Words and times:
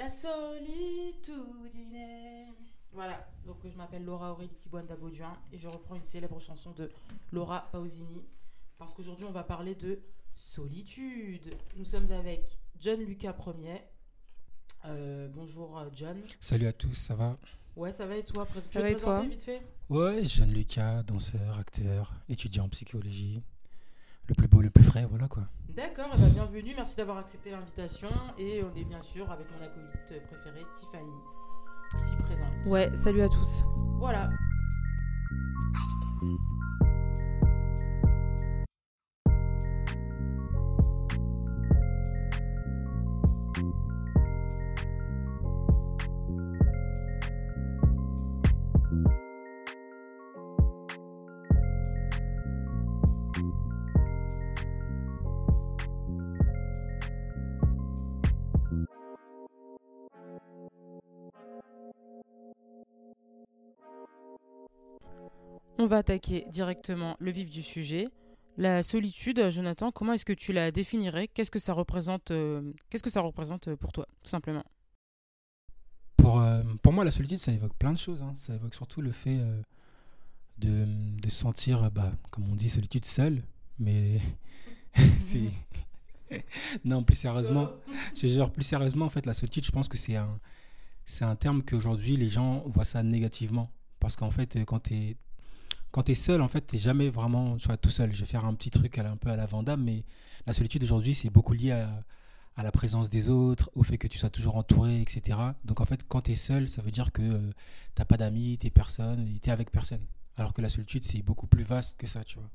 La 0.00 0.08
solitude. 0.08 1.34
Voilà, 2.90 3.28
donc 3.44 3.58
je 3.68 3.76
m'appelle 3.76 4.02
Laura 4.02 4.32
Aurélie 4.32 4.56
Kibuanda 4.62 4.96
Bauduin 4.96 5.36
et 5.52 5.58
je 5.58 5.68
reprends 5.68 5.94
une 5.94 6.04
célèbre 6.04 6.40
chanson 6.40 6.70
de 6.70 6.90
Laura 7.32 7.68
Pausini 7.70 8.24
parce 8.78 8.94
qu'aujourd'hui 8.94 9.26
on 9.26 9.30
va 9.30 9.44
parler 9.44 9.74
de 9.74 10.00
solitude. 10.34 11.54
Nous 11.76 11.84
sommes 11.84 12.10
avec 12.12 12.58
John 12.78 12.98
Lucas 12.98 13.34
Premier. 13.34 13.82
Euh, 14.86 15.28
bonjour 15.28 15.78
euh, 15.78 15.90
John. 15.92 16.18
Salut 16.40 16.68
à 16.68 16.72
tous, 16.72 16.94
ça 16.94 17.14
va? 17.14 17.36
Ouais, 17.76 17.92
ça 17.92 18.06
va 18.06 18.16
et 18.16 18.24
toi? 18.24 18.48
Ça 18.64 18.80
va 18.80 18.90
et 18.90 18.96
toi? 18.96 19.20
vite 19.26 19.42
fait? 19.42 19.60
Ouais, 19.90 20.24
Jeanne 20.24 20.54
Lucas, 20.54 21.02
danseur, 21.02 21.58
acteur, 21.58 22.14
étudiant 22.30 22.64
en 22.64 22.68
psychologie. 22.70 23.42
Le 24.28 24.34
plus 24.34 24.48
beau, 24.48 24.60
le 24.60 24.70
plus 24.70 24.84
frais, 24.84 25.06
voilà 25.08 25.28
quoi. 25.28 25.44
D'accord, 25.76 26.10
ben, 26.16 26.28
bienvenue, 26.30 26.72
merci 26.76 26.96
d'avoir 26.96 27.18
accepté 27.18 27.50
l'invitation 27.50 28.10
et 28.38 28.62
on 28.62 28.76
est 28.76 28.84
bien 28.84 29.02
sûr 29.02 29.30
avec 29.30 29.46
mon 29.50 29.64
acolyte 29.64 30.22
préférée 30.26 30.64
Tiffany, 30.74 31.10
ici 32.00 32.16
présente. 32.22 32.66
Ouais, 32.66 32.90
salut 32.96 33.22
à 33.22 33.28
tous. 33.28 33.62
Voilà. 33.98 34.30
On 65.80 65.86
va 65.86 65.96
attaquer 65.96 66.44
directement 66.50 67.16
le 67.20 67.30
vif 67.30 67.48
du 67.48 67.62
sujet. 67.62 68.06
La 68.58 68.82
solitude, 68.82 69.48
Jonathan, 69.48 69.90
comment 69.90 70.12
est-ce 70.12 70.26
que 70.26 70.34
tu 70.34 70.52
la 70.52 70.70
définirais? 70.70 71.26
Qu'est-ce 71.26 71.50
que 71.50 71.58
ça 71.58 71.72
représente 71.72 72.32
euh, 72.32 72.74
Qu'est-ce 72.90 73.02
que 73.02 73.08
ça 73.08 73.22
représente 73.22 73.68
euh, 73.68 73.76
pour 73.76 73.90
toi, 73.90 74.06
tout 74.22 74.28
simplement? 74.28 74.62
Pour, 76.18 76.38
euh, 76.42 76.62
pour 76.82 76.92
moi, 76.92 77.02
la 77.02 77.10
solitude, 77.10 77.38
ça 77.38 77.50
évoque 77.50 77.72
plein 77.78 77.94
de 77.94 77.98
choses. 77.98 78.20
hein. 78.20 78.34
Ça 78.34 78.54
évoque 78.56 78.74
surtout 78.74 79.00
le 79.00 79.10
fait 79.10 79.38
euh, 79.38 79.62
de, 80.58 80.84
de 81.18 81.30
se 81.30 81.36
sentir, 81.36 81.90
bah, 81.90 82.12
comme 82.30 82.50
on 82.50 82.56
dit, 82.56 82.68
solitude 82.68 83.06
seule. 83.06 83.42
Mais 83.78 84.20
c'est. 85.18 85.46
non, 86.84 87.02
plus 87.02 87.16
sérieusement, 87.16 87.70
je 88.14 88.26
genre 88.26 88.52
plus 88.52 88.64
sérieusement, 88.64 89.06
en 89.06 89.10
fait, 89.10 89.24
la 89.24 89.32
solitude, 89.32 89.64
je 89.64 89.72
pense 89.72 89.88
que 89.88 89.96
c'est 89.96 90.16
un, 90.16 90.40
c'est 91.06 91.24
un 91.24 91.36
terme 91.36 91.62
qu'aujourd'hui 91.62 92.18
les 92.18 92.28
gens 92.28 92.64
voient 92.66 92.84
ça 92.84 93.02
négativement. 93.02 93.70
Parce 93.98 94.14
qu'en 94.16 94.30
fait, 94.30 94.58
quand 94.66 94.80
tu 94.80 94.94
es, 94.94 95.16
quand 95.90 96.08
es 96.08 96.14
seul, 96.14 96.40
en 96.40 96.48
fait, 96.48 96.66
tu 96.66 96.78
jamais 96.78 97.10
vraiment 97.10 97.56
tu 97.56 97.66
vois, 97.66 97.76
tout 97.76 97.90
seul. 97.90 98.14
Je 98.14 98.20
vais 98.20 98.26
faire 98.26 98.44
un 98.44 98.54
petit 98.54 98.70
truc 98.70 98.98
un 98.98 99.16
peu 99.16 99.30
à 99.30 99.36
la 99.36 99.46
Vandame, 99.46 99.82
mais 99.82 100.04
la 100.46 100.52
solitude 100.52 100.82
aujourd'hui, 100.84 101.14
c'est 101.14 101.30
beaucoup 101.30 101.52
lié 101.52 101.72
à, 101.72 102.04
la 102.62 102.72
présence 102.72 103.08
des 103.08 103.30
autres, 103.30 103.70
au 103.74 103.82
fait 103.82 103.96
que 103.96 104.06
tu 104.06 104.18
sois 104.18 104.28
toujours 104.28 104.56
entouré, 104.56 105.00
etc. 105.00 105.38
Donc 105.64 105.80
en 105.80 105.86
fait, 105.86 106.06
quand 106.06 106.20
tu 106.20 106.32
es 106.32 106.36
seul, 106.36 106.68
ça 106.68 106.82
veut 106.82 106.90
dire 106.90 107.10
que 107.10 107.22
tu 107.22 107.54
t'as 107.94 108.04
pas 108.04 108.18
d'amis, 108.18 108.58
t'es 108.58 108.68
personne, 108.68 109.26
t'es 109.40 109.50
avec 109.50 109.70
personne. 109.70 110.02
Alors 110.36 110.52
que 110.52 110.60
la 110.60 110.68
solitude, 110.68 111.02
c'est 111.02 111.22
beaucoup 111.22 111.46
plus 111.46 111.64
vaste 111.64 111.96
que 111.96 112.06
ça, 112.06 112.22
tu 112.22 112.38
vois. 112.38 112.50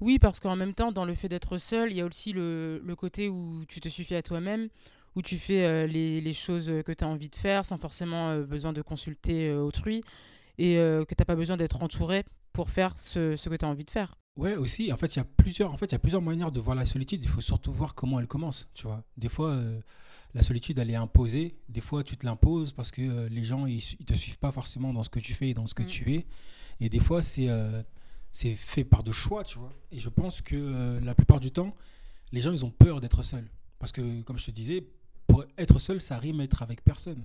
Oui, 0.00 0.18
parce 0.18 0.40
qu'en 0.40 0.56
même 0.56 0.72
temps, 0.72 0.92
dans 0.92 1.04
le 1.04 1.14
fait 1.14 1.28
d'être 1.28 1.58
seul, 1.58 1.90
il 1.90 1.96
y 1.96 2.00
a 2.00 2.06
aussi 2.06 2.32
le, 2.32 2.80
côté 2.96 3.28
où 3.28 3.64
tu 3.68 3.80
te 3.80 3.90
suffis 3.90 4.14
à 4.14 4.22
toi-même, 4.22 4.68
où 5.14 5.20
tu 5.20 5.38
fais 5.38 5.64
euh, 5.66 5.86
les, 5.86 6.22
les 6.22 6.32
choses 6.32 6.72
que 6.84 6.92
tu 6.92 7.04
as 7.04 7.08
envie 7.08 7.28
de 7.28 7.36
faire 7.36 7.66
sans 7.66 7.76
forcément 7.76 8.30
euh, 8.30 8.44
besoin 8.44 8.72
de 8.72 8.80
consulter 8.80 9.48
euh, 9.48 9.60
autrui 9.60 10.02
et 10.58 10.76
euh, 10.78 11.04
que 11.04 11.14
tu 11.14 11.20
n'as 11.20 11.24
pas 11.24 11.36
besoin 11.36 11.56
d'être 11.56 11.82
entouré 11.82 12.24
pour 12.52 12.70
faire 12.70 12.96
ce, 12.98 13.36
ce 13.36 13.48
que 13.48 13.54
tu 13.56 13.64
as 13.64 13.68
envie 13.68 13.84
de 13.84 13.90
faire. 13.90 14.16
Ouais, 14.36 14.54
aussi, 14.56 14.92
en 14.92 14.96
fait, 14.96 15.14
il 15.14 15.18
y 15.18 15.22
a 15.22 15.24
plusieurs, 15.24 15.72
en 15.72 15.76
fait, 15.78 15.86
il 15.86 15.92
y 15.92 15.94
a 15.94 15.98
plusieurs 15.98 16.20
manières 16.22 16.52
de 16.52 16.60
voir 16.60 16.76
la 16.76 16.84
solitude. 16.86 17.20
Il 17.24 17.28
faut 17.28 17.40
surtout 17.40 17.72
voir 17.72 17.94
comment 17.94 18.20
elle 18.20 18.26
commence, 18.26 18.68
tu 18.74 18.86
vois. 18.86 19.02
Des 19.16 19.30
fois, 19.30 19.50
euh, 19.52 19.80
la 20.34 20.42
solitude, 20.42 20.78
elle 20.78 20.90
est 20.90 20.94
imposée. 20.94 21.58
Des 21.70 21.80
fois, 21.80 22.04
tu 22.04 22.16
te 22.18 22.26
l'imposes 22.26 22.72
parce 22.74 22.90
que 22.90 23.00
euh, 23.00 23.28
les 23.30 23.44
gens, 23.44 23.64
ils, 23.66 23.78
ils 23.98 24.04
te 24.04 24.12
suivent 24.14 24.38
pas 24.38 24.52
forcément 24.52 24.92
dans 24.92 25.02
ce 25.04 25.08
que 25.10 25.20
tu 25.20 25.32
fais 25.32 25.48
et 25.50 25.54
dans 25.54 25.66
ce 25.66 25.74
que 25.74 25.82
Mm. 25.84 25.86
tu 25.86 26.14
es. 26.14 26.26
Et 26.80 26.90
des 26.90 27.00
fois, 27.00 27.22
c'est 27.22 27.48
euh, 27.48 27.82
c'est 28.32 28.54
fait 28.54 28.84
par 28.84 29.02
de 29.02 29.12
choix, 29.12 29.42
tu 29.44 29.58
vois. 29.58 29.72
Et 29.90 29.98
je 29.98 30.10
pense 30.10 30.42
que 30.42 31.00
la 31.02 31.14
plupart 31.14 31.40
du 31.40 31.50
temps, 31.50 31.74
les 32.32 32.42
gens, 32.42 32.52
ils 32.52 32.66
ont 32.66 32.70
peur 32.70 33.00
d'être 33.00 33.22
seuls. 33.22 33.48
Parce 33.78 33.92
que, 33.92 34.20
comme 34.22 34.38
je 34.38 34.44
te 34.44 34.50
disais, 34.50 34.86
pour 35.26 35.44
être 35.56 35.78
seul, 35.78 36.02
ça 36.02 36.18
rime 36.18 36.42
être 36.42 36.62
avec 36.62 36.84
personne. 36.84 37.24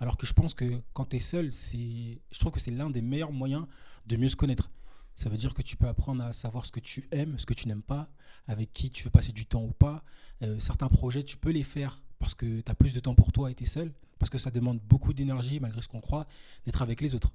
Alors 0.00 0.16
que 0.16 0.26
je 0.26 0.32
pense 0.32 0.54
que 0.54 0.80
quand 0.92 1.06
tu 1.06 1.16
es 1.16 1.20
seul, 1.20 1.52
c'est, 1.52 2.20
je 2.30 2.38
trouve 2.38 2.52
que 2.52 2.60
c'est 2.60 2.70
l'un 2.70 2.90
des 2.90 3.02
meilleurs 3.02 3.32
moyens 3.32 3.66
de 4.06 4.16
mieux 4.16 4.28
se 4.28 4.36
connaître. 4.36 4.70
Ça 5.14 5.28
veut 5.28 5.36
dire 5.36 5.54
que 5.54 5.62
tu 5.62 5.76
peux 5.76 5.88
apprendre 5.88 6.22
à 6.22 6.32
savoir 6.32 6.64
ce 6.64 6.72
que 6.72 6.80
tu 6.80 7.08
aimes, 7.10 7.38
ce 7.38 7.46
que 7.46 7.54
tu 7.54 7.66
n'aimes 7.66 7.82
pas, 7.82 8.08
avec 8.46 8.72
qui 8.72 8.90
tu 8.90 9.04
veux 9.04 9.10
passer 9.10 9.32
du 9.32 9.46
temps 9.46 9.64
ou 9.64 9.72
pas. 9.72 10.04
Euh, 10.42 10.58
certains 10.60 10.88
projets, 10.88 11.24
tu 11.24 11.36
peux 11.36 11.50
les 11.50 11.64
faire 11.64 12.00
parce 12.20 12.34
que 12.34 12.60
tu 12.60 12.70
as 12.70 12.74
plus 12.74 12.92
de 12.92 13.00
temps 13.00 13.14
pour 13.14 13.32
toi 13.32 13.50
et 13.50 13.54
tu 13.54 13.64
es 13.64 13.66
seul. 13.66 13.92
Parce 14.20 14.30
que 14.30 14.38
ça 14.38 14.50
demande 14.50 14.80
beaucoup 14.80 15.12
d'énergie, 15.12 15.58
malgré 15.60 15.82
ce 15.82 15.88
qu'on 15.88 16.00
croit, 16.00 16.26
d'être 16.64 16.82
avec 16.82 17.00
les 17.00 17.14
autres. 17.14 17.32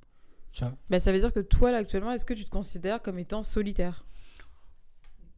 Tu 0.54 0.64
vois? 0.64 0.76
Bah, 0.90 1.00
ça 1.00 1.12
veut 1.12 1.20
dire 1.20 1.34
que 1.34 1.40
toi, 1.42 1.72
là, 1.72 1.78
actuellement, 1.80 2.12
est-ce 2.12 2.26
que 2.26 2.34
tu 2.34 2.46
te 2.46 2.50
considères 2.50 3.02
comme 3.02 3.20
étant 3.20 3.44
solitaire? 3.44 4.06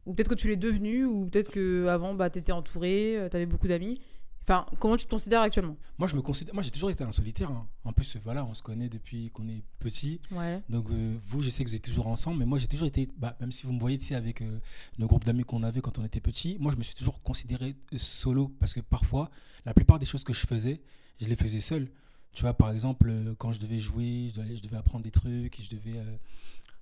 Ou 0.04 0.14
peut-être 0.14 0.28
que 0.28 0.34
tu 0.34 0.46
l'es 0.46 0.56
devenu, 0.56 1.04
ou 1.04 1.26
peut-être 1.26 1.50
que 1.50 1.86
avant 1.88 2.14
bah, 2.14 2.30
tu 2.30 2.38
étais 2.38 2.52
entouré, 2.52 3.26
tu 3.30 3.36
avais 3.36 3.46
beaucoup 3.46 3.66
d'amis. 3.66 4.00
Enfin, 4.48 4.64
comment 4.78 4.96
tu 4.96 5.06
te 5.06 5.10
considères 5.10 5.40
actuellement? 5.40 5.76
Moi, 5.98 6.06
je 6.06 6.14
me 6.14 6.22
considère, 6.22 6.54
moi, 6.54 6.62
j'ai 6.62 6.70
toujours 6.70 6.90
été 6.90 7.02
un 7.02 7.10
solitaire. 7.10 7.50
hein. 7.50 7.66
En 7.82 7.92
plus, 7.92 8.16
voilà, 8.22 8.44
on 8.44 8.54
se 8.54 8.62
connaît 8.62 8.88
depuis 8.88 9.30
qu'on 9.30 9.48
est 9.48 9.64
petit. 9.80 10.20
Ouais. 10.30 10.62
Donc 10.68 10.88
euh, 10.90 11.16
vous, 11.26 11.42
je 11.42 11.50
sais 11.50 11.64
que 11.64 11.68
vous 11.68 11.74
êtes 11.74 11.82
toujours 11.82 12.06
ensemble, 12.06 12.38
mais 12.38 12.46
moi 12.46 12.58
j'ai 12.60 12.68
toujours 12.68 12.86
été, 12.86 13.08
bah, 13.18 13.36
même 13.40 13.50
si 13.50 13.66
vous 13.66 13.72
me 13.72 13.80
voyez 13.80 13.98
tu 13.98 14.06
sais, 14.06 14.14
avec 14.14 14.42
euh, 14.42 14.60
nos 14.98 15.08
groupes 15.08 15.24
d'amis 15.24 15.42
qu'on 15.42 15.64
avait 15.64 15.80
quand 15.80 15.98
on 15.98 16.04
était 16.04 16.20
petit, 16.20 16.56
moi 16.60 16.70
je 16.70 16.76
me 16.76 16.82
suis 16.84 16.94
toujours 16.94 17.20
considéré 17.22 17.74
euh, 17.92 17.98
solo 17.98 18.48
parce 18.60 18.72
que 18.72 18.80
parfois, 18.80 19.30
la 19.64 19.74
plupart 19.74 19.98
des 19.98 20.06
choses 20.06 20.22
que 20.22 20.32
je 20.32 20.46
faisais, 20.46 20.80
je 21.20 21.26
les 21.26 21.36
faisais 21.36 21.60
seul. 21.60 21.90
Tu 22.32 22.42
vois, 22.42 22.54
par 22.54 22.70
exemple, 22.70 23.12
quand 23.38 23.52
je 23.52 23.58
devais 23.58 23.80
jouer, 23.80 24.30
je 24.34 24.40
devais, 24.40 24.56
je 24.56 24.62
devais 24.62 24.76
apprendre 24.76 25.02
des 25.02 25.10
trucs, 25.10 25.60
je 25.60 25.70
devais, 25.74 25.98
euh, 25.98 26.16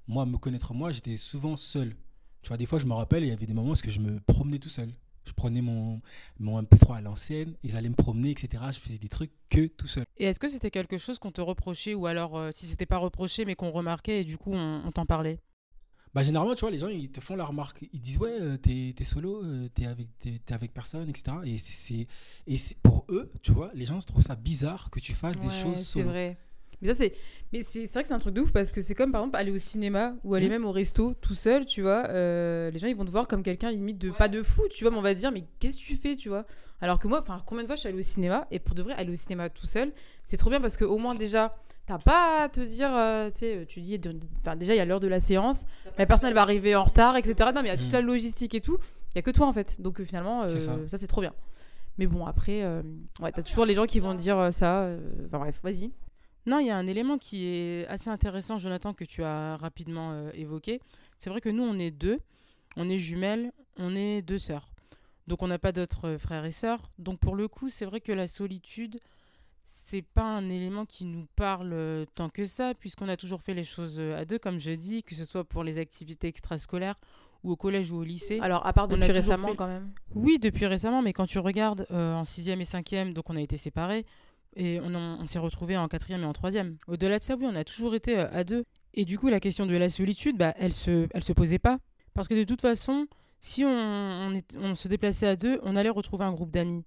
moi, 0.06 0.26
me 0.26 0.36
connaître 0.36 0.74
moi, 0.74 0.91
j'étais 0.92 1.16
souvent 1.16 1.56
seul. 1.56 1.94
Tu 2.42 2.48
vois, 2.48 2.56
des 2.58 2.66
fois, 2.66 2.78
je 2.78 2.84
me 2.86 2.92
rappelle, 2.92 3.22
il 3.22 3.28
y 3.28 3.32
avait 3.32 3.47
des 3.47 3.54
moments 3.54 3.70
où 3.70 3.74
je 3.76 4.00
me 4.00 4.20
promenais 4.20 4.58
tout 4.58 4.69
seul. 4.69 4.91
Je 5.26 5.32
prenais 5.32 5.62
mon, 5.62 6.00
mon 6.38 6.60
MP3 6.62 6.96
à 6.96 7.00
l'ancienne 7.00 7.54
et 7.62 7.68
j'allais 7.68 7.88
me 7.88 7.94
promener, 7.94 8.30
etc. 8.30 8.62
Je 8.72 8.78
faisais 8.78 8.98
des 8.98 9.08
trucs 9.08 9.32
que 9.50 9.66
tout 9.66 9.86
seul. 9.86 10.04
Et 10.16 10.24
est-ce 10.24 10.38
que 10.40 10.48
c'était 10.48 10.70
quelque 10.70 10.98
chose 10.98 11.18
qu'on 11.18 11.32
te 11.32 11.40
reprochait 11.40 11.94
ou 11.94 12.06
alors 12.06 12.36
euh, 12.36 12.50
si 12.54 12.66
c'était 12.66 12.86
pas 12.86 12.98
reproché 12.98 13.44
mais 13.44 13.54
qu'on 13.54 13.70
remarquait 13.70 14.20
et 14.20 14.24
du 14.24 14.36
coup 14.38 14.52
on, 14.52 14.82
on 14.84 14.92
t'en 14.92 15.06
parlait? 15.06 15.40
Bah 16.14 16.22
généralement, 16.22 16.54
tu 16.54 16.60
vois, 16.60 16.70
les 16.70 16.78
gens, 16.78 16.86
ils 16.86 17.10
te 17.10 17.20
font 17.20 17.34
la 17.34 17.44
remarque. 17.44 17.84
Ils 17.92 18.00
disent, 18.00 18.18
ouais, 18.18 18.36
euh, 18.40 18.56
t'es 18.56 18.94
t'es 18.96 19.04
solo, 19.04 19.42
euh, 19.42 19.68
t'es 19.74 19.86
avec, 19.86 20.16
t'es- 20.20 20.40
t'es 20.46 20.54
avec 20.54 20.72
personne, 20.72 21.08
etc. 21.08 21.38
Et, 21.44 21.58
c'est, 22.56 22.76
pour 22.84 23.04
eux, 23.08 23.28
tu 23.42 23.50
vois, 23.50 23.72
les 23.74 23.84
gens 23.84 23.98
trouvent 23.98 24.22
ça 24.22 24.36
bizarre 24.36 24.91
que 24.91 25.00
tu 25.00 25.12
fasses 25.12 25.41
des 25.41 25.50
choses 25.50 25.78
c'est 25.78 25.82
solo. 25.98 26.10
vrai. 26.10 26.36
Mais 26.82 26.88
ça, 26.88 26.94
c'est 26.94 27.12
mais 27.52 27.62
c'est 27.62 27.86
c'est 27.86 27.92
vrai 27.94 28.02
que 28.02 28.08
c'est 28.08 28.14
un 28.14 28.18
truc 28.18 28.34
de 28.34 28.40
ouf 28.40 28.52
parce 28.52 28.72
que 28.72 28.82
c'est 28.82 28.94
comme 28.94 29.12
par 29.12 29.20
exemple 29.22 29.36
aller 29.38 29.50
au 29.50 29.58
cinéma 29.58 30.14
ou 30.24 30.34
aller 30.34 30.46
Mhm. 30.46 30.52
même 30.52 30.64
au 30.64 30.72
resto 30.72 31.14
tout 31.20 31.34
seul, 31.34 31.66
tu 31.66 31.82
vois. 31.82 32.04
euh, 32.08 32.70
les 32.70 32.78
gens 32.78 32.86
ils 32.88 32.96
vont 32.96 33.04
te 33.04 33.10
voir 33.10 33.26
comme 33.28 33.42
quelqu'un 33.42 33.70
limite 33.70 33.98
de 33.98 34.10
pas 34.10 34.28
de 34.28 34.42
fou, 34.42 34.62
tu 34.70 34.84
vois. 34.84 34.90
Mais 34.90 34.98
on 34.98 35.02
va 35.02 35.14
te 35.14 35.18
dire, 35.20 35.30
mais 35.32 35.44
qu'est-ce 35.60 35.76
que 35.78 35.82
tu 35.84 35.96
fais, 35.96 36.16
tu 36.16 36.28
vois? 36.28 36.44
Alors 36.80 36.98
que 36.98 37.06
moi, 37.08 37.20
enfin, 37.20 37.40
combien 37.46 37.62
de 37.62 37.66
fois 37.68 37.76
je 37.76 37.80
suis 37.80 37.88
allée 37.88 37.98
au 37.98 38.02
cinéma 38.02 38.46
et 38.50 38.58
pour 38.58 38.74
de 38.74 38.82
vrai, 38.82 38.94
aller 38.94 39.10
au 39.12 39.14
cinéma 39.16 39.48
tout 39.48 39.66
seul, 39.66 39.92
c'est 40.24 40.36
trop 40.36 40.50
bien 40.50 40.60
parce 40.60 40.76
que 40.76 40.84
au 40.84 40.98
moins 40.98 41.14
déjà, 41.14 41.56
t'as 41.86 41.98
pas 41.98 42.42
à 42.44 42.48
te 42.48 42.60
dire, 42.60 42.91
euh, 42.94 43.30
tu 43.30 43.38
sais, 43.38 43.64
tu 43.68 43.80
dis, 43.80 44.00
enfin, 44.41 44.56
déjà 44.56 44.74
il 44.74 44.78
y 44.78 44.80
a 44.80 44.84
l'heure 44.84 45.00
de 45.00 45.06
la 45.08 45.20
séance, 45.20 45.64
la 45.96 46.06
personne 46.06 46.28
elle 46.28 46.34
va 46.34 46.42
arriver 46.42 46.74
en 46.74 46.84
retard, 46.84 47.16
etc. 47.16 47.50
Non, 47.54 47.62
mais 47.62 47.68
il 47.68 47.72
y 47.72 47.74
a 47.74 47.76
toute 47.76 47.86
Mhm. 47.86 47.92
la 47.92 48.00
logistique 48.00 48.54
et 48.54 48.60
tout. 48.60 48.78
Il 49.14 49.16
y 49.16 49.20
a 49.20 49.22
que 49.22 49.30
toi 49.30 49.46
en 49.46 49.52
fait. 49.52 49.80
Donc 49.80 50.00
euh, 50.00 50.04
finalement, 50.04 50.42
euh, 50.44 50.48
ça. 50.58 50.76
ça 50.88 50.98
c'est 50.98 51.06
trop 51.06 51.20
bien. 51.20 51.32
Mais 51.98 52.06
bon, 52.08 52.26
après, 52.26 52.64
ouais, 53.20 53.30
t'as 53.32 53.42
toujours 53.42 53.64
les 53.66 53.74
gens 53.74 53.86
qui 53.86 54.00
vont 54.00 54.15
dire 54.15 54.48
ça. 54.53 54.88
Enfin 55.27 55.38
bref, 55.38 55.60
vas-y. 55.62 55.92
Non, 56.46 56.58
il 56.58 56.66
y 56.66 56.70
a 56.70 56.76
un 56.76 56.86
élément 56.86 57.16
qui 57.18 57.46
est 57.46 57.86
assez 57.88 58.10
intéressant, 58.10 58.58
Jonathan, 58.58 58.92
que 58.92 59.04
tu 59.04 59.22
as 59.24 59.56
rapidement 59.56 60.12
euh, 60.12 60.30
évoqué. 60.34 60.80
C'est 61.18 61.30
vrai 61.30 61.41
que 61.41 61.48
nous, 61.48 61.62
on 61.62 61.78
est 61.78 61.91
deux, 61.91 62.20
on 62.76 62.88
est 62.91 62.98
jumelles, 62.98 63.52
on 63.78 63.94
est 63.96 64.20
deux 64.22 64.38
sœurs. 64.38 64.68
Donc 65.26 65.42
on 65.42 65.48
n'a 65.48 65.58
pas 65.58 65.72
d'autres 65.72 66.08
euh, 66.08 66.18
frères 66.18 66.44
et 66.44 66.50
sœurs. 66.50 66.82
Donc 66.98 67.18
pour 67.18 67.34
le 67.34 67.48
coup, 67.48 67.70
c'est 67.70 67.86
vrai 67.86 68.00
que 68.00 68.12
la 68.12 68.26
solitude, 68.26 69.00
c'est 69.64 70.02
pas 70.02 70.24
un 70.36 70.50
élément 70.50 70.84
qui 70.84 71.06
nous 71.06 71.26
parle 71.34 71.72
euh, 71.72 72.04
tant 72.14 72.28
que 72.28 72.44
ça, 72.44 72.74
puisqu'on 72.74 73.08
a 73.08 73.16
toujours 73.16 73.41
fait 73.41 73.54
les 73.54 73.64
choses 73.64 73.98
à 73.98 74.26
deux, 74.26 74.38
comme 74.38 74.58
je 74.60 74.72
dis, 74.72 75.02
que 75.02 75.14
ce 75.14 75.24
soit 75.24 75.44
pour 75.44 75.64
les 75.64 75.78
activités 75.78 76.28
extrascolaires 76.28 76.96
ou 77.42 77.52
au 77.52 77.56
collège 77.56 77.91
ou 77.91 77.96
au 77.96 78.02
lycée. 78.04 78.38
Alors, 78.42 78.66
à 78.66 78.72
part 78.74 78.86
depuis 78.88 79.10
récemment, 79.12 79.48
fait- 79.48 79.56
quand 79.56 79.66
même. 79.66 79.91
Oui, 80.14 80.38
depuis 80.38 80.66
récemment, 80.66 81.00
mais 81.00 81.14
quand 81.14 81.26
tu 81.26 81.38
regardes 81.38 81.86
euh, 81.91 82.14
en 82.14 82.24
sixième 82.26 82.60
et 82.60 82.64
cinquième, 82.66 83.14
donc 83.14 83.30
on 83.30 83.36
a 83.36 83.41
été 83.41 83.56
séparés 83.56 84.04
et 84.56 84.80
on, 84.80 85.27
s'est 85.27 85.39
retrouvés 85.39 85.77
en 85.77 85.89
quatrième 85.89 86.22
et 86.22 86.27
en 86.27 86.33
troisième. 86.33 86.77
Au-delà 86.89 87.18
de 87.18 87.24
ça, 87.24 87.36
oui, 87.36 87.47
on 87.48 87.54
a 87.54 87.65
toujours 87.65 87.95
été 87.95 88.18
euh, 88.18 88.27
à 88.33 88.45
deux. 88.45 88.65
Et 88.95 89.04
du 89.04 89.18
coup, 89.18 89.28
la 89.28 89.41
question 89.41 89.66
de 89.66 89.77
la 89.77 89.91
solitude, 89.91 90.36
bah, 90.36 90.54
elle 90.59 90.72
se, 90.72 91.09
elle 91.12 91.24
se 91.24 91.33
posait 91.33 91.59
pas, 91.59 91.78
parce 92.15 92.28
que 92.28 92.34
de 92.34 92.45
toute 92.45 92.60
façon, 92.60 93.06
si 93.41 93.65
on, 93.65 93.68
on, 93.68 94.34
est- 94.34 94.56
on 94.60 94.74
se 94.74 94.89
déplaçait 94.89 95.27
à 95.27 95.36
deux, 95.36 95.59
on 95.62 95.77
allait 95.77 95.91
retrouver 95.91 96.24
un 96.24 96.33
groupe 96.33 96.51
d'amis 96.51 96.84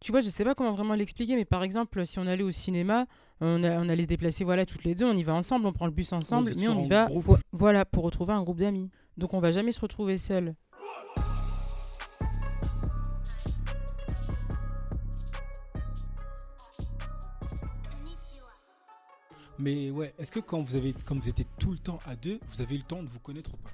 tu 0.00 0.12
vois, 0.12 0.20
je 0.20 0.28
sais 0.28 0.44
pas 0.44 0.54
comment 0.54 0.72
vraiment 0.72 0.92
l'expliquer, 0.94 1.34
mais 1.34 1.46
par 1.46 1.62
exemple, 1.62 2.04
si 2.04 2.18
on 2.18 2.26
allait 2.26 2.42
au 2.42 2.50
cinéma, 2.50 3.06
on, 3.40 3.64
a- 3.64 3.78
on 3.78 3.88
allait 3.88 4.02
se 4.02 4.08
déplacer 4.08 4.44
voilà, 4.44 4.66
toutes 4.66 4.84
les 4.84 4.94
deux, 4.94 5.06
on 5.06 5.14
y 5.16 5.22
va 5.22 5.32
ensemble, 5.32 5.64
on 5.66 5.72
prend 5.72 5.86
le 5.86 5.92
bus 5.92 6.12
ensemble, 6.12 6.50
mais 6.60 6.68
on 6.68 6.78
y 6.84 6.88
va 6.88 7.08
voilà, 7.52 7.86
pour 7.86 8.04
retrouver 8.04 8.34
un 8.34 8.42
groupe 8.42 8.58
d'amis. 8.58 8.90
Donc 9.16 9.32
on 9.32 9.40
va 9.40 9.50
jamais 9.50 9.72
se 9.72 9.80
retrouver 9.80 10.18
seul. 10.18 10.56
Mais 19.58 19.90
ouais, 19.90 20.14
est-ce 20.18 20.32
que 20.32 20.40
quand 20.40 20.60
vous 20.62 20.76
avez, 20.76 20.92
quand 21.04 21.14
vous 21.16 21.28
étiez 21.28 21.46
tout 21.58 21.70
le 21.70 21.78
temps 21.78 21.98
à 22.06 22.16
deux, 22.16 22.40
vous 22.50 22.60
avez 22.60 22.74
eu 22.74 22.78
le 22.78 22.84
temps 22.84 23.02
de 23.02 23.08
vous 23.08 23.20
connaître 23.20 23.52
ou 23.54 23.56
pas? 23.58 23.70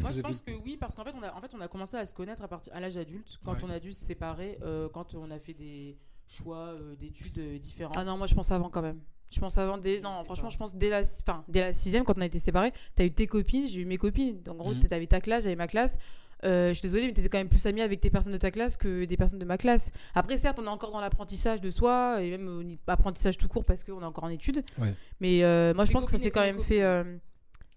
Moi, 0.00 0.10
je 0.10 0.14
avez- 0.14 0.22
pense 0.22 0.40
que 0.40 0.52
oui, 0.64 0.76
parce 0.78 0.94
qu'en 0.94 1.04
fait, 1.04 1.12
on 1.18 1.22
a, 1.22 1.32
en 1.34 1.40
fait, 1.40 1.54
on 1.54 1.60
a 1.60 1.68
commencé 1.68 1.96
à 1.96 2.06
se 2.06 2.14
connaître 2.14 2.42
à, 2.42 2.48
partir, 2.48 2.74
à 2.74 2.80
l'âge 2.80 2.96
adulte, 2.96 3.38
quand 3.44 3.52
Ouais. 3.54 3.58
on 3.64 3.70
a 3.70 3.78
dû 3.78 3.92
se 3.92 4.04
séparer, 4.04 4.58
euh, 4.62 4.88
quand 4.92 5.14
on 5.14 5.30
a 5.30 5.38
fait 5.38 5.54
des 5.54 5.96
choix 6.26 6.56
euh, 6.72 6.96
d'études 6.96 7.38
euh, 7.38 7.58
différents. 7.58 7.92
Ah 7.94 8.04
non, 8.04 8.16
moi 8.16 8.26
je 8.26 8.34
pense 8.34 8.50
avant 8.50 8.70
quand 8.70 8.80
même. 8.82 9.00
Je 9.30 9.40
pense 9.40 9.56
avant, 9.56 9.78
dès... 9.78 9.98
Je 9.98 10.02
non, 10.02 10.22
franchement, 10.24 10.48
pas. 10.48 10.52
je 10.52 10.58
pense 10.58 10.74
dès 10.76 10.90
la, 10.90 11.00
enfin, 11.00 11.44
dès 11.48 11.60
la 11.60 11.72
sixième, 11.72 12.04
quand 12.04 12.16
on 12.18 12.20
a 12.20 12.26
été 12.26 12.38
séparés, 12.38 12.72
t'as 12.94 13.04
eu 13.04 13.12
tes 13.12 13.26
copines, 13.26 13.66
j'ai 13.66 13.80
eu 13.80 13.86
mes 13.86 13.96
copines. 13.96 14.42
Donc, 14.42 14.56
en 14.60 14.64
gros, 14.64 14.74
Mhm. 14.74 14.80
t'avais 14.88 15.06
ta 15.06 15.20
classe, 15.22 15.44
j'avais 15.44 15.56
ma 15.56 15.66
classe. 15.68 15.98
Euh, 16.44 16.68
je 16.68 16.74
suis 16.74 16.82
désolée, 16.82 17.06
mais 17.06 17.12
t'étais 17.12 17.28
quand 17.28 17.38
même 17.38 17.48
plus 17.48 17.64
amie 17.66 17.82
avec 17.82 18.00
tes 18.00 18.10
personnes 18.10 18.32
de 18.32 18.38
ta 18.38 18.50
classe 18.50 18.76
que 18.76 19.04
des 19.04 19.16
personnes 19.16 19.38
de 19.38 19.44
ma 19.44 19.58
classe. 19.58 19.92
Après, 20.14 20.36
certes, 20.36 20.58
on 20.60 20.64
est 20.64 20.68
encore 20.68 20.90
dans 20.90 21.00
l'apprentissage 21.00 21.60
de 21.60 21.70
soi, 21.70 22.22
et 22.22 22.30
même 22.30 22.62
ni- 22.64 22.78
apprentissage 22.86 23.38
tout 23.38 23.48
court 23.48 23.64
parce 23.64 23.84
qu'on 23.84 24.00
est 24.00 24.04
encore 24.04 24.24
en 24.24 24.28
études. 24.28 24.64
Ouais. 24.78 24.94
Mais 25.20 25.44
euh, 25.44 25.72
moi, 25.74 25.84
je 25.84 25.92
pense 25.92 26.04
que 26.04 26.10
ça 26.10 26.18
s'est 26.18 26.30
quand 26.30 26.40
même 26.40 26.60
fait. 26.60 26.82
euh, 26.82 27.04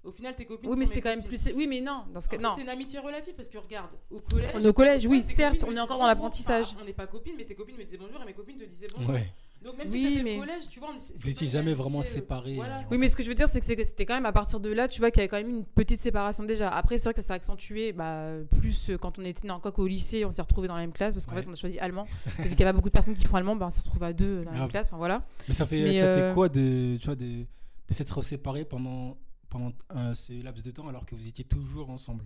Au 0.04 0.12
final, 0.12 0.36
tes 0.36 0.46
copines. 0.46 0.70
Oui, 0.70 0.78
mais 0.80 0.86
c'était 0.86 1.02
quand 1.02 1.10
même 1.10 1.24
plus. 1.24 1.42
Oui, 1.56 1.68
mais 1.68 1.82
non, 1.82 2.04
dans 2.14 2.22
ce 2.22 2.30
cas, 2.30 2.38
non. 2.38 2.50
C'est 2.56 2.62
une 2.64 2.70
amitié 2.70 3.00
relative 3.00 3.36
parce 3.36 3.50
que 3.50 3.58
regarde, 3.60 3.90
au 4.12 4.20
collège. 4.20 4.52
On 4.56 4.60
est 4.60 4.68
au 4.68 4.74
collège, 4.74 5.06
oui, 5.08 5.24
certes, 5.24 5.64
on 5.68 5.76
est 5.76 5.80
encore 5.80 6.00
dans 6.00 6.08
l'apprentissage. 6.08 6.66
Enfin, 6.72 6.80
on 6.82 6.86
n'est 6.86 6.94
pas 6.94 7.08
copines, 7.08 7.34
mais 7.38 7.46
tes 7.46 7.56
copines 7.56 7.78
me 7.78 7.84
disaient 7.84 7.98
bonjour 7.98 8.22
et 8.22 8.26
mes 8.26 8.34
copines 8.34 8.58
te 8.58 8.64
disaient 8.66 8.88
bonjour. 8.96 9.12
Ouais. 9.14 9.28
Donc 9.66 9.78
même 9.80 9.88
Oui, 9.90 10.00
si 10.00 10.08
c'était 10.10 10.24
mais- 10.24 10.34
le 10.36 10.40
collège, 10.42 10.70
tu 10.70 10.80
vois, 10.80 10.92
Vous 10.94 11.00
c'est 11.00 11.30
étiez 11.32 11.48
pas 11.48 11.54
jamais 11.54 11.74
vraiment 11.74 12.00
euh, 12.00 12.04
séparés. 12.04 12.54
voilà. 12.54 12.78
euh, 12.82 12.84
Oui, 12.92 13.00
mais 13.00 13.10
ce 13.10 13.16
que 13.16 13.24
je 13.24 13.30
veux 13.30 13.34
dire, 13.36 13.50
c'est 13.50 13.60
que 13.60 13.66
c'était 13.66 14.06
quand 14.06 14.14
même 14.14 14.28
à 14.28 14.32
partir 14.32 14.60
de 14.60 14.70
là, 14.72 14.88
tu 14.88 15.00
vois, 15.00 15.10
qu'il 15.10 15.18
y 15.18 15.22
avait 15.24 15.28
quand 15.28 15.38
même 15.38 15.50
une 15.50 15.66
petite 15.66 16.00
séparation 16.00 16.44
déjà. 16.44 16.70
Après, 16.70 16.98
c'est 17.00 17.06
vrai 17.06 17.14
que 17.16 17.22
ça 17.22 17.28
s'est 17.28 17.34
accentué 17.34 17.92
bah, 17.92 18.30
plus 18.60 18.92
euh, 18.92 18.98
quand 19.00 19.18
on 19.18 19.24
était, 19.26 19.48
non, 19.48 19.60
quoi 19.60 19.72
qu'au 19.72 19.88
lycée, 19.88 20.24
on 20.24 20.32
s'est 20.32 20.44
retrouvés 20.44 20.68
dans 20.68 20.76
la 20.76 20.82
même 20.82 20.94
classe 20.94 21.16
parce 21.16 21.26
qu'en 21.26 21.36
Ouais. 21.36 21.42
fait, 21.42 21.50
on 21.50 21.54
a 21.54 21.56
choisi 21.56 21.80
allemand. 21.80 22.06
Et 22.38 22.44
vu 22.44 22.50
qu'il 22.52 22.60
y 22.60 22.64
avait 22.64 22.74
beaucoup 22.74 22.90
de 22.90 22.94
personnes 22.94 23.16
qui 23.16 23.26
font 23.26 23.38
allemand, 23.38 23.56
bah, 23.56 23.66
on 23.66 23.72
s'est 23.72 23.82
retrouvés 23.82 24.06
à 24.06 24.14
deux 24.14 24.44
dans 24.44 24.52
la 24.52 24.60
même 24.60 24.70
classe. 24.70 24.88
Enfin, 24.88 24.98
voilà. 24.98 25.26
Mais 25.48 25.56
ça 25.56 25.66
fait, 25.66 25.84
Mais, 25.84 25.94
ça 26.00 26.06
euh, 26.06 26.30
fait 26.30 26.34
quoi 26.36 26.48
de, 26.48 26.98
tu 26.98 27.06
vois, 27.08 27.16
de, 27.16 27.26
de 27.26 27.94
s'être 27.94 28.22
séparés 28.22 28.66
pendant, 28.66 29.18
pendant 29.50 29.72
un, 29.90 30.14
ce 30.14 30.44
laps 30.44 30.64
de 30.64 30.70
temps 30.70 30.88
alors 30.88 31.08
que 31.08 31.16
vous 31.16 31.28
étiez 31.28 31.44
toujours 31.44 31.90
ensemble? 31.90 32.24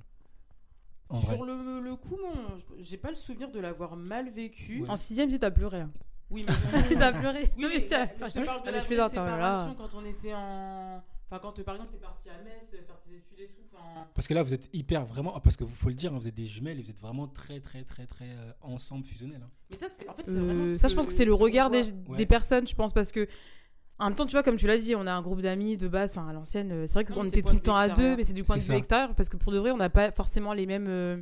En 1.08 1.20
vrai. 1.20 1.36
Sur 1.38 1.46
le, 1.46 1.80
le 1.82 1.96
coup, 1.96 2.18
mon, 2.22 2.58
j'ai 2.80 2.98
pas 2.98 3.10
le 3.12 3.16
souvenir 3.16 3.50
de 3.50 3.60
l'avoir 3.62 3.96
mal 3.96 4.30
vécu. 4.30 4.82
Ouais. 4.82 4.90
En 4.90 4.98
sixième, 4.98 5.32
si 5.32 5.40
t'as 5.40 5.52
pleuré. 5.52 5.84
Oui, 6.31 6.46
mais 6.48 6.96
t'as 6.98 7.12
pleuré. 7.12 7.50
Oui, 7.58 7.64
Non, 7.64 7.70
mais 7.70 7.80
fin. 7.80 8.08
je 8.28 8.40
te 8.40 8.46
parle 8.46 8.64
de 8.66 8.72
la 8.72 8.81
séparation 8.81 9.76
quand 9.76 9.90
on 9.96 10.06
était 10.06 10.34
en. 10.34 11.02
Enfin, 11.31 11.40
quand 11.42 11.64
par 11.64 11.76
exemple 11.76 11.92
t'es 11.94 12.00
parti 12.00 12.28
à 12.30 12.44
Metz 12.44 12.70
euh, 12.74 12.81
faire 12.88 13.00
tes 13.02 13.16
études 13.16 13.40
et 13.40 13.48
tout. 13.50 13.62
Enfin, 13.72 14.08
Parce 14.16 14.28
que 14.28 14.34
là, 14.34 14.42
vous 14.42 14.54
êtes 14.54 14.68
hyper 14.74 15.06
vraiment. 15.06 15.34
ah, 15.36 15.40
Parce 15.40 15.56
que 15.58 15.64
vous 15.64 15.74
faut 15.76 15.90
le 15.90 15.94
dire, 15.96 16.12
hein, 16.14 16.18
vous 16.20 16.28
êtes 16.28 16.34
des 16.36 16.48
jumelles 16.48 16.80
et 16.80 16.84
vous 16.84 16.90
êtes 16.90 17.00
vraiment 17.00 17.28
très, 17.28 17.60
très, 17.60 17.84
très, 17.84 18.08
très 18.08 18.26
euh, 18.26 18.52
ensemble, 18.62 19.06
fusionnels. 19.06 19.42
hein. 19.44 19.50
mais 19.70 19.78
ça, 19.78 19.88
c'est 19.90 20.10
en 20.10 20.14
fait, 20.14 20.24
c'est 20.26 20.31
Euh, 20.31 20.42
vraiment. 20.44 20.78
ça, 20.80 20.88
je 20.88 20.96
pense 20.96 21.06
que 21.06 21.14
c'est 21.14 21.26
le 21.26 21.34
regard 21.36 21.70
des, 21.70 21.84
voit. 21.84 21.92
Ouais. 22.14 22.18
des 22.18 22.26
personnes, 22.26 22.68
je 22.68 22.76
pense, 22.76 22.94
parce 22.94 23.12
que. 23.12 23.28
En 24.02 24.06
même 24.06 24.16
temps, 24.16 24.26
tu 24.26 24.31
vois, 24.31 24.44
comme 24.44 24.56
tu 24.56 24.66
l'as 24.66 24.78
dit, 24.78 24.96
on 24.96 25.06
a 25.06 25.12
un 25.12 25.22
groupe 25.22 25.42
d'amis 25.42 25.76
de 25.76 25.88
base, 25.90 26.12
enfin 26.12 26.28
à 26.30 26.31
l'ancienne, 26.34 26.72
euh, 26.72 26.88
c'est 26.88 26.94
vrai 26.94 27.04
qu'on 27.06 27.26
était 27.26 27.42
tout 27.42 27.54
le 27.54 27.60
point 27.60 27.74
temps 27.74 27.76
à 27.76 27.90
deux, 27.90 28.16
mais 28.16 28.24
c'est 28.24 28.31
du 28.34 28.46
point 28.46 28.56
de 28.56 28.62
vue 28.62 28.74
extérieur, 28.74 29.14
parce 29.14 29.28
que 29.28 29.36
pour 29.36 29.52
de 29.52 29.58
vrai, 29.60 29.72
on 29.72 29.78
n'a 29.78 29.90
pas 29.90 30.12
forcément 30.12 30.54
les 30.54 30.66
mêmes, 30.66 30.88
euh, 30.88 31.22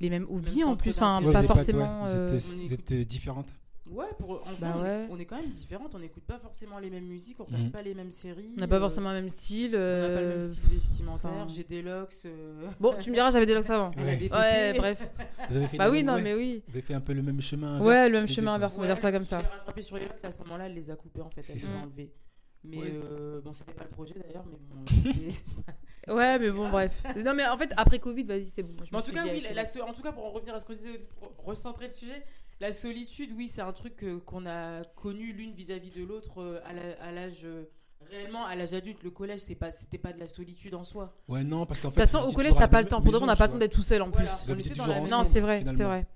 les 0.00 0.08
mêmes 0.08 0.26
hobbies 0.30 0.64
en 0.64 0.74
plus, 0.74 0.96
enfin. 0.96 1.22
Ouais, 1.22 1.32
pas 1.34 1.42
forcément. 1.42 2.04
ouais, 2.06 2.26
vous 2.28 2.72
êtes, 2.72 2.92
vous 2.92 3.04
différentes. 3.04 3.54
Ouais, 3.90 4.06
pour, 4.18 4.30
en 4.46 4.52
Bah 4.60 4.72
vrai, 4.72 4.74
on 4.74 4.84
est- 4.84 4.88
ouais. 4.88 5.06
On, 5.10 5.18
est, 5.18 5.24
quand 5.24 5.36
même 5.36 5.50
différentes, 5.50 5.94
on 5.94 5.98
n'écoute 5.98 6.22
pas 6.24 6.38
forcément 6.38 6.78
les 6.78 6.90
mêmes 6.90 7.06
musiques, 7.06 7.38
on 7.40 7.44
regarde 7.44 7.64
Mhm. 7.64 7.70
pas 7.70 7.82
les 7.82 7.94
mêmes 7.94 8.10
séries. 8.10 8.54
On 8.58 8.60
n'a 8.60 8.68
pas 8.68 8.76
euh, 8.76 8.80
forcément 8.80 9.08
le 9.10 9.16
même 9.16 9.28
style. 9.28 9.74
On 9.74 9.78
n'a 9.78 10.08
pas 10.08 10.20
le 10.20 10.26
euh, 10.26 10.38
même 10.40 10.50
style 10.50 10.74
vestimentaire. 10.74 11.30
enfin- 11.30 11.46
J'ai 11.54 11.64
des 11.64 11.82
locks. 11.82 12.14
euh, 12.26 12.66
Bon, 12.80 12.94
tu 13.00 13.10
me 13.10 13.14
diras, 13.14 13.30
j'avais 13.30 13.46
des 13.46 13.54
locks 13.54 13.70
avant. 13.70 13.90
Ouais, 13.96 14.74
bref. 14.76 15.10
Vous 15.50 15.56
avez 15.56 15.68
fait 15.68 15.76
Bah 15.78 15.90
oui, 15.90 16.02
non, 16.04 16.14
ouais, 16.14 16.22
mais 16.22 16.34
oui. 16.34 16.62
Vous 16.68 16.74
avez 16.76 16.82
fait 16.82 16.94
un 16.94 17.00
peu 17.00 17.12
le 17.14 17.22
même 17.22 17.40
chemin 17.40 17.76
inverse. 17.76 17.86
Ouais, 17.86 18.08
le 18.08 18.18
même 18.18 18.28
chemin 18.28 18.54
inverse. 18.54 18.76
on 18.76 18.80
va 18.82 18.86
dire 18.88 18.98
ça 18.98 19.10
comme 19.12 19.24
ça. 19.24 19.38
Rattrapé 19.38 19.82
sur 19.82 19.96
les 19.96 20.04
locks, 20.04 20.24
à 20.24 20.32
ce 20.32 20.38
moment-là, 20.38 20.66
elle 20.66 20.74
les 20.74 20.90
a 20.90 20.96
coupés 20.96 21.22
en 21.22 21.30
fait, 21.30 21.44
elle 21.48 21.54
les 21.56 21.66
a 21.66 21.70
enlevés. 21.82 22.12
Mais 22.64 22.76
Ouais. 22.78 22.90
euh, 22.92 23.40
bon, 23.40 23.52
c'était 23.52 23.72
pas 23.72 23.84
le 23.84 23.90
projet 23.90 24.14
d'ailleurs, 24.14 24.44
mais 24.50 24.58
bon. 24.68 24.84
Ouais, 26.14 26.38
mais 26.38 26.50
bon, 26.50 26.70
bref. 26.70 27.02
Non, 27.22 27.34
mais 27.34 27.46
en 27.46 27.56
fait, 27.58 27.70
après 27.76 27.98
Covid, 27.98 28.24
vas-y, 28.24 28.44
c'est 28.44 28.62
bon. 28.62 28.74
Tout 28.76 29.12
cas, 29.12 29.24
oui, 29.30 29.44
la, 29.54 29.62
en 29.86 29.92
tout 29.92 30.02
cas, 30.02 30.10
pour 30.12 30.24
en 30.24 30.30
revenir 30.30 30.54
à 30.54 30.60
ce 30.60 30.64
qu'on 30.64 30.72
disait, 30.72 31.00
pour 31.20 31.44
recentrer 31.44 31.86
le 31.88 31.92
sujet, 31.92 32.24
la 32.60 32.72
solitude, 32.72 33.30
oui, 33.36 33.48
c'est 33.48 33.60
un 33.62 33.72
truc 33.72 34.02
euh, 34.02 34.18
qu'on 34.26 34.46
a 34.46 34.80
connu 34.96 35.32
l'une 35.32 35.52
vis-à-vis 35.52 35.90
de 35.90 36.02
l'autre 36.04 36.40
euh, 36.42 36.60
à 37.00 37.12
l'âge. 37.12 37.42
euh, 37.44 37.64
réellement, 38.10 38.44
à 38.46 38.54
l'âge 38.54 38.72
adulte, 38.74 39.02
le 39.02 39.10
collège, 39.10 39.40
c'est 39.40 39.54
pas, 39.54 39.70
c'était 39.72 39.98
pas 39.98 40.12
de 40.12 40.18
la 40.20 40.26
solitude 40.28 40.74
en 40.74 40.84
soi. 40.84 41.14
Ouais, 41.28 41.44
non, 41.44 41.66
parce 41.66 41.80
qu'en 41.80 41.88
De 41.88 41.94
fait. 41.94 42.00
toute 42.02 42.10
façon, 42.10 42.26
au 42.28 42.32
collège, 42.32 42.54
t'as 42.56 42.68
pas 42.68 42.80
le 42.82 42.88
temps. 42.88 43.00
Pour 43.02 43.12
de 43.12 43.16
vrai, 43.16 43.24
on 43.24 43.26
n'a 43.26 43.36
pas 43.36 43.46
le 43.46 43.52
temps 43.52 43.58
d'être 43.58 43.72
tout 43.74 43.82
seul 43.82 44.02
en 44.02 44.10
plus. 44.10 44.24
Voilà. 44.24 44.38
On 44.48 44.58
était 44.58 44.70
toujours 44.70 44.88
ensemble. 44.96 45.08
Non, 45.10 45.24
c'est 45.24 45.40
vrai, 45.40 45.62
c'est 45.66 45.84
vrai. 45.84 46.06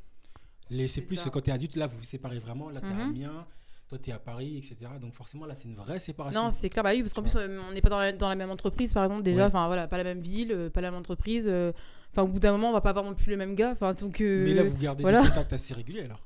Les- 0.70 0.88
C'est 0.88 1.00
C'est 1.00 1.00
plus 1.02 1.16
ça. 1.16 1.28
quand 1.30 1.40
t'es 1.42 1.50
adulte, 1.52 1.76
là, 1.76 1.86
vous 1.86 1.98
vous 1.98 2.04
séparez 2.04 2.38
vraiment. 2.38 2.70
Là, 2.70 2.80
t'es 2.80 2.86
à 2.86 2.90
Mhm. 2.90 3.00
Amiens, 3.10 3.46
toi, 3.88 3.98
t'es 3.98 4.10
à 4.12 4.18
Paris, 4.18 4.56
etc. 4.56 4.76
Donc, 5.00 5.12
forcément, 5.12 5.44
là, 5.44 5.54
c'est 5.54 5.68
une 5.68 5.74
vraie 5.74 5.98
séparation. 5.98 6.44
Non, 6.44 6.50
c'est 6.50 6.70
clair, 6.70 6.82
bah 6.82 6.92
oui, 6.94 7.02
parce 7.02 7.12
qu'en 7.12 7.22
plus, 7.22 7.36
on 7.36 7.72
n'est 7.72 7.82
pas 7.82 7.90
dans 7.90 7.98
la, 7.98 8.12
dans 8.12 8.28
la 8.28 8.36
même 8.36 8.50
entreprise, 8.50 8.92
par 8.92 9.04
exemple, 9.04 9.22
déjà, 9.22 9.42
Ouais. 9.42 9.46
enfin 9.48 9.66
voilà, 9.66 9.86
pas 9.86 9.98
la 9.98 10.04
même 10.04 10.20
ville, 10.20 10.52
euh, 10.52 10.70
pas 10.70 10.80
la 10.80 10.90
même 10.90 10.98
entreprise. 11.00 11.44
euh, 11.46 11.72
Enfin, 12.12 12.22
au 12.22 12.26
bout 12.28 12.40
d'un 12.40 12.52
moment, 12.52 12.68
on 12.68 12.72
va 12.74 12.82
pas 12.82 12.90
avoir 12.90 13.04
non 13.06 13.14
plus 13.14 13.30
le 13.30 13.38
même 13.38 13.54
gars. 13.54 13.70
Enfin, 13.72 13.94
donc. 13.94 14.20
euh, 14.20 14.44
Mais 14.44 14.52
là, 14.54 14.64
vous 14.64 14.76
gardez 14.76 15.00
voilà. 15.02 15.22
des 15.22 15.28
contacts 15.28 15.52
assez 15.54 15.72
réguliers, 15.74 16.02
alors 16.02 16.20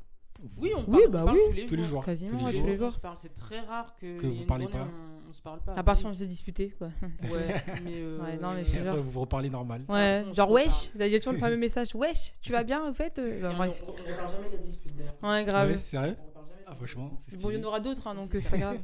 Oui, 0.56 0.72
on 0.76 0.81
Oui, 0.81 0.98
parle, 1.02 1.08
bah 1.10 1.20
on 1.22 1.25
parle 1.26 1.37
oui. 1.37 1.43
tous 1.48 1.52
les 1.54 1.66
Tous 1.66 1.75
les 1.76 1.82
jours. 1.82 1.88
jours. 1.90 2.04
Quasiment, 2.04 2.31
tous 2.31 2.37
les 2.38 2.44
ouais, 2.44 2.52
jours. 2.52 2.60
tous 2.62 2.66
les 2.66 2.72
On 2.75 2.76
jours. 2.84 2.93
se 2.93 2.98
parle, 3.00 3.16
c'est 3.20 3.34
très 3.34 3.60
rare 3.60 3.94
que, 4.00 4.19
Que 4.19 4.26
vous 4.26 4.44
parlez 4.44 4.64
journée 4.64 4.78
pas. 4.78 4.88
On, 5.26 5.31
on 5.31 5.32
se 5.32 5.43
parle 5.43 5.60
pas. 5.60 5.72
À 5.75 5.82
part 5.82 5.96
si 5.96 6.06
on 6.06 6.14
s'est 6.14 6.26
disputé, 6.26 6.70
quoi. 6.78 6.88
Ouais, 7.22 7.62
mais. 7.84 7.93
euh, 7.96 8.19
Ouais, 8.20 8.37
non, 8.40 8.54
mais 8.54 8.62
Et 8.62 8.78
après, 8.87 9.00
vous 9.00 9.10
vous 9.10 9.20
reparlez 9.20 9.50
normal. 9.50 9.84
Ouais, 9.88 10.25
on 10.26 10.31
se 10.31 10.37
genre, 10.37 10.48
reparle. 10.48 10.66
wesh, 10.69 10.90
vous 10.94 11.00
avez 11.02 11.19
toujours 11.20 11.32
le 11.34 11.38
fameux 11.38 11.56
message, 11.56 11.94
wesh, 11.94 12.32
tu 12.40 12.52
vas 12.52 12.64
bien, 12.64 12.87
en 12.88 12.93
fait 12.93 13.19
euh, 13.19 13.40
bah, 13.43 13.50
on- 13.52 13.56
Bref. 13.56 13.82
On 13.87 13.93
ne 13.93 13.96
parle 14.16 14.31
jamais 14.31 14.48
de 14.48 14.52
la 14.56 14.58
dispute 14.62 14.96
d'ailleurs. 14.96 15.14
Ouais, 15.22 15.44
grave. 15.44 15.69
Ouais, 15.70 15.75
reparle 15.76 16.06
la 16.10 16.62
Ah, 16.69 16.75
franchement, 16.75 17.10
Bon, 17.40 17.50
il 17.50 17.56
y 17.56 17.60
en 17.60 17.64
aura 17.69 17.81
d'autres, 17.81 18.06
hein, 18.06 18.14
donc 18.14 18.34
euh, 18.34 18.40
c'est 18.40 18.50
pas 18.50 18.58
grave. 18.58 18.78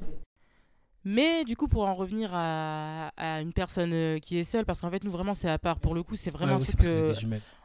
Mais 1.04 1.44
du 1.44 1.56
coup, 1.56 1.66
pour 1.66 1.82
en 1.88 1.94
revenir 1.96 2.30
à, 2.32 3.08
à 3.16 3.40
une 3.40 3.52
personne 3.52 4.20
qui 4.20 4.38
est 4.38 4.44
seule, 4.44 4.64
parce 4.64 4.80
qu'en 4.80 4.90
fait, 4.90 5.02
nous 5.02 5.10
vraiment, 5.10 5.34
c'est 5.34 5.48
à 5.50 5.58
part. 5.58 5.80
Pour 5.80 5.94
le 5.94 6.04
coup, 6.04 6.14
c'est 6.14 6.30
vraiment 6.30 6.54
Ouais, 6.56 6.62
un 6.62 6.64
truc 6.64 6.86
euh, 6.86 7.12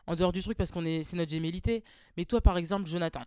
en 0.07 0.15
dehors 0.15 0.31
du 0.31 0.41
truc, 0.41 0.57
parce 0.57 0.71
qu'on 0.71 0.85
est, 0.85 1.03
c'est 1.03 1.15
notre 1.17 1.29
gémellité. 1.31 1.83
Mais 2.17 2.25
toi, 2.25 2.41
par 2.41 2.57
exemple, 2.57 2.89
Jonathan, 2.89 3.21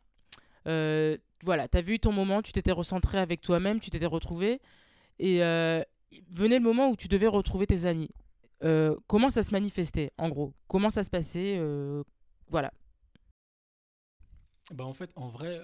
euh, 0.66 1.16
voilà, 1.42 1.68
t'as 1.68 1.82
vu 1.82 1.98
ton 1.98 2.12
moment, 2.12 2.42
tu 2.42 2.52
t'étais 2.52 2.72
recentré 2.72 3.18
avec 3.18 3.40
toi-même, 3.40 3.80
tu 3.80 3.90
t'étais 3.90 4.06
retrouvé, 4.06 4.60
et 5.18 5.42
euh, 5.42 5.82
venait 6.30 6.58
le 6.58 6.64
moment 6.64 6.90
où 6.90 6.96
tu 6.96 7.08
devais 7.08 7.26
retrouver 7.26 7.66
tes 7.66 7.84
amis. 7.84 8.10
Euh, 8.62 8.96
comment 9.06 9.30
ça 9.30 9.42
se 9.42 9.52
manifestait, 9.52 10.12
en 10.18 10.28
gros? 10.28 10.52
Comment 10.68 10.90
ça 10.90 11.04
se 11.04 11.10
passait 11.10 11.56
euh, 11.58 12.02
Voilà. 12.48 12.72
Bah 14.74 14.84
en 14.84 14.94
fait, 14.94 15.10
en 15.16 15.28
vrai, 15.28 15.60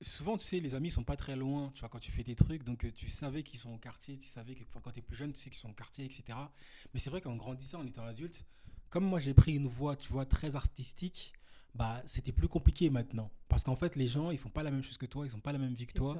souvent, 0.00 0.36
tu 0.36 0.44
sais, 0.44 0.58
les 0.58 0.74
amis 0.74 0.90
sont 0.90 1.04
pas 1.04 1.16
très 1.16 1.36
loin, 1.36 1.70
tu 1.74 1.80
vois, 1.80 1.88
quand 1.88 2.00
tu 2.00 2.10
fais 2.10 2.24
des 2.24 2.34
trucs, 2.34 2.64
donc 2.64 2.92
tu 2.94 3.08
savais 3.08 3.42
qu'ils 3.42 3.60
sont 3.60 3.72
au 3.72 3.78
quartier, 3.78 4.18
tu 4.18 4.28
savais 4.28 4.54
que 4.54 4.64
quand 4.82 4.90
tu 4.90 4.98
es 4.98 5.02
plus 5.02 5.16
jeune, 5.16 5.32
tu 5.32 5.38
sais 5.38 5.50
qu'ils 5.50 5.58
sont 5.58 5.70
au 5.70 5.74
quartier, 5.74 6.04
etc. 6.04 6.36
Mais 6.92 6.98
c'est 6.98 7.10
vrai 7.10 7.20
qu'en 7.20 7.36
grandissant, 7.36 7.80
en 7.80 7.86
étant 7.86 8.04
adulte, 8.04 8.44
comme 8.90 9.04
moi 9.04 9.20
j'ai 9.20 9.34
pris 9.34 9.54
une 9.54 9.68
voie, 9.68 9.96
tu 9.96 10.12
vois, 10.12 10.26
très 10.26 10.56
artistique, 10.56 11.32
bah 11.76 12.02
c'était 12.04 12.32
plus 12.32 12.48
compliqué 12.48 12.90
maintenant. 12.90 13.30
Parce 13.48 13.64
qu'en 13.64 13.76
fait, 13.76 13.96
les 13.96 14.08
gens, 14.08 14.30
ils 14.30 14.38
font 14.38 14.48
pas 14.48 14.62
la 14.62 14.70
même 14.70 14.82
chose 14.82 14.98
que 14.98 15.06
toi, 15.06 15.26
ils 15.26 15.34
ont 15.36 15.40
pas 15.40 15.52
la 15.52 15.58
même 15.58 15.74
vie 15.74 15.86
que 15.86 15.92
toi. 15.92 16.16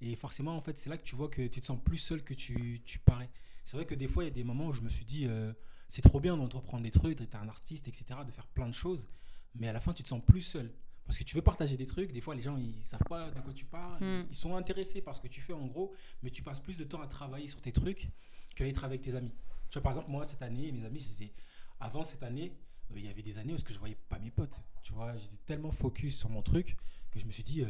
Et 0.00 0.14
forcément, 0.14 0.56
en 0.56 0.60
fait, 0.60 0.78
c'est 0.78 0.90
là 0.90 0.96
que 0.96 1.02
tu 1.02 1.16
vois 1.16 1.28
que 1.28 1.46
tu 1.46 1.60
te 1.60 1.66
sens 1.66 1.78
plus 1.82 1.98
seul 1.98 2.22
que 2.22 2.34
tu, 2.34 2.80
tu 2.84 2.98
parais. 2.98 3.30
C'est 3.64 3.76
vrai 3.76 3.84
que 3.84 3.94
des 3.94 4.06
fois, 4.06 4.22
il 4.22 4.28
y 4.28 4.30
a 4.30 4.34
des 4.34 4.44
moments 4.44 4.66
où 4.68 4.72
je 4.72 4.80
me 4.80 4.88
suis 4.88 5.04
dit, 5.04 5.26
euh, 5.26 5.52
c'est 5.88 6.02
trop 6.02 6.20
bien 6.20 6.36
d'entreprendre 6.36 6.82
des 6.82 6.90
trucs, 6.90 7.18
d'être 7.18 7.34
un 7.34 7.48
artiste, 7.48 7.88
etc., 7.88 8.20
de 8.24 8.30
faire 8.30 8.46
plein 8.46 8.68
de 8.68 8.74
choses. 8.74 9.08
Mais 9.54 9.68
à 9.68 9.72
la 9.72 9.80
fin, 9.80 9.92
tu 9.92 10.02
te 10.02 10.08
sens 10.08 10.22
plus 10.24 10.42
seul. 10.42 10.72
Parce 11.04 11.18
que 11.18 11.24
tu 11.24 11.34
veux 11.34 11.42
partager 11.42 11.76
des 11.76 11.86
trucs, 11.86 12.12
des 12.12 12.20
fois, 12.20 12.34
les 12.34 12.42
gens, 12.42 12.56
ils 12.58 12.84
savent 12.84 13.02
pas 13.08 13.30
de 13.30 13.40
quoi 13.40 13.52
tu 13.54 13.64
parles. 13.64 14.04
Mm. 14.04 14.26
Ils 14.28 14.36
sont 14.36 14.54
intéressés 14.54 15.00
par 15.00 15.16
ce 15.16 15.20
que 15.20 15.28
tu 15.28 15.40
fais, 15.40 15.54
en 15.54 15.66
gros, 15.66 15.94
mais 16.22 16.30
tu 16.30 16.42
passes 16.42 16.60
plus 16.60 16.76
de 16.76 16.84
temps 16.84 17.00
à 17.00 17.08
travailler 17.08 17.48
sur 17.48 17.60
tes 17.60 17.72
trucs 17.72 18.08
qu'à 18.54 18.66
être 18.66 18.84
avec 18.84 19.02
tes 19.02 19.14
amis. 19.14 19.34
Tu 19.70 19.74
vois, 19.74 19.82
par 19.82 19.92
exemple, 19.92 20.10
moi, 20.10 20.24
cette 20.24 20.42
année, 20.42 20.70
mes 20.70 20.84
amis, 20.84 21.32
avant 21.80 22.04
cette 22.04 22.22
année, 22.22 22.52
il 22.96 23.04
y 23.04 23.08
avait 23.08 23.22
des 23.22 23.38
années 23.38 23.52
où 23.52 23.56
que 23.56 23.72
je 23.72 23.78
voyais 23.78 23.96
pas 24.08 24.18
mes 24.18 24.30
potes. 24.30 24.62
Tu 24.82 24.92
vois, 24.92 25.16
j'étais 25.16 25.36
tellement 25.46 25.70
focus 25.72 26.16
sur 26.18 26.28
mon 26.30 26.42
truc 26.42 26.76
que 27.10 27.20
je 27.20 27.26
me 27.26 27.32
suis 27.32 27.42
dit, 27.42 27.62
euh, 27.62 27.68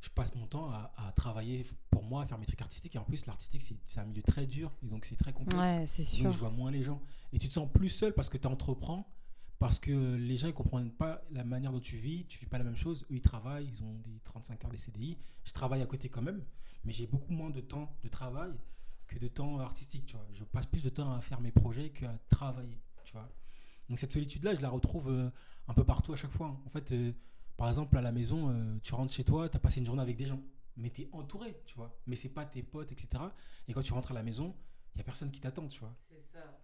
je 0.00 0.08
passe 0.10 0.34
mon 0.34 0.46
temps 0.46 0.70
à, 0.70 0.92
à 0.96 1.12
travailler 1.12 1.66
pour 1.90 2.02
moi, 2.04 2.22
à 2.22 2.26
faire 2.26 2.38
mes 2.38 2.46
trucs 2.46 2.60
artistiques. 2.62 2.94
Et 2.94 2.98
en 2.98 3.04
plus, 3.04 3.26
l'artistique, 3.26 3.62
c'est- 3.62 3.76
c'est 3.86 4.00
un 4.00 4.04
milieu 4.04 4.22
très 4.22 4.46
dur 4.46 4.72
et 4.82 4.86
donc 4.86 5.04
c'est 5.04 5.16
très 5.16 5.32
complexe. 5.32 5.56
Ouais, 5.76 5.86
c'est 5.86 6.04
sûr. 6.04 6.24
Donc 6.24 6.32
je 6.34 6.38
vois 6.38 6.50
moins 6.50 6.70
les 6.70 6.82
gens. 6.84 7.00
Et 7.32 7.38
tu 7.38 7.48
te 7.48 7.52
sens 7.52 7.68
plus 7.72 7.90
seul 7.90 8.14
parce 8.14 8.28
que 8.28 8.36
tu 8.38 8.46
entreprends, 8.46 9.08
parce 9.58 9.78
que 9.80 10.14
les 10.16 10.36
gens 10.36 10.46
ne 10.48 10.52
comprennent 10.52 10.92
pas 10.92 11.20
la 11.32 11.42
manière 11.44 11.72
dont 11.72 11.80
tu 11.80 11.96
vis, 11.96 12.26
tu 12.26 12.38
vis 12.38 12.46
pas 12.46 12.58
la 12.58 12.64
même 12.64 12.76
chose. 12.76 13.04
Eux, 13.10 13.16
ils 13.16 13.22
travaillent, 13.22 13.66
ils 13.68 13.82
ont 13.82 13.94
des 14.04 14.20
35 14.20 14.64
heures, 14.64 14.70
des 14.70 14.76
CDI. 14.76 15.18
Je 15.44 15.52
travaille 15.52 15.82
à 15.82 15.86
côté 15.86 16.08
quand 16.08 16.22
même, 16.22 16.44
mais 16.84 16.92
j'ai 16.92 17.06
beaucoup 17.08 17.32
moins 17.32 17.50
de 17.50 17.60
temps 17.60 17.92
de 18.04 18.08
travail 18.08 18.52
que 19.08 19.18
de 19.18 19.26
temps 19.26 19.58
artistique. 19.58 20.06
Tu 20.06 20.14
vois. 20.16 20.26
Je 20.32 20.44
passe 20.44 20.66
plus 20.66 20.82
de 20.84 20.90
temps 20.90 21.12
à 21.12 21.20
faire 21.20 21.40
mes 21.40 21.50
projets 21.50 21.90
qu'à 21.90 22.16
travailler. 22.28 22.78
Tu 23.04 23.12
vois. 23.14 23.28
Donc 23.88 23.98
cette 23.98 24.12
solitude-là, 24.12 24.54
je 24.54 24.60
la 24.60 24.68
retrouve 24.68 25.08
euh, 25.10 25.30
un 25.68 25.74
peu 25.74 25.84
partout 25.84 26.12
à 26.12 26.16
chaque 26.16 26.30
fois. 26.32 26.56
En 26.66 26.70
fait, 26.70 26.92
euh, 26.92 27.12
par 27.56 27.68
exemple, 27.68 27.96
à 27.96 28.02
la 28.02 28.12
maison, 28.12 28.50
euh, 28.50 28.76
tu 28.82 28.94
rentres 28.94 29.12
chez 29.12 29.24
toi, 29.24 29.48
tu 29.48 29.56
as 29.56 29.60
passé 29.60 29.80
une 29.80 29.86
journée 29.86 30.02
avec 30.02 30.16
des 30.16 30.26
gens, 30.26 30.40
mais 30.76 30.90
tu 30.90 31.02
es 31.02 31.08
entouré, 31.12 31.60
tu 31.66 31.74
vois. 31.76 31.96
Mais 32.06 32.16
c'est 32.16 32.28
pas 32.28 32.44
tes 32.44 32.62
potes, 32.62 32.92
etc. 32.92 33.08
Et 33.66 33.72
quand 33.72 33.82
tu 33.82 33.92
rentres 33.92 34.10
à 34.10 34.14
la 34.14 34.22
maison, 34.22 34.54
il 34.94 34.98
y 34.98 35.00
a 35.00 35.04
personne 35.04 35.30
qui 35.30 35.40
t'attend, 35.40 35.66
tu 35.68 35.80
vois. 35.80 35.94
C'est 36.08 36.22
ça. 36.22 36.60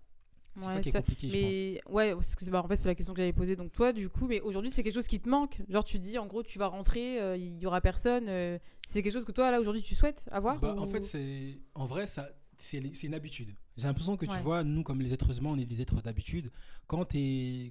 C'est 0.56 0.60
Ouais, 0.66 0.74
ça 0.74 0.80
qui 0.82 0.88
est 0.88 0.92
ça- 0.92 0.98
compliqué, 1.00 1.28
je 1.30 1.34
Mais 1.36 1.80
ouais, 1.92 2.14
parce 2.14 2.36
que 2.36 2.44
c'est- 2.44 2.50
bah, 2.52 2.62
en 2.62 2.68
fait, 2.68 2.76
c'est 2.76 2.86
la 2.88 2.94
question 2.94 3.12
que 3.12 3.18
j'avais 3.20 3.32
posée. 3.32 3.56
Donc, 3.56 3.72
toi, 3.72 3.92
du 3.92 4.08
coup, 4.08 4.28
mais 4.28 4.40
aujourd'hui, 4.40 4.70
c'est 4.70 4.84
quelque 4.84 4.94
chose 4.94 5.08
qui 5.08 5.18
te 5.18 5.28
manque? 5.28 5.60
Genre, 5.68 5.82
tu 5.84 5.98
dis, 5.98 6.16
en 6.16 6.26
gros, 6.26 6.44
tu 6.44 6.60
vas 6.60 6.68
rentrer, 6.68 7.20
euh, 7.20 7.36
il 7.36 7.58
y 7.58 7.66
aura 7.66 7.80
personne. 7.80 8.26
euh, 8.28 8.56
c'est 8.86 9.02
quelque 9.02 9.14
chose 9.14 9.24
que 9.24 9.32
toi, 9.32 9.50
là, 9.50 9.58
aujourd'hui, 9.58 9.82
tu 9.82 9.96
souhaites 9.96 10.24
avoir 10.30 10.60
Bah, 10.60 10.74
ou- 10.76 10.78
En 10.80 10.86
fait, 10.86 11.02
c'est 11.02 11.58
en 11.74 11.86
vrai, 11.86 12.06
ça, 12.06 12.28
c'est 12.64 13.06
une 13.06 13.14
habitude. 13.14 13.54
J'ai 13.76 13.86
l'impression 13.86 14.16
que 14.16 14.26
tu 14.26 14.32
vois, 14.42 14.64
nous, 14.64 14.82
comme 14.82 15.00
les 15.00 15.12
êtres 15.12 15.36
humains, 15.38 15.50
on 15.50 15.58
est 15.58 15.66
des 15.66 15.80
êtres 15.82 16.00
d'habitude. 16.02 16.50
Quand, 16.86 17.00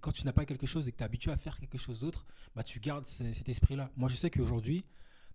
quand 0.01 0.11
tu 0.11 0.25
n'as 0.25 0.33
pas 0.33 0.45
quelque 0.45 0.67
chose 0.67 0.87
et 0.87 0.91
que 0.91 0.97
tu 0.97 1.03
es 1.03 1.05
habitué 1.05 1.31
à 1.31 1.37
faire 1.37 1.57
quelque 1.59 1.77
chose 1.77 1.99
d'autre, 1.99 2.25
bah, 2.55 2.63
tu 2.63 2.79
gardes 2.79 3.05
ce- 3.05 3.33
cet 3.33 3.49
esprit-là. 3.49 3.89
Moi, 3.97 4.09
je 4.09 4.15
sais 4.15 4.29
qu'aujourd'hui, 4.29 4.85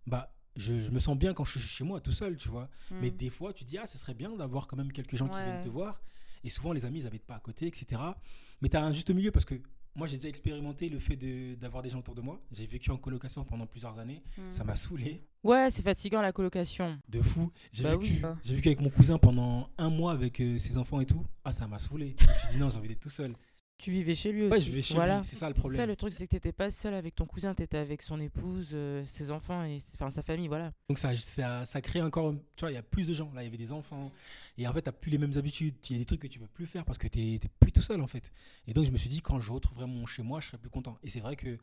bah, 0.06 0.32
je, 0.56 0.80
je 0.80 0.90
me 0.90 0.98
sens 0.98 1.16
bien 1.16 1.34
quand 1.34 1.44
je 1.44 1.58
suis 1.58 1.68
chez 1.68 1.84
moi, 1.84 2.00
tout 2.00 2.12
seul, 2.12 2.36
tu 2.36 2.48
vois. 2.48 2.68
Hmm. 2.90 2.98
Mais 3.00 3.10
des 3.10 3.30
fois, 3.30 3.52
tu 3.52 3.64
dis, 3.64 3.78
ah, 3.78 3.86
ce 3.86 3.98
serait 3.98 4.14
bien 4.14 4.30
d'avoir 4.36 4.66
quand 4.66 4.76
même 4.76 4.92
quelques 4.92 5.16
gens 5.16 5.28
qui 5.28 5.36
viennent 5.44 5.62
te 5.64 5.68
voir. 5.68 6.00
Et 6.44 6.50
souvent, 6.50 6.72
les 6.72 6.84
amis, 6.84 7.00
ils 7.00 7.04
n'habitent 7.04 7.26
pas 7.26 7.36
à 7.36 7.40
côté, 7.40 7.66
etc. 7.66 8.00
Mais 8.60 8.68
tu 8.68 8.76
as 8.76 8.84
un 8.84 8.92
juste 8.92 9.10
milieu 9.10 9.30
parce 9.32 9.44
que 9.44 9.54
moi, 9.94 10.06
j'ai 10.06 10.16
déjà 10.16 10.28
expérimenté 10.28 10.88
le 10.88 10.98
fait 10.98 11.16
de- 11.16 11.54
d'avoir 11.56 11.82
des 11.82 11.90
gens 11.90 11.98
autour 11.98 12.14
de 12.14 12.20
moi. 12.20 12.40
J'ai 12.52 12.66
vécu 12.66 12.90
en 12.90 12.96
colocation 12.96 13.44
pendant 13.44 13.66
plusieurs 13.66 13.98
années. 13.98 14.22
Hmm. 14.36 14.50
Ça 14.50 14.62
m'a 14.64 14.76
saoulé 14.76 15.24
Ouais, 15.42 15.70
c'est 15.70 15.82
fatigant 15.82 16.20
la 16.20 16.32
colocation. 16.32 16.98
de 17.08 17.20
fou. 17.22 17.50
J'ai 17.72 17.82
Bah 17.84 17.96
vécu, 17.96 18.12
oui. 18.22 18.30
J'ai 18.42 18.54
vécu 18.54 18.68
avec 18.68 18.80
mon 18.80 18.90
cousin 18.90 19.18
pendant 19.18 19.70
un 19.78 19.90
mois 19.90 20.12
avec 20.12 20.40
euh, 20.40 20.58
ses 20.58 20.78
enfants 20.78 21.00
et 21.00 21.06
tout. 21.06 21.24
Ah, 21.44 21.52
ça 21.52 21.66
m'a 21.66 21.78
saoulé. 21.78 22.16
Je 22.20 22.26
me 22.26 22.32
suis 22.38 22.48
dit, 22.50 22.56
non, 22.58 22.70
j'ai 22.70 22.78
envie 22.78 22.88
d'être 22.88 23.00
tout 23.00 23.10
seul. 23.10 23.34
Tu 23.78 23.92
vivais 23.92 24.16
chez 24.16 24.32
lui 24.32 24.42
aussi. 24.42 24.52
Ouais, 24.52 24.60
je 24.60 24.72
vais 24.72 24.82
chez 24.82 24.94
voilà. 24.94 25.20
lui. 25.20 25.26
C'est 25.26 25.36
ça 25.36 25.48
le 25.48 25.54
Ça, 25.54 25.60
problème. 25.60 25.86
le 25.88 25.94
truc, 25.94 26.12
c'est 26.12 26.26
que 26.26 26.32
t'étais 26.32 26.50
pas 26.50 26.68
seul 26.70 26.94
avec 26.94 27.14
ton 27.14 27.26
cousin, 27.26 27.54
t'étais 27.54 27.78
avec 27.78 28.02
son 28.02 28.18
épouse, 28.20 28.70
euh, 28.74 29.04
ses 29.06 29.30
enfants 29.30 29.62
et 29.62 29.78
enfin 29.94 30.10
sa 30.10 30.24
famille, 30.24 30.48
voilà. 30.48 30.72
Donc 30.88 30.98
ça, 30.98 31.14
ça, 31.14 31.64
ça 31.64 31.80
crée 31.80 32.02
encore, 32.02 32.34
tu 32.56 32.64
vois, 32.64 32.72
il 32.72 32.74
y 32.74 32.78
a 32.78 32.82
plus 32.82 33.06
de 33.06 33.14
gens. 33.14 33.30
Là, 33.34 33.42
il 33.42 33.44
y 33.44 33.48
avait 33.48 33.56
des 33.56 33.70
enfants. 33.70 34.10
Et 34.56 34.66
en 34.66 34.72
fait, 34.72 34.82
tu 34.82 34.90
plus 34.92 35.10
les 35.12 35.18
mêmes 35.18 35.36
habitudes. 35.36 35.76
Il 35.88 35.92
y 35.92 35.96
a 35.96 35.98
des 36.00 36.04
trucs 36.06 36.20
que 36.22 36.26
tu 36.26 36.40
peux 36.40 36.48
plus 36.48 36.66
faire 36.66 36.84
parce 36.84 36.98
que 36.98 37.06
tu 37.06 37.20
n'es 37.20 37.40
plus 37.60 37.70
tout 37.70 37.82
seul, 37.82 38.00
en 38.00 38.08
fait. 38.08 38.32
Et 38.66 38.74
donc, 38.74 38.84
je 38.84 38.90
me 38.90 38.96
suis 38.96 39.08
dit, 39.08 39.20
quand 39.20 39.40
je 39.40 39.52
retrouverai 39.52 39.86
mon 39.86 40.06
chez 40.06 40.24
moi, 40.24 40.40
je 40.40 40.48
serai 40.48 40.58
plus 40.58 40.70
content. 40.70 40.98
Et 41.04 41.10
c'est 41.10 41.20
vrai 41.20 41.36
que 41.36 41.56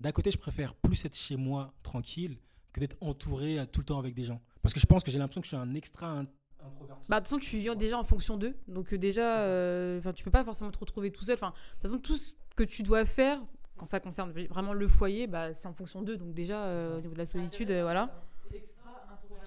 d'un 0.00 0.10
côté, 0.10 0.32
je 0.32 0.38
préfère 0.38 0.74
plus 0.74 1.04
être 1.04 1.16
chez 1.16 1.36
moi 1.36 1.72
tranquille 1.84 2.38
que 2.72 2.80
d'être 2.80 2.96
entouré 3.00 3.60
euh, 3.60 3.66
tout 3.66 3.80
le 3.80 3.86
temps 3.86 4.00
avec 4.00 4.14
des 4.14 4.24
gens. 4.24 4.40
Parce 4.62 4.74
que 4.74 4.80
je 4.80 4.86
pense 4.86 5.04
que 5.04 5.12
j'ai 5.12 5.18
l'impression 5.18 5.40
que 5.40 5.46
je 5.46 5.50
suis 5.50 5.56
un 5.56 5.74
extra 5.74 6.24
introverti. 6.66 7.06
Bah, 7.08 7.20
de 7.20 7.24
toute 7.24 7.28
façon, 7.28 7.38
tu 7.38 7.56
vis 7.58 7.76
déjà 7.76 7.98
en 7.98 8.04
fonction 8.04 8.36
d'eux. 8.36 8.56
Donc, 8.68 8.92
euh, 8.92 8.98
déjà, 8.98 9.40
euh, 9.40 9.98
enfin, 9.98 10.12
tu 10.12 10.24
peux 10.24 10.30
pas 10.30 10.44
forcément 10.44 10.70
te 10.70 10.78
retrouver 10.78 11.10
tout 11.10 11.24
seul. 11.24 11.34
Enfin, 11.34 11.50
de 11.50 11.72
toute 11.72 11.82
façon, 11.82 11.98
tout 11.98 12.16
ce 12.16 12.32
que 12.56 12.62
tu 12.62 12.82
dois 12.82 13.04
faire, 13.04 13.40
quand 13.76 13.86
ça 13.86 14.00
concerne 14.00 14.32
vraiment 14.48 14.72
le 14.72 14.88
foyer, 14.88 15.26
bah, 15.26 15.54
c'est 15.54 15.68
en 15.68 15.74
fonction 15.74 16.02
d'eux. 16.02 16.16
Donc, 16.16 16.34
déjà, 16.34 16.66
euh, 16.66 16.98
au 16.98 17.00
niveau 17.00 17.14
de 17.14 17.18
la 17.18 17.26
solitude, 17.26 17.70
euh, 17.70 17.82
voilà. 17.82 18.10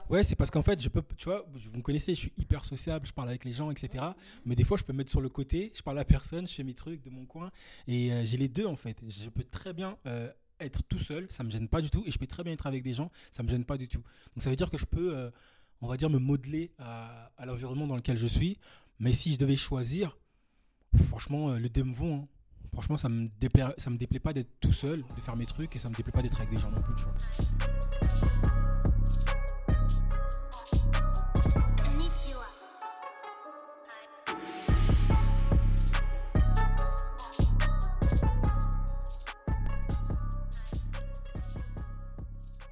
Ouais, 0.09 0.23
c'est 0.23 0.35
parce 0.35 0.51
qu'en 0.51 0.61
fait, 0.61 0.79
je 0.79 0.87
peux, 0.87 1.01
tu 1.17 1.25
vois, 1.25 1.45
vous 1.51 1.77
me 1.77 1.81
connaissez, 1.81 2.13
je 2.13 2.19
suis 2.19 2.33
hyper 2.37 2.63
sociable, 2.63 3.07
je 3.07 3.13
parle 3.13 3.29
avec 3.29 3.43
les 3.43 3.53
gens, 3.53 3.71
etc. 3.71 4.03
Mais 4.45 4.55
des 4.55 4.63
fois, 4.63 4.77
je 4.77 4.83
peux 4.83 4.93
me 4.93 4.99
mettre 4.99 5.09
sur 5.09 5.21
le 5.21 5.29
côté, 5.29 5.71
je 5.75 5.81
parle 5.81 5.97
à 5.97 6.05
personne, 6.05 6.47
je 6.47 6.53
fais 6.53 6.63
mes 6.63 6.75
trucs 6.75 7.01
de 7.01 7.09
mon 7.09 7.25
coin. 7.25 7.51
Et 7.87 8.11
euh, 8.11 8.23
j'ai 8.23 8.37
les 8.37 8.47
deux, 8.47 8.67
en 8.67 8.75
fait. 8.75 8.97
Je 9.07 9.29
peux 9.29 9.43
très 9.43 9.73
bien 9.73 9.97
euh, 10.05 10.29
être 10.59 10.83
tout 10.83 10.99
seul, 10.99 11.25
ça 11.31 11.43
me 11.43 11.49
gêne 11.49 11.67
pas 11.67 11.81
du 11.81 11.89
tout. 11.89 12.03
Et 12.05 12.11
je 12.11 12.19
peux 12.19 12.27
très 12.27 12.43
bien 12.43 12.53
être 12.53 12.67
avec 12.67 12.83
des 12.83 12.93
gens, 12.93 13.09
ça 13.31 13.41
me 13.41 13.49
gêne 13.49 13.65
pas 13.65 13.77
du 13.77 13.87
tout. 13.87 14.01
Donc 14.35 14.43
ça 14.43 14.49
veut 14.51 14.55
dire 14.55 14.69
que 14.69 14.77
je 14.77 14.85
peux, 14.85 15.15
euh, 15.15 15.31
on 15.81 15.87
va 15.87 15.97
dire, 15.97 16.09
me 16.09 16.19
modeler 16.19 16.71
à, 16.79 17.31
à 17.37 17.45
l'environnement 17.45 17.87
dans 17.87 17.95
lequel 17.95 18.17
je 18.17 18.27
suis. 18.27 18.57
Mais 18.99 19.13
si 19.13 19.33
je 19.33 19.37
devais 19.37 19.57
choisir, 19.57 20.17
franchement, 21.07 21.49
euh, 21.49 21.59
le 21.59 21.69
deux 21.69 21.83
me 21.83 21.93
vont. 21.93 22.15
hein. 22.23 22.27
Franchement, 22.73 22.97
ça 22.97 23.07
me 23.07 23.29
déplaît, 23.39 23.63
ça 23.77 23.89
me 23.89 23.97
déplaît 23.97 24.19
pas 24.19 24.33
d'être 24.33 24.59
tout 24.59 24.73
seul, 24.73 25.03
de 25.15 25.21
faire 25.21 25.35
mes 25.37 25.45
trucs, 25.45 25.75
et 25.75 25.79
ça 25.79 25.87
me 25.89 25.95
déplaît 25.95 26.11
pas 26.11 26.21
d'être 26.21 26.37
avec 26.41 26.49
des 26.49 26.57
gens 26.57 26.71
non 26.71 26.81
plus, 26.81 26.93
tu 26.95 27.03
vois. 27.03 27.15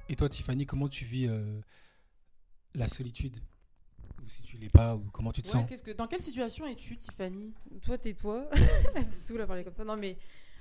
Et 0.08 0.16
toi, 0.16 0.28
Tiffany, 0.28 0.66
comment 0.66 0.88
tu 0.88 1.04
vis 1.04 1.26
euh, 1.28 1.60
la 2.74 2.88
solitude 2.88 3.36
Ou 4.22 4.28
si 4.28 4.42
tu 4.42 4.56
l'es 4.56 4.68
pas, 4.68 4.94
ou 4.96 5.04
comment 5.12 5.32
tu 5.32 5.42
te 5.42 5.48
Ouais, 5.48 5.52
sens 5.52 5.68
qu'est-ce 5.68 5.82
que, 5.82 5.90
dans 5.92 6.06
quelle 6.06 6.20
situation 6.22 6.66
es-tu, 6.66 6.96
Tiffany? 6.96 7.52
Toi, 7.82 7.98
tais-toi. 7.98 8.48
Elle 8.94 9.04
me 9.06 9.10
saoule 9.10 9.40
à 9.42 9.46
parler 9.46 9.64
comme 9.64 9.74
ça. 9.74 9.84
Non, 9.84 9.96
mais. 9.96 10.16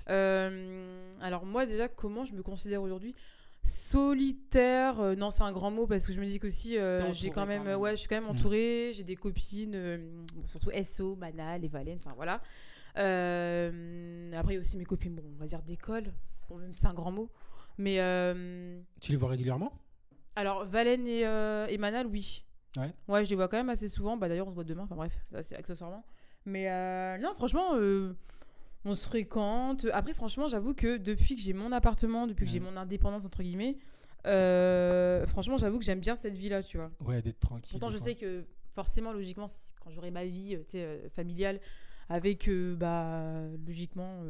euh, 0.10 1.12
alors, 1.22 1.46
moi, 1.46 1.66
déjà, 1.66 1.88
comment 1.88 2.26
je 2.26 2.34
me 2.34 2.44
considère 2.44 2.82
aujourd'hui? 2.82 3.16
Solitaire, 3.64 5.00
euh, 5.00 5.16
non, 5.16 5.32
c'est 5.32 5.44
un 5.44 5.52
grand 5.54 5.72
mot 5.72 5.88
parce 5.88 6.06
que 6.06 6.12
je 6.14 6.20
me 6.20 6.26
dis 6.26 6.38
qu'aussi, 6.40 6.78
euh, 6.78 7.14
j'ai 7.14 7.30
quand 7.30 7.46
même, 7.46 7.60
quand 7.64 7.70
même. 7.70 7.80
ouais, 7.80 7.92
je 7.92 7.96
suis 7.98 8.10
quand 8.10 8.16
même 8.16 8.26
Mm. 8.26 8.32
entourée, 8.32 8.92
j'ai 8.94 9.04
des 9.04 9.16
copines, 9.16 9.74
euh, 9.76 9.98
bon, 10.36 10.46
surtout 10.48 10.70
SO, 10.84 11.16
Manal, 11.16 11.64
et 11.64 11.68
Valène, 11.70 11.98
enfin 12.04 12.14
voilà. 12.16 12.42
Euh, 12.98 14.32
après, 14.34 14.54
il 14.54 14.56
y 14.56 14.58
a 14.58 14.60
aussi 14.60 14.78
mes 14.78 14.86
copines, 14.86 15.16
bon, 15.16 15.24
on 15.36 15.40
va 15.40 15.46
dire 15.48 15.62
d'école, 15.62 16.12
bon, 16.50 16.58
même 16.58 16.74
si 16.74 16.82
c'est 16.82 16.88
un 16.88 16.94
grand 16.94 17.12
mot. 17.12 17.30
Mais 17.78 18.00
euh, 18.00 18.82
Tu 19.02 19.12
les 19.12 19.18
vois 19.18 19.30
régulièrement? 19.30 19.72
Alors, 20.36 20.66
Valène 20.66 21.08
et, 21.08 21.26
euh, 21.26 21.68
et 21.68 21.78
Manal, 21.78 22.08
oui. 22.08 22.44
Ouais. 22.78 22.92
Ouais, 23.08 23.24
je 23.24 23.30
les 23.30 23.36
vois 23.36 23.48
quand 23.48 23.58
même 23.58 23.70
assez 23.70 23.88
souvent. 23.88 24.18
Bah, 24.18 24.28
D'ailleurs, 24.30 24.48
on 24.48 24.52
se 24.52 24.56
voit 24.56 24.64
demain. 24.64 24.84
Enfin 24.84 24.96
bref, 24.96 25.14
ça 25.32 25.44
c'est 25.44 25.56
accessoirement. 25.56 26.04
Mais 26.46 26.70
euh, 26.72 27.18
non, 27.20 27.34
franchement, 27.36 27.76
euh, 27.76 28.14
on 28.84 28.96
se 28.96 29.06
fréquente. 29.08 29.86
Après, 29.94 30.14
franchement, 30.14 30.48
j'avoue 30.48 30.74
que 30.74 30.98
depuis 30.98 31.36
que 31.36 31.42
j'ai 31.42 31.54
mon 31.54 31.72
appartement, 31.72 32.26
depuis 32.28 32.46
que 32.46 32.52
j'ai 32.52 32.60
Ouais. 32.60 32.66
mon 32.72 32.76
indépendance, 32.78 33.26
entre 33.26 33.44
guillemets, 33.44 33.78
euh, 34.26 35.26
franchement, 35.28 35.58
j'avoue 35.58 35.80
que 35.80 35.86
j'aime 35.86 36.00
bien 36.00 36.16
cette 36.16 36.36
vie-là, 36.38 36.64
tu 36.64 36.78
vois. 36.78 36.92
Ouais, 37.06 37.22
d'être 37.22 37.40
tranquille. 37.40 37.72
Pourtant, 37.72 37.90
je 37.90 37.98
fois. 37.98 38.06
sais 38.08 38.16
que 38.16 38.44
forcément, 38.74 39.12
logiquement, 39.14 39.48
quand 39.84 39.90
j'aurai 39.92 40.12
ma 40.12 40.26
vie 40.26 40.58
familiale, 41.16 41.60
avec, 42.10 42.50
bah, 42.78 43.44
logiquement, 43.66 44.24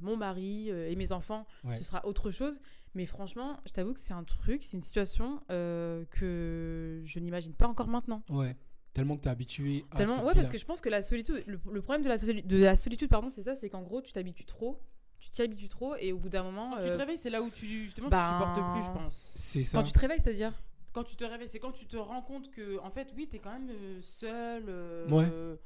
mon 0.00 0.16
mari 0.16 0.68
et 0.70 0.94
mes 0.96 1.12
enfants, 1.12 1.46
Ouais. 1.64 1.76
ce 1.76 1.84
sera 1.84 2.04
autre 2.06 2.30
chose. 2.30 2.60
Mais 2.96 3.06
franchement, 3.06 3.60
je 3.66 3.72
t'avoue 3.72 3.92
que 3.92 4.00
c'est 4.00 4.14
un 4.14 4.24
truc, 4.24 4.64
c'est 4.64 4.76
une 4.76 4.82
situation 4.82 5.40
euh, 5.50 6.04
que 6.10 7.00
je 7.04 7.20
n'imagine 7.20 7.52
pas 7.52 7.68
encore 7.68 7.88
maintenant. 7.88 8.22
Ouais. 8.30 8.56
Tellement 8.94 9.16
que 9.18 9.22
tu 9.22 9.28
es 9.28 9.30
habitué 9.30 9.84
à 9.90 9.96
Tellement, 9.98 10.24
ouais, 10.24 10.32
parce 10.34 10.48
que 10.48 10.56
je 10.56 10.64
pense 10.64 10.80
que 10.80 10.88
la 10.88 11.02
solitude, 11.02 11.44
le, 11.46 11.60
le 11.70 11.82
problème 11.82 12.02
de 12.02 12.08
la, 12.08 12.16
soli- 12.16 12.42
de 12.42 12.56
la 12.56 12.74
solitude, 12.74 13.10
pardon, 13.10 13.28
c'est 13.30 13.42
ça, 13.42 13.54
c'est 13.54 13.68
qu'en 13.68 13.82
gros, 13.82 14.00
tu 14.00 14.12
t'habitues 14.14 14.46
trop, 14.46 14.80
tu 15.20 15.28
t'y 15.28 15.42
habitues 15.42 15.68
trop, 15.68 15.94
et 15.96 16.12
au 16.12 16.18
bout 16.18 16.30
d'un 16.30 16.42
moment, 16.42 16.70
Quand 16.70 16.80
tu 16.80 16.88
euh, 16.88 16.92
te 16.92 16.96
réveilles, 16.96 17.18
c'est 17.18 17.28
là 17.30 17.42
où 17.42 17.50
tu 17.50 17.66
justement 17.66 18.08
ben, 18.08 18.16
tu 18.18 18.32
supportes 18.32 18.72
plus, 18.72 18.82
je 18.82 18.90
pense. 18.98 19.14
C'est 19.14 19.62
ça. 19.62 19.76
quand 19.78 19.84
tu 19.84 19.92
te 19.92 19.98
réveilles, 19.98 20.20
c'est-à-dire 20.20 20.54
Quand 20.92 21.04
tu 21.04 21.16
te 21.16 21.24
réveilles, 21.24 21.48
c'est 21.48 21.58
quand 21.60 21.72
tu 21.72 21.86
te 21.86 21.98
rends 21.98 22.22
compte 22.22 22.50
que, 22.50 22.78
en 22.80 22.90
fait, 22.90 23.12
oui, 23.14 23.28
t'es 23.28 23.38
quand 23.38 23.52
même 23.52 23.68
euh, 23.68 24.00
seul. 24.00 24.64
euh, 24.68 25.10
Ouais. 25.10 25.28
euh, 25.30 25.56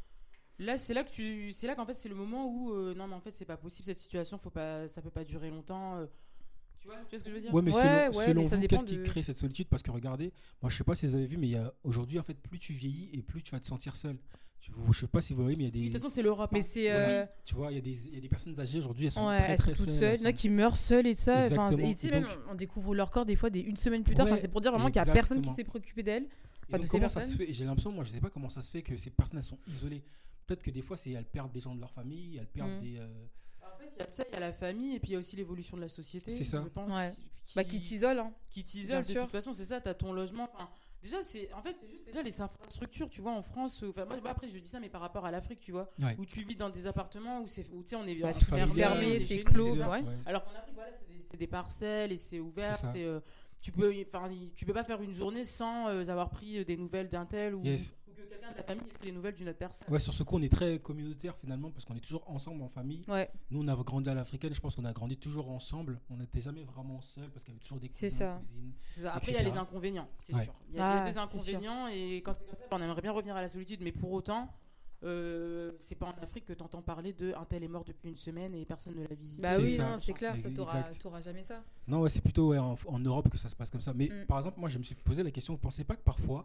Là, 0.59 0.77
c'est 0.77 0.93
là 0.93 1.05
que 1.05 1.11
tu, 1.11 1.53
c'est 1.53 1.67
là 1.69 1.75
qu'en 1.77 1.87
fait, 1.87 1.95
c'est 1.95 2.09
le 2.11 2.15
moment 2.17 2.47
où 2.47 2.73
euh, 2.75 2.93
non, 2.95 3.07
mais 3.07 3.15
en 3.15 3.21
fait, 3.21 3.35
c'est 3.37 3.47
pas 3.47 3.57
possible 3.57 3.87
cette 3.87 3.99
situation. 4.01 4.37
Faut 4.37 4.51
pas, 4.51 4.89
ça 4.89 5.01
peut 5.01 5.09
pas 5.11 5.25
durer 5.25 5.49
longtemps. 5.51 6.05
Euh. 6.81 6.83
Tu 6.83 6.89
vois, 6.89 6.97
tu 7.09 7.11
vois 7.11 7.19
ce 7.19 7.25
que 7.25 7.31
je 7.31 7.35
veux 7.35 7.41
dire 7.41 7.55
Ouais, 7.55 7.63
mais 7.63 7.75
Ouais, 7.75 7.81
selon, 7.83 8.19
ouais, 8.19 8.27
selon 8.27 8.43
mais 8.43 8.49
ça 8.49 8.57
vous, 8.57 8.67
qu'est-ce 8.67 8.85
qui 8.85 8.99
de- 8.99 9.03
crée 9.05 9.23
cette 9.23 9.39
solitude? 9.39 9.69
Parce 9.69 9.83
que 9.83 9.91
regardez, 9.91 10.33
moi 10.63 10.71
je 10.71 10.77
sais 10.77 10.85
pas 10.85 10.95
si 10.95 11.07
vous 11.07 11.15
avez 11.17 11.27
vu, 11.27 11.37
mais 11.37 11.47
il 11.49 11.53
y 11.53 11.57
a 11.57 11.73
aujourd'hui 11.85 12.19
en 12.19 12.23
fait, 12.23 12.35
plus 12.35 12.59
tu 12.59 12.73
vieillis 12.73 13.11
et 13.13 13.23
plus 13.23 13.43
tu 13.43 13.53
vas 13.53 13.61
te 13.61 13.67
sentir 13.67 13.97
seul. 13.97 14.17
Je, 14.63 14.71
vous, 14.73 14.93
je 14.93 15.01
sais 15.01 15.09
pas 15.09 15.23
si 15.23 15.33
vous 15.33 15.43
voyez, 15.43 15.57
mais 15.57 15.65
il 15.65 15.67
y 15.67 15.69
a 15.69 15.71
De 15.71 15.77
des, 15.79 15.85
toute 15.85 15.93
façon, 16.03 16.11
c'est 16.15 16.21
l'Europe. 16.23 16.51
Mais 16.53 16.61
hein. 16.61 16.63
c'est. 16.67 16.83
Ouais, 16.91 16.91
euh, 16.93 17.27
tu 17.47 17.55
vois, 17.55 17.73
il 17.73 17.77
y 17.77 17.79
a 17.79 17.81
des, 17.81 18.09
il 18.09 18.15
y 18.15 18.19
a 18.19 18.21
des 18.21 18.29
personnes 18.29 18.61
âgées 18.61 18.79
aujourd'hui, 18.79 19.07
elles 19.07 19.13
sont 19.13 19.27
Ouais, 19.27 19.39
très 19.39 19.53
elles 19.53 19.59
très 19.59 19.75
sont 19.75 19.85
toutes 19.87 19.95
seules. 19.95 20.17
Il 20.17 20.21
y 20.23 20.27
en 20.27 20.29
a 20.29 20.33
qui 20.35 20.49
meurent 20.51 20.77
seules 20.77 21.07
et 21.07 21.15
de 21.15 21.19
ça. 21.19 21.45
Enfin, 21.51 21.71
et 21.79 21.95
tu 21.95 22.01
sais, 22.01 22.11
même, 22.11 22.27
on 22.51 22.55
découvre 22.55 22.95
leur 22.95 23.11
corps 23.11 23.25
des 23.25 23.37
fois 23.37 23.49
des 23.49 23.61
une 23.61 23.79
semaine 23.79 24.03
plus 24.05 24.15
tard. 24.15 24.27
Ouais, 24.27 24.33
Enfin, 24.33 24.41
c'est 24.43 24.49
pour 24.49 24.61
dire 24.61 24.71
vraiment 24.73 24.89
qu'il 24.89 24.97
y 24.97 24.99
a 24.99 25.07
personne 25.13 25.41
qui 25.41 25.49
s'est 25.49 25.65
préoccupé 25.65 26.03
d'elles. 26.03 26.29
Enfin, 26.69 26.79
de 26.79 26.85
ça 26.87 26.99
personnes. 26.99 27.23
se 27.23 27.37
fait? 27.37 27.53
J'ai 27.53 27.65
l'impression, 27.65 27.91
moi 27.91 28.05
je 28.05 28.11
sais 28.11 28.21
pas 28.21 28.29
comment 28.31 28.49
ça 28.51 28.61
se 28.63 28.71
fait 28.71 28.83
que 28.83 28.97
ces 28.99 29.09
personnes 29.11 29.39
elles 29.39 29.43
sont 29.45 29.59
isolées. 29.67 30.05
Peut-être 30.47 30.63
que 30.63 30.71
des 30.71 30.83
fois 30.83 30.97
c'est 30.99 31.11
elles 31.13 31.25
perdent 31.25 31.53
des 31.53 31.61
gens 31.61 31.75
de 31.75 31.81
leur 31.81 31.91
famille, 31.93 32.37
elles 32.39 32.47
perdent 32.47 32.77
Mm. 32.77 32.81
des. 32.83 33.01
Y 34.01 34.03
a 34.05 34.09
ça, 34.09 34.25
il 34.29 34.33
y 34.33 34.37
a 34.37 34.41
la 34.41 34.53
famille, 34.53 34.95
et 34.97 35.01
puis 35.01 35.11
il 35.11 35.13
y 35.13 35.17
a 35.17 35.19
aussi 35.19 35.37
l'évolution 35.37 35.77
de 35.77 35.83
la 35.83 35.89
société. 35.89 36.31
C'est 36.31 36.45
ça. 36.45 36.63
Je 36.65 36.69
pense. 36.69 36.93
Ouais. 36.93 37.13
Qui, 37.47 37.57
Bah, 37.57 37.65
qui 37.65 37.81
t'isolent. 37.81 38.19
Hein. 38.21 38.33
qui 38.49 38.63
Bien 38.63 38.71
t'isolent. 38.73 38.99
De 39.01 39.05
sûr. 39.05 39.23
toute 39.23 39.33
façon, 39.33 39.53
c'est 39.55 39.65
ça. 39.65 39.81
T'as 39.81 39.95
ton 39.95 40.13
logement. 40.13 40.49
Enfin, 40.55 40.69
déjà, 41.03 41.23
c'est, 41.25 41.53
en 41.53 41.63
fait, 41.63 41.77
c'est 41.81 41.91
juste 41.91 42.07
déjà 42.07 42.23
les 42.23 42.41
infrastructures. 42.41 43.09
Tu 43.09 43.21
vois, 43.21 43.33
en 43.33 43.43
France. 43.43 43.83
Enfin, 43.89 44.05
moi, 44.05 44.17
bah, 44.23 44.31
après, 44.31 44.49
je 44.49 44.59
dis 44.59 44.69
ça, 44.69 44.79
mais 44.79 44.89
par 44.89 45.01
rapport 45.01 45.27
à 45.27 45.31
l'Afrique, 45.31 45.61
tu 45.61 45.73
vois, 45.73 45.91
Ouais. 46.01 46.15
où 46.19 46.25
tu 46.27 46.43
vis 46.45 46.55
dans 46.57 46.71
des 46.71 46.87
appartements 46.87 47.41
où 47.41 47.49
c'est, 47.49 47.67
où 47.73 47.83
tu 47.83 47.89
sais, 47.91 47.97
on 47.97 48.07
est 48.07 48.15
Bah, 48.15 48.31
fermé, 48.33 49.15
est 49.17 49.21
c'est 49.21 49.39
clos. 49.43 49.75
Ouais. 49.77 50.05
Alors 50.27 50.45
qu'en 50.45 50.53
Afrique, 50.59 50.75
voilà, 50.75 50.91
c'est 51.01 51.09
des, 51.09 51.27
c'est 51.31 51.37
des 51.39 51.47
parcelles 51.49 52.13
et 52.13 52.19
c'est 52.19 52.39
ouvert. 52.41 52.77
C'est 52.77 53.03
euh, 53.05 53.21
tu 53.63 53.73
peux, 53.73 53.93
enfin, 54.07 54.29
tu 54.55 54.65
peux 54.65 54.73
pas 54.73 54.85
faire 54.85 55.03
une 55.03 55.13
journée 55.13 55.45
sans 55.45 55.89
euh, 55.89 56.09
avoir 56.09 56.31
pris 56.31 56.59
euh, 56.59 56.65
des 56.65 56.77
nouvelles 56.79 57.09
d'un 57.11 57.27
tel 57.27 57.55
ou, 57.55 57.63
Yes. 57.63 57.95
Quelqu'un 58.31 58.51
de 58.53 58.57
la 58.57 58.63
famille 58.63 58.87
ait 58.89 58.93
pris 58.93 59.07
des 59.07 59.13
nouvelles 59.13 59.35
d'une 59.35 59.49
autre 59.49 59.59
personne. 59.59 59.87
Ouais, 59.93 59.99
sur 60.01 60.15
ce 60.15 60.23
coup, 60.23 60.37
on 60.37 60.43
est 60.43 60.51
très 60.53 60.79
communautaire 60.79 61.37
finalement 61.37 61.71
parce 61.71 61.85
qu'on 61.85 61.95
est 61.97 62.01
toujours 62.01 62.23
ensemble 62.31 62.63
en 62.63 62.69
famille. 62.69 63.03
Ouais, 63.09 63.31
Nous, 63.51 63.63
on 63.63 63.69
a 63.69 63.77
grandi 63.77 64.09
à 64.09 64.15
l'africaine, 64.15 64.55
je 64.55 64.61
pense 64.61 64.75
qu'on 64.77 64.85
a 64.85 64.93
grandi 64.93 65.17
toujours 65.17 65.51
ensemble. 65.51 66.01
On 66.11 66.17
n'était 66.17 66.41
jamais 66.41 66.63
vraiment 66.65 67.01
seul 67.03 67.29
parce 67.31 67.45
qu'il 67.45 67.53
y 67.53 67.57
avait 67.57 67.63
toujours 67.63 67.81
des 67.81 67.91
C'est 67.93 68.09
cousins, 68.09 68.19
ça. 68.19 68.39
cousines. 68.39 68.73
C'est 68.91 69.01
ça. 69.03 69.15
Après, 69.15 69.33
il 69.33 69.35
y 69.35 69.39
a 69.39 69.43
les 69.43 69.57
inconvénients, 69.57 70.09
c'est 70.21 70.35
Ouais. 70.35 70.45
sûr. 70.45 70.55
Il 70.71 70.77
y 70.77 70.81
a, 70.81 71.03
Ah, 71.05 71.11
des 71.11 71.19
inconvénients 71.19 71.89
et 71.89 72.17
quand 72.25 72.33
c'est 72.33 72.47
comme 72.47 72.59
ça, 72.59 72.67
on 72.71 72.83
aimerait 72.83 73.03
bien 73.03 73.13
revenir 73.13 73.37
à 73.37 73.43
la 73.43 73.49
solitude, 73.49 73.81
mais 73.83 73.93
pour 73.93 74.13
autant, 74.13 74.49
euh, 75.03 75.73
c'est 75.81 75.95
pas 75.95 76.07
en 76.07 76.23
Afrique 76.23 76.45
que 76.45 76.53
tu 76.53 76.63
entends 76.63 76.83
parler 76.83 77.15
de 77.15 77.33
un 77.35 77.45
tel 77.47 77.63
est 77.65 77.69
mort 77.69 77.85
depuis 77.85 78.11
une 78.11 78.17
semaine 78.17 78.55
et 78.55 78.67
personne 78.67 78.95
ne 78.97 79.03
l'a 79.07 79.15
visité. 79.15 79.41
Bah 79.43 79.57
oui, 79.59 79.79
c'est 79.99 80.13
clair, 80.13 80.37
t'auras 80.55 80.83
t'auras 81.03 81.23
jamais 81.23 81.43
ça. 81.43 81.63
Non, 81.89 82.03
ouais, 82.03 82.11
c'est 82.11 82.21
plutôt 82.21 82.49
ouais, 82.49 82.59
en, 82.59 82.77
en 82.87 82.99
Europe 82.99 83.31
que 83.31 83.39
ça 83.39 83.49
se 83.49 83.57
passe 83.57 83.71
comme 83.71 83.81
ça. 83.81 83.95
Mais 83.95 84.09
Mm. 84.09 84.27
par 84.27 84.37
exemple, 84.39 84.61
moi, 84.61 84.69
je 84.69 84.77
me 84.79 84.83
suis 84.83 84.95
posé 84.95 85.23
la 85.23 85.31
question, 85.31 85.55
vous 85.55 85.59
pensez 85.59 85.85
pas 85.85 85.97
que 85.97 86.03
parfois, 86.03 86.45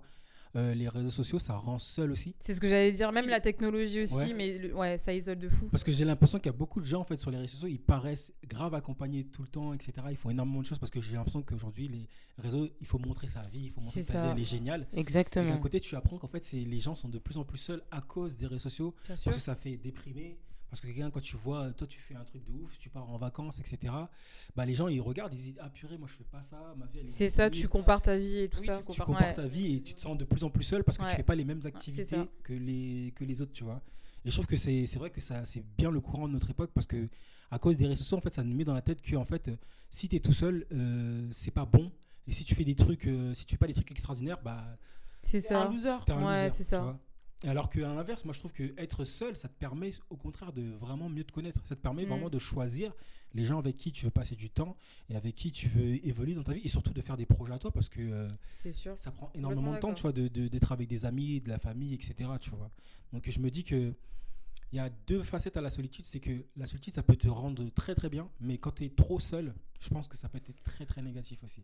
euh, 0.55 0.73
les 0.73 0.87
réseaux 0.89 1.09
sociaux, 1.09 1.39
ça 1.39 1.55
rend 1.55 1.79
seul 1.79 2.11
aussi 2.11 2.35
C'est 2.39 2.53
ce 2.53 2.61
que 2.61 2.67
j'allais 2.67 2.91
dire, 2.91 3.11
même 3.11 3.27
la 3.27 3.39
technologie 3.41 4.03
aussi, 4.03 4.13
Ouais. 4.15 4.33
mais 4.33 4.57
le- 4.57 4.73
ouais, 4.75 4.97
ça 4.97 5.13
isole 5.13 5.37
de 5.39 5.49
fou. 5.49 5.67
Parce 5.69 5.83
que 5.83 5.91
j'ai 5.91 6.05
l'impression 6.05 6.39
qu'il 6.39 6.47
y 6.51 6.55
a 6.55 6.57
beaucoup 6.57 6.79
de 6.79 6.85
gens, 6.85 7.01
en 7.01 7.03
fait, 7.03 7.17
sur 7.17 7.29
les 7.31 7.37
réseaux 7.37 7.49
sociaux, 7.49 7.67
ils 7.67 7.79
paraissent 7.79 8.33
grave 8.47 8.73
accompagnés 8.73 9.25
tout 9.25 9.41
le 9.41 9.47
temps, 9.49 9.73
etc. 9.73 9.91
Ils 10.11 10.17
font 10.17 10.29
énormément 10.29 10.61
de 10.61 10.65
choses 10.65 10.79
parce 10.79 10.91
que 10.91 11.01
j'ai 11.01 11.13
l'impression 11.15 11.41
qu'aujourd'hui, 11.41 11.87
les 11.87 12.07
réseaux, 12.37 12.67
il 12.79 12.87
faut 12.87 12.99
montrer 12.99 13.27
sa 13.27 13.41
vie, 13.41 13.65
il 13.65 13.71
faut 13.71 13.81
montrer 13.81 14.03
ça. 14.03 14.21
vie, 14.21 14.29
elle 14.31 14.39
est 14.41 14.45
géniale. 14.45 14.87
Et 14.93 14.99
Exactement. 14.99 15.49
d'un 15.49 15.57
côté, 15.57 15.79
tu 15.79 15.95
apprends 15.95 16.17
qu'en 16.17 16.27
fait, 16.27 16.49
les 16.51 16.79
gens 16.79 16.95
sont 16.95 17.09
de 17.09 17.19
plus 17.19 17.37
en 17.37 17.43
plus 17.43 17.57
seuls 17.57 17.83
à 17.91 18.01
cause 18.01 18.37
des 18.37 18.47
réseaux 18.47 18.59
sociaux. 18.69 18.95
Bien 19.05 19.15
sûr. 19.15 19.25
Parce 19.25 19.37
que 19.37 19.41
ça 19.43 19.55
fait 19.55 19.77
déprimer. 19.77 20.37
Parce 20.75 20.81
que 20.81 20.87
quelqu'un, 20.87 21.09
quand 21.09 21.21
tu 21.21 21.37
vois, 21.37 21.71
toi, 21.71 21.87
tu 21.87 22.01
fais 22.01 22.15
un 22.15 22.23
truc 22.25 22.43
de 22.43 22.51
ouf, 22.51 22.77
tu 22.79 22.89
pars 22.89 23.09
en 23.09 23.17
vacances, 23.17 23.59
etc. 23.61 23.93
Bah, 24.57 24.65
les 24.65 24.75
gens, 24.75 24.89
ils 24.89 24.99
regardent, 24.99 25.33
ils 25.33 25.37
disent 25.37 25.55
Ah 25.61 25.69
purée, 25.69 25.97
moi, 25.97 26.09
je 26.11 26.17
fais 26.17 26.25
pas 26.25 26.41
ça, 26.41 26.75
ma 26.77 26.85
vie, 26.87 26.99
elle 26.99 27.05
est 27.05 27.09
C'est 27.09 27.29
ça, 27.29 27.49
tu 27.49 27.69
compares 27.69 28.01
ta 28.01 28.17
vie 28.17 28.39
et 28.39 28.49
tout 28.49 28.59
Oui, 28.59 28.65
ça. 28.65 28.81
tu, 28.89 29.01
compares- 29.01 29.21
ouais. 29.27 29.33
ta 29.33 29.47
vie 29.47 29.77
et 29.77 29.81
tu 29.81 29.93
te 29.93 30.01
sens 30.01 30.17
de 30.17 30.25
plus 30.25 30.43
en 30.43 30.49
plus 30.49 30.65
seul 30.65 30.83
parce 30.83 30.97
que 30.97 31.03
Ouais. 31.03 31.09
tu 31.11 31.15
fais 31.15 31.23
pas 31.23 31.35
les 31.35 31.45
mêmes 31.45 31.61
activités 31.63 32.03
ça. 32.03 32.27
que 32.43 32.51
les, 32.51 33.13
que 33.15 33.23
les 33.23 33.39
autres, 33.41 33.53
tu 33.53 33.63
vois. 33.63 33.81
Et 34.25 34.29
je 34.31 34.35
trouve 34.35 34.47
que 34.47 34.57
c'est 34.57 34.85
vrai 34.97 35.11
que 35.11 35.21
ça 35.21 35.45
c'est 35.45 35.63
bien 35.77 35.91
le 35.91 36.01
courant 36.01 36.27
de 36.27 36.33
notre 36.33 36.49
époque 36.49 36.71
parce 36.73 36.87
que 36.87 37.07
à 37.51 37.57
cause 37.57 37.77
des 37.77 37.85
réseaux 37.87 37.99
sociaux, 38.03 38.17
en 38.17 38.21
fait, 38.21 38.33
ça 38.33 38.43
nous 38.43 38.53
met 38.53 38.65
dans 38.65 38.73
la 38.73 38.81
tête 38.81 39.01
que 39.01 39.15
en 39.15 39.23
fait, 39.23 39.47
euh, 39.47 39.55
si 39.89 40.09
tu 40.09 40.17
es 40.17 40.19
tout 40.19 40.33
seul, 40.33 40.65
euh, 40.73 41.25
c'est 41.31 41.51
pas 41.51 41.63
bon. 41.65 41.89
Et 42.27 42.33
si 42.33 42.43
tu 42.43 42.53
fais 42.53 42.65
des 42.65 42.75
trucs, 42.75 43.07
euh, 43.07 43.33
si 43.33 43.45
tu 43.45 43.53
fais 43.53 43.59
pas 43.59 43.67
des 43.67 43.73
trucs 43.73 43.91
extraordinaires, 43.91 44.41
bah 44.43 44.77
C'est 45.21 45.39
C'est 45.39 45.53
un 45.53 45.63
ça. 45.63 45.71
loser. 45.71 46.03
t'es 46.05 46.11
un 46.11 46.25
Ouais, 46.27 46.49
c'est 46.49 46.63
tu 46.63 46.69
ça. 46.69 46.79
vois. 46.81 46.99
Alors 47.43 47.69
qu'à 47.69 47.81
l'inverse, 47.81 48.25
moi 48.25 48.33
je 48.33 48.39
trouve 48.39 48.53
que 48.53 48.73
être 48.77 49.05
seul, 49.05 49.35
ça 49.35 49.47
te 49.47 49.53
permet 49.53 49.91
au 50.09 50.15
contraire 50.17 50.51
de 50.53 50.71
vraiment 50.79 51.09
mieux 51.09 51.23
te 51.23 51.31
connaître. 51.31 51.61
Ça 51.67 51.75
te 51.75 51.81
permet 51.81 52.05
Mm. 52.05 52.09
vraiment 52.09 52.29
de 52.29 52.39
choisir 52.39 52.93
les 53.33 53.45
gens 53.45 53.59
avec 53.59 53.75
qui 53.75 53.91
tu 53.91 54.05
veux 54.05 54.11
passer 54.11 54.35
du 54.35 54.49
temps 54.49 54.77
et 55.09 55.15
avec 55.15 55.35
qui 55.35 55.51
tu 55.51 55.67
veux 55.67 56.03
évoluer 56.07 56.33
dans 56.33 56.43
ta 56.43 56.53
vie 56.53 56.61
et 56.63 56.69
surtout 56.69 56.93
de 56.93 57.01
faire 57.01 57.17
des 57.17 57.25
projets 57.25 57.53
à 57.53 57.59
toi 57.59 57.71
parce 57.71 57.89
que 57.89 57.99
euh, 58.01 58.29
sûr. 58.71 58.97
ça 58.97 59.11
prend 59.11 59.29
énormément 59.35 59.73
de 59.73 59.79
temps, 59.79 59.93
tu 59.93 60.03
vois, 60.03 60.13
de- 60.13 60.29
de- 60.29 60.47
d'être 60.47 60.71
avec 60.71 60.87
des 60.87 61.05
amis, 61.05 61.41
de 61.41 61.49
la 61.49 61.59
famille, 61.59 61.93
etc. 61.93 62.29
Tu 62.39 62.49
vois. 62.51 62.71
Donc 63.11 63.29
je 63.29 63.39
me 63.39 63.51
dis 63.51 63.63
que 63.63 63.93
il 64.71 64.77
y 64.77 64.79
a 64.79 64.89
deux 64.89 65.21
facettes 65.21 65.57
à 65.57 65.61
la 65.61 65.69
solitude, 65.69 66.05
c'est 66.05 66.19
que 66.21 66.45
la 66.55 66.65
solitude 66.65 66.93
ça 66.93 67.03
peut 67.03 67.15
te 67.17 67.27
rendre 67.27 67.69
très 67.69 67.93
très 67.93 68.09
bien, 68.09 68.29
mais 68.39 68.57
quand 68.57 68.71
tu 68.71 68.85
es 68.85 68.89
trop 68.89 69.19
seul, 69.19 69.53
je 69.81 69.89
pense 69.89 70.07
que 70.07 70.17
ça 70.17 70.29
peut 70.29 70.37
être 70.37 70.53
très 70.63 70.85
très 70.85 71.01
négatif 71.01 71.43
aussi. 71.43 71.63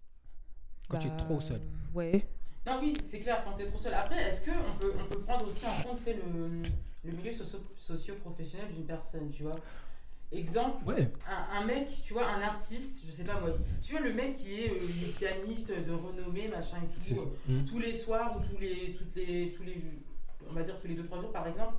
Quand 0.90 1.00
tu 1.00 1.08
es 1.08 1.12
Bah, 1.12 1.16
trop 1.18 1.40
seul. 1.42 1.62
Ouais. 1.96 2.28
Non, 2.66 2.80
oui, 2.82 2.94
c'est 3.04 3.20
clair, 3.20 3.44
quand 3.44 3.54
tu 3.58 3.64
es 3.64 3.66
trop 3.68 3.78
seul. 3.80 3.94
Après, 3.94 4.22
est-ce 4.22 4.46
qu'on 4.46 4.78
peut, 4.80 4.94
on 5.00 5.06
peut 5.06 5.20
prendre 5.22 5.48
aussi 5.48 5.66
en 5.66 5.82
compte 5.84 6.00
le, 6.06 6.70
le 7.10 7.12
milieu 7.18 7.32
socio- 7.32 7.60
socio-professionnel 7.76 8.68
d'une 8.74 8.86
personne, 8.86 9.32
tu 9.32 9.44
vois? 9.44 9.56
Exemple, 10.32 10.86
Ouais, 10.86 11.12
un, 11.28 11.58
un 11.60 11.66
mec, 11.66 11.90
tu 12.04 12.14
vois, 12.14 12.26
un 12.28 12.42
artiste, 12.42 13.04
je 13.06 13.12
sais 13.12 13.26
pas 13.26 13.38
moi, 13.40 13.50
tu 13.82 13.92
vois 13.92 14.02
le 14.02 14.14
mec 14.14 14.34
qui 14.34 14.62
est, 14.64 14.70
euh, 14.72 14.78
il 14.82 15.04
est 15.04 15.12
pianiste 15.12 15.72
de 15.72 15.92
renommée, 15.92 16.48
machin 16.48 16.78
et 16.84 16.88
tout, 16.94 17.02
ça. 17.02 17.16
euh, 17.16 17.26
Mm. 17.62 17.66
tous 17.66 17.80
les 17.80 17.94
soirs 17.94 18.38
ou 18.38 18.40
tous 18.42 18.58
les, 18.62 18.94
toutes 18.94 19.14
les, 19.16 19.50
tous 19.50 19.64
les, 19.64 19.74
ju- 19.74 20.00
on 20.50 20.54
va 20.54 20.62
dire 20.64 20.78
tous 20.80 20.88
les 20.88 20.96
2-3 20.96 21.20
jours 21.20 21.32
par 21.34 21.46
exemple, 21.48 21.74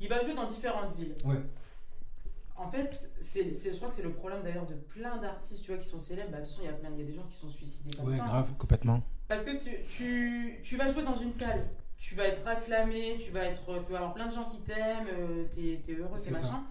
il 0.00 0.08
va 0.08 0.20
jouer 0.22 0.32
dans 0.34 0.46
différentes 0.46 0.96
villes. 0.96 1.14
Ouais. 1.26 1.36
En 2.58 2.68
fait, 2.70 3.12
c'est, 3.20 3.54
c'est- 3.54 3.70
je 3.72 3.76
crois 3.76 3.88
que 3.88 3.94
c'est 3.94 4.02
le 4.02 4.12
problème 4.12 4.42
d'ailleurs 4.42 4.66
de 4.66 4.74
plein 4.74 5.16
d'artistes, 5.18 5.62
tu 5.62 5.70
vois, 5.72 5.80
qui 5.80 5.88
sont 5.88 6.00
célèbres. 6.00 6.30
Bah, 6.32 6.38
de 6.38 6.42
toute 6.44 6.50
façon, 6.52 6.62
il 6.64 6.66
y 6.66 6.70
a 6.70 6.76
plein, 6.76 6.90
il 6.92 6.98
y 6.98 7.02
a 7.02 7.06
des 7.06 7.14
gens 7.14 7.22
qui 7.30 7.36
sont 7.36 7.48
suicidés 7.48 7.96
comme 7.96 8.08
Ouais, 8.08 8.16
ça. 8.18 8.24
hein. 8.24 8.26
grave, 8.26 8.52
complètement. 8.58 9.02
Parce 9.28 9.44
que 9.44 9.56
tu, 9.62 9.84
tu, 9.86 10.58
tu 10.62 10.76
vas 10.76 10.88
jouer 10.88 11.04
dans 11.04 11.14
une 11.16 11.32
salle, 11.32 11.68
tu 11.96 12.14
vas 12.16 12.24
être 12.26 12.46
acclamé, 12.46 13.16
tu 13.24 13.30
vas, 13.30 13.44
être, 13.44 13.64
tu 13.84 13.92
vas 13.92 13.98
avoir 13.98 14.14
plein 14.14 14.26
de 14.26 14.32
gens 14.34 14.48
qui 14.50 14.58
t'aiment, 14.60 15.06
euh, 15.12 15.44
t'es, 15.54 15.80
t'es 15.84 15.92
heureux, 15.94 16.16
C'est 16.16 16.30
machin. 16.32 16.64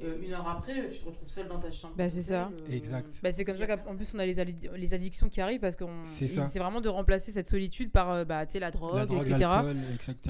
Euh, 0.00 0.16
une 0.22 0.32
heure 0.32 0.46
après, 0.48 0.78
euh, 0.78 0.88
tu 0.92 1.00
te 1.00 1.04
retrouves 1.06 1.28
seul 1.28 1.48
dans 1.48 1.58
ta 1.58 1.72
chambre. 1.72 1.94
Bah, 1.96 2.08
c'est 2.08 2.22
ça. 2.22 2.50
Euh, 2.52 2.70
Exact. 2.72 3.18
Bah, 3.20 3.32
c'est 3.32 3.44
comme 3.44 3.56
ça 3.56 3.66
qu'en 3.66 3.96
plus 3.96 4.14
on 4.14 4.18
a 4.20 4.26
les, 4.26 4.34
les 4.76 4.94
addictions 4.94 5.28
qui 5.28 5.40
arrivent 5.40 5.58
parce 5.60 5.74
qu'on 5.74 6.04
C'est 6.04 6.58
vraiment 6.58 6.80
de 6.80 6.88
remplacer 6.88 7.32
cette 7.32 7.48
solitude 7.48 7.90
par 7.90 8.24
bah, 8.24 8.46
tu 8.46 8.52
sais, 8.52 8.58
la 8.60 8.70
drogue, 8.70 8.94
La 8.94 9.06
drogue, 9.06 9.28
etc. 9.28 9.50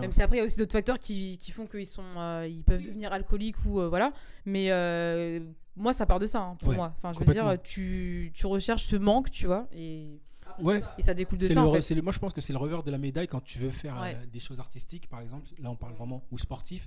Même 0.01 0.13
si 0.13 0.23
après 0.23 0.37
il 0.37 0.41
y 0.41 0.43
a 0.43 0.47
aussi 0.47 0.57
d'autres 0.57 0.73
facteurs 0.73 0.99
qui, 0.99 1.37
qui 1.37 1.51
font 1.51 1.67
qu'ils 1.67 1.87
sont 1.87 2.03
euh, 2.17 2.47
ils 2.49 2.63
peuvent 2.65 2.83
devenir 2.83 3.13
alcooliques 3.13 3.63
ou 3.67 3.81
euh, 3.81 3.89
voilà. 3.91 4.11
Mais 4.47 4.71
euh, 4.71 5.41
moi 5.77 5.93
ça 5.93 6.07
part 6.07 6.19
de 6.19 6.25
ça 6.27 6.41
hein, 6.41 6.57
pour 6.61 6.71
Ouais, 6.71 6.77
moi. 6.77 6.95
Enfin 7.03 7.13
je 7.13 7.23
veux 7.23 7.33
dire 7.35 7.57
tu, 7.63 8.31
tu 8.35 8.47
recherches 8.47 8.85
ce 8.85 8.97
manque 8.97 9.31
tu 9.31 9.47
vois 9.47 9.69
et, 9.77 10.19
Ouais. 10.61 10.81
ça. 10.81 10.95
et 10.99 11.03
ça 11.03 11.15
découle 11.15 11.39
de 11.39 11.47
ça 11.47 11.55
le 11.55 11.61
en 11.61 11.73
fait. 11.75 11.95
le- 11.95 12.03
moi 12.03 12.13
je 12.13 12.19
pense 12.19 12.33
que 12.33 12.41
c'est 12.41 12.53
le 12.55 12.59
revers 12.59 12.83
de 12.83 12.91
la 12.91 12.99
médaille 12.99 13.29
quand 13.29 13.45
tu 13.45 13.59
veux 13.59 13.71
faire 13.71 14.01
Ouais. 14.01 14.17
euh, 14.17 14.27
des 14.33 14.41
choses 14.41 14.59
artistiques 14.61 15.09
par 15.09 15.21
exemple 15.21 15.47
là 15.61 15.71
on 15.71 15.77
parle 15.77 15.93
vraiment 15.93 16.25
ou 16.33 16.39
sportif 16.39 16.87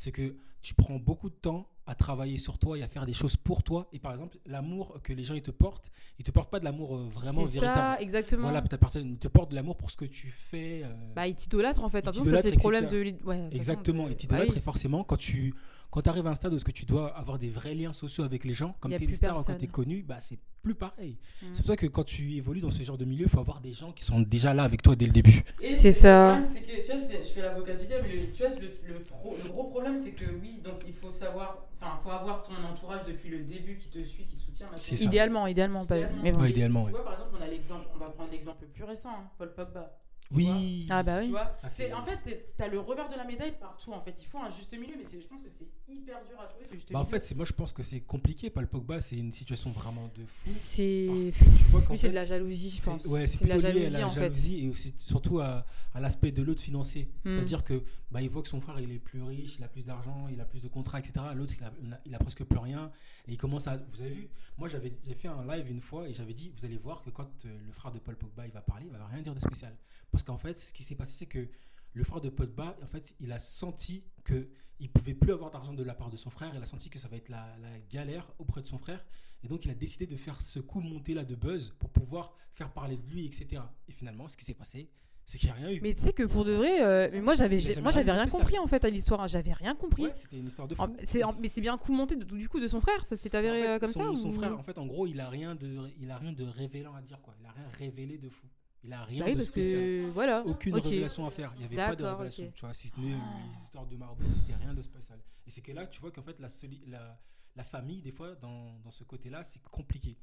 c'est 0.00 0.12
que 0.12 0.34
tu 0.62 0.72
prends 0.74 0.96
beaucoup 0.98 1.28
de 1.28 1.34
temps 1.34 1.68
à 1.86 1.94
travailler 1.94 2.38
sur 2.38 2.56
toi 2.58 2.78
et 2.78 2.82
à 2.82 2.88
faire 2.88 3.04
des 3.04 3.12
choses 3.12 3.36
pour 3.36 3.62
toi 3.62 3.86
et 3.92 3.98
par 3.98 4.12
exemple 4.12 4.38
l'amour 4.46 4.98
que 5.02 5.12
les 5.12 5.24
gens 5.24 5.34
ils 5.34 5.42
te 5.42 5.50
portent 5.50 5.90
ils 6.18 6.24
te 6.24 6.30
portent 6.30 6.50
pas 6.50 6.58
de 6.58 6.64
l'amour 6.64 6.96
euh, 6.96 7.02
vraiment 7.12 7.42
C'est 7.46 7.58
véritable 7.60 7.76
ça 7.76 8.00
exactement. 8.00 8.42
voilà 8.48 8.62
ils 8.94 9.18
te 9.18 9.28
portent 9.28 9.50
de 9.50 9.54
l'amour 9.54 9.76
pour 9.76 9.90
ce 9.90 9.98
que 9.98 10.06
tu 10.06 10.28
fais 10.30 10.82
euh, 10.84 10.94
Bah 11.14 11.26
ils 11.26 11.34
t'idolâtrent 11.34 11.84
en 11.84 11.90
fait. 11.90 11.98
Ils 11.98 12.08
Attention 12.08 12.24
ça 12.24 12.40
c'est 12.40 12.50
le 12.50 12.56
t'idolâtrent, 12.56 12.88
problème 12.88 13.14
de 13.18 13.24
ouais, 13.26 13.48
exactement 13.52 14.08
t'idolâtres 14.08 14.46
bah 14.46 14.52
oui. 14.54 14.58
et 14.58 14.62
forcément 14.62 15.04
quand 15.04 15.18
tu 15.18 15.54
quand 15.90 16.06
arrives 16.06 16.26
à 16.26 16.30
un 16.30 16.34
stade 16.34 16.52
où 16.52 16.58
ce 16.58 16.64
que 16.64 16.70
tu 16.70 16.84
dois 16.84 17.08
avoir 17.16 17.38
des 17.38 17.50
vrais 17.50 17.74
liens 17.74 17.92
sociaux 17.92 18.24
avec 18.24 18.44
les 18.44 18.54
gens 18.54 18.74
comme 18.80 18.92
tu 18.96 19.02
es 19.02 19.06
une 19.06 19.14
star 19.14 19.38
ou 19.38 19.42
quand 19.42 19.56
tu 19.56 19.64
es 19.64 19.68
connu 19.68 20.02
bah 20.02 20.20
c'est 20.20 20.38
plus 20.62 20.74
pareil 20.74 21.16
Mm. 21.42 21.46
c'est 21.52 21.62
pour 21.62 21.66
ça 21.68 21.76
que 21.76 21.86
quand 21.86 22.04
tu 22.04 22.32
évolues 22.34 22.60
dans 22.60 22.70
ce 22.70 22.82
genre 22.82 22.98
de 22.98 23.04
milieu 23.06 23.24
il 23.24 23.28
faut 23.30 23.40
avoir 23.40 23.60
des 23.60 23.72
gens 23.72 23.92
qui 23.92 24.04
sont 24.04 24.20
déjà 24.20 24.52
là 24.54 24.62
avec 24.64 24.82
toi 24.82 24.94
dès 24.94 25.06
le 25.06 25.12
début 25.12 25.42
Et 25.60 25.74
C'est 25.74 25.88
le 25.88 25.92
ça. 25.94 26.26
problème, 26.32 26.44
c'est 26.44 26.60
que, 26.62 26.80
tu 26.86 26.92
vois, 26.92 27.00
je 27.24 27.30
fais 27.32 27.42
l'avocat 27.42 27.74
du 27.74 27.86
diable, 27.86 28.06
mais 28.08 28.16
le, 28.26 28.32
tu 28.32 28.42
vois, 28.46 28.54
le, 28.56 28.94
le 28.94 29.00
pro- 29.00 29.36
le 29.42 29.48
gros 29.48 29.64
problème, 29.64 29.96
c'est 29.96 30.12
que 30.12 30.24
oui, 30.40 30.60
donc 30.62 30.82
il 30.86 30.92
faut 30.94 31.10
savoir, 31.10 31.66
enfin, 31.80 31.98
faut 32.04 32.10
avoir 32.10 32.42
ton 32.42 32.52
entourage 32.70 33.04
depuis 33.06 33.30
le 33.30 33.40
début 33.44 33.76
qui 33.78 33.88
te 33.88 34.02
suit, 34.04 34.24
qui 34.26 34.36
te 34.36 34.42
soutient. 34.42 34.66
machin. 34.66 34.80
C'est 34.82 34.96
ça. 34.96 35.04
Idéalement 35.04 35.46
idéalement 35.46 35.86
pas 35.86 35.96
Idéalement. 35.96 36.20
mais 36.22 36.32
bon. 36.32 36.40
Ouais, 36.40 36.48
Et 36.48 36.50
idéalement, 36.52 36.80
Tu 36.82 36.86
ouais. 36.86 36.92
vois, 36.92 37.04
par 37.04 37.12
exemple, 37.14 37.30
on 37.38 37.42
a 37.42 37.46
l'exemple, 37.48 37.86
on 37.94 37.98
va 37.98 38.10
prendre 38.10 38.30
l'exemple 38.30 38.66
plus 38.66 38.84
récent, 38.84 39.10
hein, 39.10 39.30
Paul 39.38 39.52
Pogba. 39.54 39.96
Tu 40.30 40.36
oui 40.36 40.86
Ah 40.90 41.02
bah 41.02 41.18
Tu 41.18 41.24
oui. 41.26 41.30
vois, 41.30 41.52
Ça, 41.52 41.68
c'est 41.68 41.92
en 41.92 42.04
fait, 42.04 42.54
t'as 42.56 42.68
le 42.68 42.78
revers 42.78 43.08
de 43.08 43.16
la 43.16 43.24
médaille 43.24 43.54
partout. 43.58 43.92
En 43.92 44.00
fait, 44.00 44.14
il 44.22 44.26
faut 44.26 44.38
un 44.38 44.50
juste 44.50 44.72
milieu, 44.78 44.94
mais 44.96 45.02
je 45.04 45.26
pense 45.26 45.42
que 45.42 45.50
c'est 45.50 45.66
hyper 45.88 46.24
dur 46.24 46.40
à 46.40 46.46
trouver 46.46 46.66
ce 46.68 46.74
juste 46.74 46.92
Bah, 46.92 47.00
en 47.00 47.02
milieu. 47.04 47.10
fait, 47.18 47.24
c'est 47.24 47.34
moi 47.34 47.44
je 47.44 47.52
pense 47.52 47.72
que 47.72 47.82
c'est 47.82 48.00
compliqué. 48.00 48.48
Paul 48.48 48.68
Pogba, 48.68 49.00
c'est 49.00 49.16
une 49.16 49.32
situation 49.32 49.70
vraiment 49.72 50.08
de 50.14 50.24
fou. 50.24 50.42
C'est 50.44 51.32
tu 51.34 51.44
vois 51.72 51.80
oui, 51.90 51.96
c'est 51.96 52.06
fait, 52.06 52.08
de 52.10 52.14
la 52.14 52.24
jalousie 52.26 52.70
je 52.70 52.82
pense. 52.82 53.04
ouais, 53.06 53.26
c'est 53.26 53.44
de 53.44 53.48
la 53.48 53.56
lié 53.56 53.64
à 53.66 53.68
jalousie 53.72 53.96
la 53.98 54.06
en 54.06 54.10
fait. 54.10 54.20
jalousie 54.20 54.64
et 54.64 54.68
aussi 54.68 54.94
surtout 54.98 55.40
à, 55.40 55.66
à 55.94 56.00
l'aspect 56.00 56.30
de 56.30 56.42
l'autre 56.42 56.62
financier. 56.62 57.08
Hmm. 57.24 57.30
C'est-à-dire 57.30 57.64
que 57.64 57.82
bah, 58.12 58.22
il 58.22 58.30
voit 58.30 58.42
que 58.42 58.48
son 58.48 58.60
frère 58.60 58.78
il 58.78 58.92
est 58.92 58.98
plus 59.00 59.22
riche, 59.22 59.56
il 59.58 59.64
a 59.64 59.68
plus 59.68 59.84
d'argent, 59.84 60.28
il 60.30 60.40
a 60.40 60.44
plus 60.44 60.60
de 60.60 60.68
contrats, 60.68 61.00
etc. 61.00 61.14
L'autre 61.34 61.54
il 61.58 61.64
a, 61.64 61.72
il 61.82 61.92
a- 61.92 62.00
il 62.06 62.14
a 62.14 62.18
presque 62.18 62.44
plus 62.44 62.58
rien 62.58 62.92
et 63.26 63.32
il 63.32 63.36
commence 63.36 63.66
à. 63.66 63.76
Vous 63.92 64.00
avez 64.00 64.10
vu 64.10 64.28
Moi 64.58 64.68
j'avais 64.68 64.92
j'ai 65.04 65.14
fait 65.14 65.28
un 65.28 65.44
live 65.44 65.68
une 65.68 65.80
fois 65.80 66.08
et 66.08 66.14
j'avais 66.14 66.34
dit 66.34 66.52
vous 66.56 66.64
allez 66.64 66.78
voir 66.78 67.02
que 67.02 67.10
quand 67.10 67.28
euh, 67.46 67.58
le 67.66 67.72
frère 67.72 67.90
de 67.90 67.98
Paul 67.98 68.14
Pogba 68.16 68.46
il 68.46 68.52
va 68.52 68.60
parler, 68.60 68.86
il 68.86 68.92
va 68.92 69.04
rien 69.06 69.22
dire 69.22 69.34
de 69.34 69.40
spécial. 69.40 69.74
Parce 70.12 70.24
qu'en 70.24 70.38
fait, 70.38 70.58
ce 70.60 70.72
qui 70.72 70.82
s'est 70.82 70.94
passé 70.96 71.12
c'est 71.20 71.26
que 71.26 71.48
le 71.92 72.04
frère 72.04 72.20
de 72.20 72.28
Pogba, 72.30 72.76
en 72.82 72.86
fait, 72.86 73.14
il 73.20 73.32
a 73.32 73.38
senti 73.38 74.04
que 74.24 74.48
il 74.82 74.90
pouvait 74.90 75.14
plus 75.14 75.32
avoir 75.32 75.50
d'argent 75.50 75.74
de 75.74 75.82
la 75.82 75.94
part 75.94 76.08
de 76.08 76.16
son 76.16 76.30
frère. 76.30 76.52
Il 76.54 76.62
a 76.62 76.66
senti 76.66 76.88
que 76.88 76.98
ça 76.98 77.08
va 77.08 77.16
être 77.16 77.28
la, 77.28 77.54
la 77.60 77.78
galère 77.90 78.32
auprès 78.38 78.62
de 78.62 78.66
son 78.66 78.78
frère. 78.78 79.04
Et 79.42 79.48
donc, 79.48 79.64
il 79.66 79.70
a 79.70 79.74
décidé 79.74 80.06
de 80.06 80.16
faire 80.16 80.40
ce 80.40 80.58
coup 80.58 80.80
monté 80.80 81.12
là 81.14 81.24
de 81.24 81.34
buzz 81.34 81.74
pour 81.78 81.90
pouvoir 81.90 82.32
faire 82.54 82.72
parler 82.72 82.96
de 82.96 83.06
lui, 83.10 83.26
etc. 83.26 83.60
Et 83.88 83.92
finalement, 83.92 84.28
ce 84.28 84.36
qui 84.38 84.44
s'est 84.44 84.54
passé, 84.54 84.88
c'est 85.26 85.36
qu'il 85.38 85.48
n'y 85.48 85.52
a 85.52 85.56
rien 85.56 85.70
eu. 85.70 85.80
Mais 85.82 85.92
tu 85.92 86.00
sais 86.00 86.12
que 86.14 86.22
pour 86.22 86.44
de 86.46 86.52
vrai, 86.52 86.82
euh, 86.82 87.08
mais 87.12 87.20
moi 87.20 87.34
j'avais, 87.34 87.58
moi 87.82 87.92
j'avais 87.92 88.10
rien 88.12 88.26
compris 88.26 88.58
en 88.58 88.66
fait 88.66 88.84
à 88.84 88.88
l'histoire. 88.90 89.20
hein. 89.20 89.26
J'avais 89.26 89.52
rien 89.52 89.74
compris. 89.74 90.04
Ouais, 90.04 90.14
c'était 90.16 90.38
une 90.38 90.46
histoire 90.46 90.66
de 90.66 90.74
fou. 90.74 90.82
En- 90.82 90.92
c'est, 91.02 91.22
en- 91.22 91.34
mais 91.40 91.48
c'est 91.48 91.60
bien 91.60 91.74
un 91.74 91.78
coup 91.78 91.92
monté 91.92 92.16
de- 92.16 92.24
du 92.24 92.48
coup 92.48 92.58
de 92.58 92.66
son 92.68 92.80
frère. 92.80 93.04
Ça 93.04 93.16
s'est 93.16 93.34
avéré 93.36 93.60
En 93.60 93.62
fait, 93.64 93.68
euh, 93.68 93.78
comme 93.80 93.92
son, 93.92 94.14
ça 94.16 94.22
son 94.22 94.30
ou- 94.30 94.32
frère, 94.32 94.58
en 94.58 94.62
fait, 94.62 94.78
en 94.78 94.86
gros, 94.86 95.06
il 95.06 95.20
a 95.20 95.28
rien 95.28 95.54
de, 95.54 95.76
il 96.00 96.10
a 96.10 96.16
rien 96.16 96.32
de 96.32 96.44
révélant 96.44 96.94
à 96.94 97.02
dire 97.02 97.20
quoi. 97.20 97.34
Il 97.38 97.46
a 97.46 97.50
rien 97.52 97.66
révélé 97.78 98.16
de 98.18 98.28
fou. 98.30 98.46
Il 98.82 98.92
a 98.92 99.04
rien 99.04 99.24
Bah 99.24 99.30
oui, 99.30 99.36
de 99.36 99.42
spécial. 99.42 99.78
que 99.80 100.10
voilà. 100.10 100.42
Aucune 100.46 100.74
Ok. 100.76 100.84
révélation 100.84 101.26
à 101.26 101.30
faire. 101.30 101.52
Il 101.56 101.58
n'y 101.60 101.64
avait 101.66 101.76
pas 101.76 101.94
de 101.96 102.04
révélation. 102.04 102.50
Tu 102.54 102.60
vois, 102.64 102.72
si 102.74 102.88
ce 102.88 102.98
n'est 102.98 103.08
les 103.08 103.54
histoires 103.62 103.86
de 103.86 103.96
marbre, 103.96 104.22
c'était 104.34 104.54
rien 104.54 104.72
de 104.72 104.82
spécial. 104.82 105.18
Et 105.46 105.50
c'est 105.50 105.60
que 105.60 105.72
là, 105.72 105.86
tu 105.86 106.00
vois 106.00 106.10
qu'en 106.10 106.22
fait, 106.22 106.38
la, 106.40 106.48
soli- 106.48 106.82
la, 106.86 107.20
la 107.56 107.64
famille, 107.64 108.00
des 108.00 108.12
fois, 108.12 108.34
dans, 108.36 108.78
dans 108.78 108.90
ce 108.90 109.04
côté-là, 109.04 109.42
c'est 109.42 109.62
compliqué. 109.64 110.16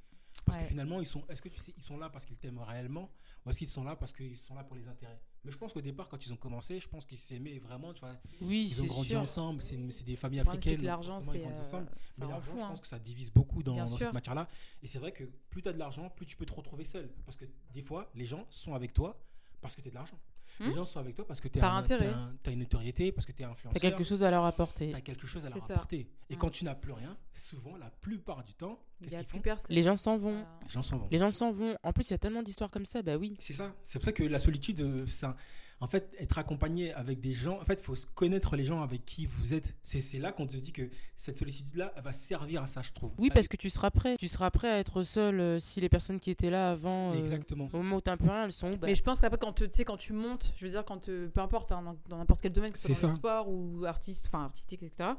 Parce 0.46 0.58
Ouais. 0.58 0.64
que 0.64 0.70
finalement, 0.70 1.00
ils 1.02 1.06
sont. 1.08 1.24
Est-ce 1.30 1.42
que 1.42 1.50
tu 1.50 1.60
sais, 1.60 1.74
ils 1.76 1.84
sont 1.84 1.98
là 1.98 2.10
parce 2.10 2.26
qu'ils 2.26 2.38
t'aiment 2.38 2.60
réellement, 2.60 3.12
ou 3.46 3.50
est-ce 3.50 3.60
qu'ils 3.60 3.68
sont 3.68 3.84
là 3.84 3.96
parce 3.96 4.14
qu'ils 4.14 4.38
sont 4.38 4.56
là 4.56 4.64
pour 4.64 4.76
les 4.76 4.88
intérêts? 4.88 5.20
Mais 5.44 5.52
je 5.52 5.58
pense 5.58 5.74
qu'au 5.74 5.82
départ, 5.82 6.10
quand 6.10 6.26
ils 6.26 6.34
ont 6.34 6.38
commencé, 6.38 6.80
je 6.80 6.88
pense 6.88 7.06
qu'ils 7.06 7.20
s'aimaient 7.20 7.60
vraiment. 7.60 7.94
Tu 7.94 8.02
vois, 8.02 8.16
oui, 8.42 8.68
ils 8.70 8.82
ont 8.82 8.86
grandi 8.86 9.10
sûr. 9.10 9.20
ensemble. 9.20 9.62
C'est 9.62 10.04
des 10.04 10.18
familles 10.18 10.42
africaines. 10.42 10.82
l'argent, 10.82 11.22
c'est, 11.22 11.40
euh, 11.40 11.84
Mais 12.18 12.28
l'argent, 12.28 12.54
je 12.56 12.62
hein. 12.62 12.68
pense 12.70 12.82
que 12.82 12.88
ça 12.88 13.00
divise 13.00 13.32
beaucoup 13.32 13.64
dans, 13.64 13.88
cette 13.88 14.14
matière-là. 14.14 14.48
Et 14.84 14.88
c'est 14.88 15.00
vrai 15.00 15.12
que 15.12 15.24
plus 15.50 15.62
tu 15.62 15.70
as 15.70 15.74
de 15.74 15.80
l'argent, 15.80 16.10
plus 16.10 16.26
tu 16.26 16.36
peux 16.36 16.46
te 16.46 16.54
retrouver 16.54 16.86
seul. 16.86 17.10
Parce 17.26 17.38
que 17.38 17.46
des 17.74 17.82
fois, 17.82 18.10
les 18.16 18.26
gens 18.26 18.46
sont 18.50 18.74
avec 18.74 18.94
toi 18.94 19.20
parce 19.62 19.76
que 19.76 19.82
tu 19.82 19.88
as 19.88 19.92
de 19.92 19.96
l'argent. 19.96 20.20
Les 20.60 20.68
Hmm 20.68 20.74
gens 20.76 20.86
sont 20.86 21.00
avec 21.00 21.16
toi 21.16 21.26
parce 21.28 21.40
que 21.40 21.48
tu 21.48 21.60
Par 21.60 21.76
intérêt. 21.76 22.10
as 22.46 22.50
une 22.52 22.60
notoriété, 22.60 23.12
parce 23.12 23.26
que 23.26 23.32
tu 23.32 23.42
es 23.42 23.46
T'as 23.46 23.52
influenceur. 23.52 23.80
quelque 23.82 24.04
chose 24.04 24.24
à 24.24 24.32
leur 24.32 24.44
apporter. 24.46 24.90
Tu 24.90 24.96
as 24.96 25.02
quelque 25.02 25.28
chose 25.28 25.46
à 25.46 25.50
leur 25.50 25.62
ça. 25.62 25.74
apporter. 25.74 26.08
Et 26.30 26.36
Hmm. 26.36 26.38
quand 26.40 26.50
tu 26.50 26.66
n'as 26.66 26.74
plus 26.76 26.94
rien, 26.94 27.16
souvent, 27.34 27.76
la 27.78 27.90
plupart 27.90 28.44
du 28.44 28.54
temps, 28.54 28.80
qu'est-ce 29.02 29.18
qu'ils 29.18 29.26
font 29.28 29.40
personne. 29.42 29.76
Les 29.76 29.84
gens 29.84 29.98
s'en 29.98 30.18
vont. 30.18 30.44
Les 30.64 30.70
gens 30.70 30.82
s'en 30.82 30.98
vont. 30.98 31.08
Les 31.12 31.20
gens 31.20 31.32
s'en 31.32 31.52
vont. 31.52 31.78
En 31.84 31.94
plus, 31.94 32.10
il 32.10 32.12
y 32.12 32.14
a 32.16 32.18
tellement 32.18 32.42
d'histoires 32.42 32.72
comme 32.72 32.86
ça, 32.86 33.02
bah 33.04 33.18
oui. 33.18 33.36
C'est 33.40 33.54
ça. 33.54 33.72
C'est 33.84 34.00
pour 34.00 34.06
ça 34.06 34.12
que 34.14 34.24
la 34.24 34.40
solitude, 34.40 34.82
euh, 34.82 35.06
ça, 35.08 35.36
en 35.80 35.88
fait, 35.88 36.12
être 36.20 36.40
accompagné 36.40 36.92
avec 36.94 37.20
des 37.20 37.34
gens, 37.34 37.60
en 37.62 37.66
fait, 37.66 37.80
il 37.80 37.84
faut 37.84 37.94
connaître 38.16 38.56
les 38.56 38.66
gens 38.66 38.82
avec 38.82 39.06
qui 39.06 39.28
vous 39.28 39.54
êtes. 39.54 39.76
C'est 39.84 40.02
c'est 40.02 40.18
là 40.18 40.32
qu'on 40.32 40.48
te 40.48 40.58
dit 40.58 40.72
que 40.72 40.90
cette 41.16 41.38
sollicitude-là, 41.38 41.94
elle 41.96 42.04
va 42.04 42.14
servir 42.14 42.64
à 42.64 42.68
ça, 42.68 42.82
je 42.82 42.92
trouve. 42.94 43.12
Oui, 43.20 43.30
parce 43.32 43.48
que 43.48 43.58
tu 43.58 43.70
seras 43.70 43.92
prêt. 43.92 44.16
Tu 44.18 44.28
seras 44.28 44.50
prêt 44.50 44.70
à 44.72 44.80
être 44.80 45.04
seul 45.04 45.40
euh, 45.40 45.60
si 45.60 45.80
les 45.80 45.90
personnes 45.90 46.20
qui 46.20 46.32
étaient 46.32 46.50
là 46.50 46.72
avant, 46.72 47.12
euh, 47.12 47.20
Exactement. 47.20 47.70
au 47.72 47.78
moment 47.78 47.98
où 47.98 48.02
t'as 48.02 48.14
un 48.14 48.18
peu 48.18 48.26
rien, 48.30 48.46
elles 48.46 48.52
sont 48.52 48.70
où 48.72 48.78
bah, 48.78 48.88
Mais 48.88 48.96
je 48.96 49.04
pense 49.04 49.20
qu'après, 49.20 49.38
quand, 49.38 49.54
tu 49.54 49.68
sais, 49.72 49.86
quand 49.86 49.98
tu 49.98 50.14
montes, 50.14 50.52
je 50.58 50.66
veux 50.66 50.72
dire, 50.72 50.84
quand 50.84 50.98
te- 50.98 51.28
peu 51.28 51.42
importe, 51.42 51.72
hein, 51.72 51.84
dans 51.84 51.96
dans 52.10 52.18
n'importe 52.18 52.42
quel 52.42 52.54
domaine, 52.54 52.72
que 52.72 52.80
ce 52.80 52.92
soit 52.94 53.08
dans 53.08 53.14
le 53.14 53.16
sport 53.20 53.50
ou 53.50 53.86
artiste, 53.86 54.26
enfin 54.28 54.46
artistique, 54.46 54.82
etc., 54.82 55.12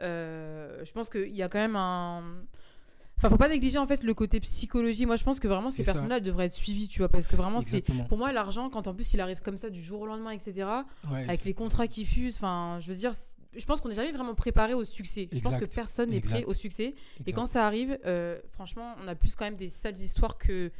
euh, 0.00 0.84
je 0.84 0.92
pense 0.92 1.08
qu'il 1.10 1.36
y 1.36 1.42
a 1.42 1.48
quand 1.48 1.58
même 1.58 1.76
un. 1.76 2.42
Enfin, 3.20 3.28
faut 3.28 3.36
pas 3.36 3.48
négliger 3.48 3.76
en 3.78 3.86
fait 3.86 4.02
le 4.02 4.14
côté 4.14 4.40
psychologie. 4.40 5.04
Moi, 5.04 5.16
je 5.16 5.24
pense 5.24 5.40
que 5.40 5.46
vraiment 5.48 5.70
ces 5.70 5.82
personnes-là 5.92 6.20
devraient 6.20 6.46
être 6.46 6.54
suivies, 6.54 6.88
tu 6.88 7.00
vois, 7.00 7.08
parce 7.10 7.26
que 7.28 7.36
vraiment, 7.36 7.60
c'est. 7.60 7.82
Pour 8.08 8.16
moi, 8.16 8.32
l'argent, 8.32 8.70
quand 8.70 8.86
en 8.86 8.94
plus 8.94 9.12
il 9.12 9.20
arrive 9.20 9.42
comme 9.42 9.56
ça 9.58 9.68
du 9.68 9.82
jour 9.82 10.00
au 10.00 10.06
lendemain, 10.06 10.30
etc., 10.30 10.68
Ouais, 11.10 11.24
avec 11.24 11.44
les 11.44 11.52
contrats 11.54 11.86
qui 11.86 12.04
fusent, 12.06 12.36
enfin, 12.36 12.78
je 12.80 12.88
veux 12.88 12.94
dire, 12.96 13.12
je 13.54 13.64
pense 13.66 13.80
qu'on 13.82 13.88
n'est 13.90 13.94
jamais 13.94 14.12
vraiment 14.12 14.34
préparé 14.34 14.72
au 14.74 14.84
succès. 14.84 15.28
Je 15.32 15.40
pense 15.40 15.56
que 15.58 15.64
personne 15.66 16.10
n'est 16.10 16.20
prêt 16.20 16.44
au 16.44 16.54
succès. 16.54 16.94
Et 17.26 17.32
quand 17.32 17.46
ça 17.46 17.66
arrive, 17.66 17.98
euh, 18.06 18.38
franchement, 18.52 18.94
on 19.04 19.08
a 19.08 19.14
plus 19.14 19.36
quand 19.36 19.44
même 19.44 19.56
des 19.56 19.68
sales 19.68 19.98
histoires 19.98 20.38
que, 20.38 20.70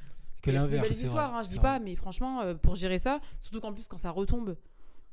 que 0.42 0.50
des 0.50 0.53
l'inverse, 0.53 0.83
belles 0.88 0.94
c'est 0.96 1.05
histoires, 1.05 1.35
hein, 1.35 1.42
je 1.42 1.48
dis 1.50 1.55
vrai. 1.57 1.62
pas, 1.62 1.79
mais 1.79 1.94
franchement, 1.96 2.40
euh, 2.40 2.55
pour 2.55 2.74
gérer 2.74 2.98
ça, 2.98 3.20
surtout 3.40 3.61
qu'en 3.61 3.72
plus, 3.74 3.87
quand 3.88 3.98
ça 3.98 4.11
retombe, 4.11 4.57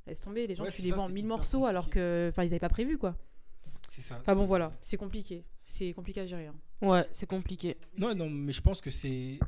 laisse 0.06 0.22
tomber, 0.22 0.48
les 0.48 0.56
gens, 0.56 0.64
Ouais, 0.64 0.72
tu 0.72 0.82
les 0.82 0.92
vends 0.92 1.06
en 1.06 1.10
mille 1.10 1.28
morceaux 1.28 1.66
alors 1.66 1.90
que, 1.90 2.28
enfin, 2.32 2.44
ils 2.44 2.48
n'avaient 2.48 2.60
pas 2.60 2.70
prévu, 2.70 2.98
quoi. 2.98 3.16
C'est 3.90 4.02
ça. 4.02 4.18
Enfin 4.22 4.36
bon, 4.36 4.46
voilà, 4.46 4.72
c'est 4.82 4.98
compliqué. 4.98 5.44
C'est 5.66 5.92
compliqué 5.94 6.22
à 6.22 6.26
gérer. 6.26 6.48
hein. 6.48 6.56
Ouais, 6.82 7.08
c'est 7.12 7.26
compliqué. 7.26 7.76
Non, 7.98 8.14
non, 8.14 8.30
mais 8.30 8.52
je 8.52 8.62
pense 8.62 8.82
que 8.82 8.90
c'est 8.92 9.40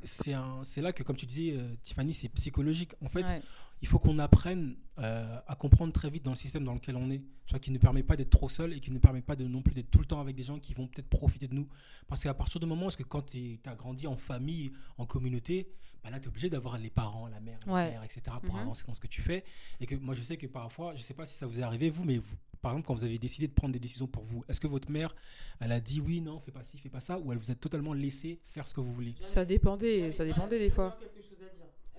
là 0.81 0.91
que, 0.93 1.03
comme 1.03 1.15
tu 1.15 1.25
disais, 1.27 1.53
euh, 1.55 1.75
Tiffany, 1.83 2.13
c'est 2.13 2.29
psychologique. 2.29 2.93
En 3.03 3.09
fait, 3.09 3.23
Ouais. 3.23 3.41
il 3.81 3.87
faut 3.87 3.99
qu'on 3.99 4.17
apprenne 4.19 4.75
euh, 4.97 5.39
à 5.47 5.55
comprendre 5.55 5.93
très 5.93 6.09
vite 6.09 6.23
dans 6.23 6.31
le 6.31 6.37
système 6.37 6.63
dans 6.63 6.73
lequel 6.73 6.95
on 6.95 7.09
est, 7.11 7.19
tu 7.45 7.51
vois, 7.51 7.59
qui 7.59 7.71
ne 7.71 7.77
permet 7.77 8.01
pas 8.03 8.17
d'être 8.17 8.31
trop 8.31 8.49
seul 8.49 8.73
et 8.73 8.79
qui 8.79 8.91
ne 8.91 8.97
permet 8.99 9.21
pas 9.21 9.35
de 9.35 9.45
non 9.45 9.61
plus 9.61 9.73
d'être 9.75 9.91
tout 9.91 9.99
le 9.99 10.05
temps 10.05 10.19
avec 10.19 10.35
des 10.35 10.43
gens 10.43 10.59
qui 10.59 10.73
vont 10.73 10.87
peut-être 10.87 11.07
profiter 11.09 11.47
de 11.47 11.53
nous. 11.53 11.67
Parce 12.07 12.23
qu'à 12.23 12.33
partir 12.33 12.59
du 12.59 12.65
moment 12.65 12.87
où 12.87 12.89
que 12.89 13.03
quand 13.03 13.21
tu 13.21 13.59
as 13.65 13.75
grandi 13.75 14.07
en 14.07 14.17
famille, 14.17 14.71
en 14.97 15.05
communauté, 15.05 15.69
bah 16.03 16.09
là, 16.09 16.19
tu 16.19 16.25
es 16.25 16.27
obligé 16.29 16.49
d'avoir 16.49 16.77
les 16.79 16.89
parents, 16.89 17.27
la 17.27 17.39
mère, 17.41 17.59
Ouais. 17.67 17.95
etc. 18.05 18.21
pour 18.41 18.55
Mhm. 18.55 18.61
avancer 18.61 18.85
dans 18.87 18.93
ce 18.93 18.99
que 19.01 19.07
tu 19.07 19.21
fais. 19.21 19.43
Et 19.79 19.85
que 19.85 19.95
moi, 19.95 20.15
je 20.15 20.23
sais 20.23 20.37
que 20.37 20.47
parfois, 20.47 20.95
je 20.95 21.01
sais 21.03 21.13
pas 21.13 21.25
si 21.25 21.35
ça 21.37 21.45
vous 21.45 21.59
est 21.59 21.63
arrivé, 21.63 21.89
vous, 21.89 22.05
mais 22.05 22.17
vous, 22.17 22.37
par 22.61 22.71
exemple, 22.71 22.87
quand 22.87 22.93
vous 22.93 23.03
avez 23.03 23.17
décidé 23.17 23.47
de 23.47 23.53
prendre 23.53 23.73
des 23.73 23.79
décisions 23.79 24.07
pour 24.07 24.23
vous, 24.23 24.43
est-ce 24.49 24.59
que 24.59 24.67
votre 24.67 24.89
mère, 24.91 25.15
elle 25.59 25.71
a 25.71 25.79
dit 25.79 26.01
oui, 26.01 26.21
non, 26.21 26.39
fais 26.39 26.51
pas 26.51 26.63
ci, 26.63 26.77
fais 26.77 26.89
pas 26.89 26.99
ça, 26.99 27.17
ou 27.19 27.31
elle 27.31 27.37
vous 27.37 27.51
a 27.51 27.55
totalement 27.55 27.93
laissé 27.93 28.39
faire 28.45 28.67
ce 28.67 28.73
que 28.73 28.81
vous 28.81 28.93
voulez? 28.93 29.15
Ça 29.19 29.45
dépendait, 29.45 30.11
ça 30.11 30.25
dépendait 30.25 30.59
des 30.59 30.69
fois. 30.69 30.97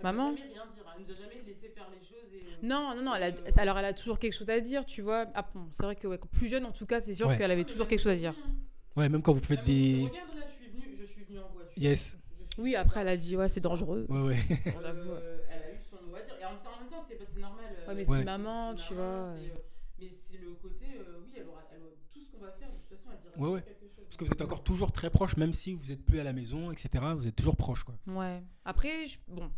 Maman 0.03 0.31
Elle 0.31 0.37
rien 0.37 0.47
dire. 0.53 0.67
Elle 0.97 1.05
nous 1.05 1.13
a 1.13 1.15
jamais 1.15 1.43
laissé 1.47 1.69
faire 1.69 1.89
les 1.91 1.99
choses. 2.07 2.33
Et, 2.33 2.39
euh, 2.39 2.67
Non, 2.67 2.95
non, 2.97 3.03
non. 3.03 3.15
Elle 3.15 3.23
a, 3.35 3.61
alors, 3.61 3.79
elle 3.79 3.85
a 3.85 3.93
toujours 3.93 4.19
quelque 4.19 4.33
chose 4.33 4.49
à 4.49 4.61
dire, 4.61 4.85
tu 4.87 5.03
vois. 5.03 5.27
Ah 5.35 5.47
bon, 5.55 5.67
c'est 5.71 5.83
vrai 5.83 5.95
que 5.97 6.07
ouais, 6.07 6.19
plus 6.33 6.49
jeune, 6.49 6.65
en 6.65 6.73
tout 6.73 6.87
cas, 6.87 7.01
c'est 7.03 7.15
sûr 7.15 7.29
Ouais. 7.29 7.37
qu'elle 7.37 7.51
avait 7.51 7.65
toujours 7.65 7.87
quelque 7.87 7.99
chose 8.01 8.13
à 8.13 8.17
dire. 8.17 8.35
Ouais, 8.97 9.09
même 9.11 9.21
quand 9.23 9.33
vous 9.35 9.45
faites 9.45 9.63
des. 9.65 10.05
Regarde 10.11 10.35
là, 10.39 10.45
je 10.47 10.53
suis 10.53 10.71
venu, 10.71 10.97
je 10.99 11.05
suis 11.05 11.25
venu 11.25 11.39
en 11.39 11.49
voiture. 11.53 11.73
Yes. 11.83 12.17
Oui, 12.59 12.75
après, 12.77 13.01
elle 13.01 13.09
a 13.09 13.17
dit, 13.17 13.37
ouais, 13.37 13.49
c'est 13.49 13.61
dangereux. 13.61 14.07
Ouais, 14.09 14.21
ouais. 14.29 14.37
Euh, 14.67 15.39
elle 15.51 15.63
a 15.63 15.73
eu 15.75 15.79
son 15.83 15.97
mot 16.09 16.17
à 16.17 16.23
dire. 16.23 16.35
Et 16.41 16.45
en 16.47 16.51
même 16.53 16.61
temps, 16.61 17.01
c'est 17.07 17.39
normal. 17.39 17.65
euh, 17.71 17.89
Ouais, 17.89 17.95
mais 17.95 18.09
Ouais. 18.09 18.19
c'est 18.19 18.25
maman, 18.25 18.75
tu 18.75 18.95
vois. 18.95 19.35
C'est, 20.01 20.05
Mais 20.07 20.11
c'est 20.11 20.39
le 20.39 20.55
côté, 20.55 20.87
euh, 20.99 21.21
oui, 21.23 21.33
elle 21.37 21.47
aura, 21.49 21.63
elle 21.73 21.83
aura- 21.83 21.91
tout 22.13 22.21
ce 22.21 22.31
qu'on 22.31 22.39
va 22.45 22.51
faire, 22.53 22.69
de 22.71 22.75
toute 22.89 22.97
façon, 22.99 23.11
elle 23.13 23.21
dira 23.21 23.33
Ouais, 23.35 23.39
toujours 23.39 23.55
ouais. 23.55 23.63
quelque 23.63 23.87
chose. 23.95 24.05
Parce 24.05 24.17
que 24.17 24.25
vous 24.25 24.33
êtes 24.33 24.43
encore 24.43 24.63
toujours 24.65 24.93
très 24.93 25.11
proche, 25.11 25.37
même 25.37 25.53
si 25.53 25.75
vous 25.75 25.93
êtes 25.93 26.05
plus 26.05 26.19
à 26.21 26.25
la 26.25 26.33
maison, 26.33 26.71
etc. 26.71 26.89
Vous 27.17 27.27
êtes 27.29 27.37
toujours 27.37 27.57
proche, 27.57 27.85
quoi. 27.85 27.95
Ouais. 28.07 28.43
Après, 28.65 29.07
je- 29.07 29.19
bon. 29.29 29.51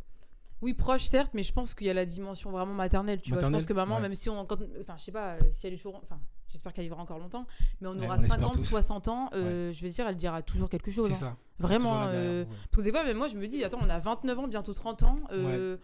Oui, 0.61 0.75
proche, 0.75 1.05
certes, 1.05 1.33
mais 1.35 1.43
je 1.43 1.53
pense 1.53 1.75
qu'il 1.75 1.89
y 1.89 1.91
a 1.91 1.95
la 1.95 2.05
dimension 2.07 2.51
vraiment 2.53 2.75
maternelle, 2.75 3.21
tu 3.21 3.33
vois. 3.33 3.43
Je 3.43 3.47
pense 3.49 3.65
que 3.65 3.73
maman, 3.73 3.97
ouais. 3.97 4.03
même 4.03 4.15
si 4.15 4.29
on. 4.31 4.45
quand- 4.47 4.61
Enfin, 4.81 4.97
je 4.97 5.05
sais 5.05 5.13
pas, 5.13 5.37
si 5.51 5.67
elle 5.67 5.73
est 5.73 5.77
toujours. 5.77 5.97
Enfin, 6.05 6.21
j'espère 6.49 6.73
qu'elle 6.73 6.85
vivra 6.85 7.03
encore 7.03 7.19
longtemps, 7.19 7.47
mais 7.81 7.89
on 7.89 7.99
Ouais, 7.99 8.05
aura 8.07 8.15
on 8.17 8.21
espère 8.23 8.39
50, 8.39 8.55
tous. 8.59 8.65
60 8.65 9.09
ans, 9.09 9.29
euh, 9.33 9.73
je 9.73 9.83
veux 9.83 9.89
dire, 9.91 10.07
elle 10.07 10.17
dira 10.17 10.41
toujours 10.43 10.69
quelque 10.69 10.93
chose. 10.93 11.09
C'est 11.09 11.15
hein. 11.25 11.37
ça. 11.37 11.37
Vraiment. 11.59 12.03
Euh, 12.05 12.11
derrière 12.13 12.45
vous, 12.45 12.51
ouais. 12.53 12.57
Parce 12.71 12.77
que 12.77 12.81
des 12.83 12.91
fois, 12.93 13.03
même 13.05 13.17
moi, 13.17 13.27
je 13.29 13.37
me 13.37 13.47
dis, 13.49 13.65
attends, 13.65 13.81
on 13.83 13.89
a 13.91 13.99
29 13.99 14.39
ans, 14.39 14.47
bientôt 14.47 14.73
30 14.75 15.03
ans. 15.03 15.19
euh, 15.33 15.79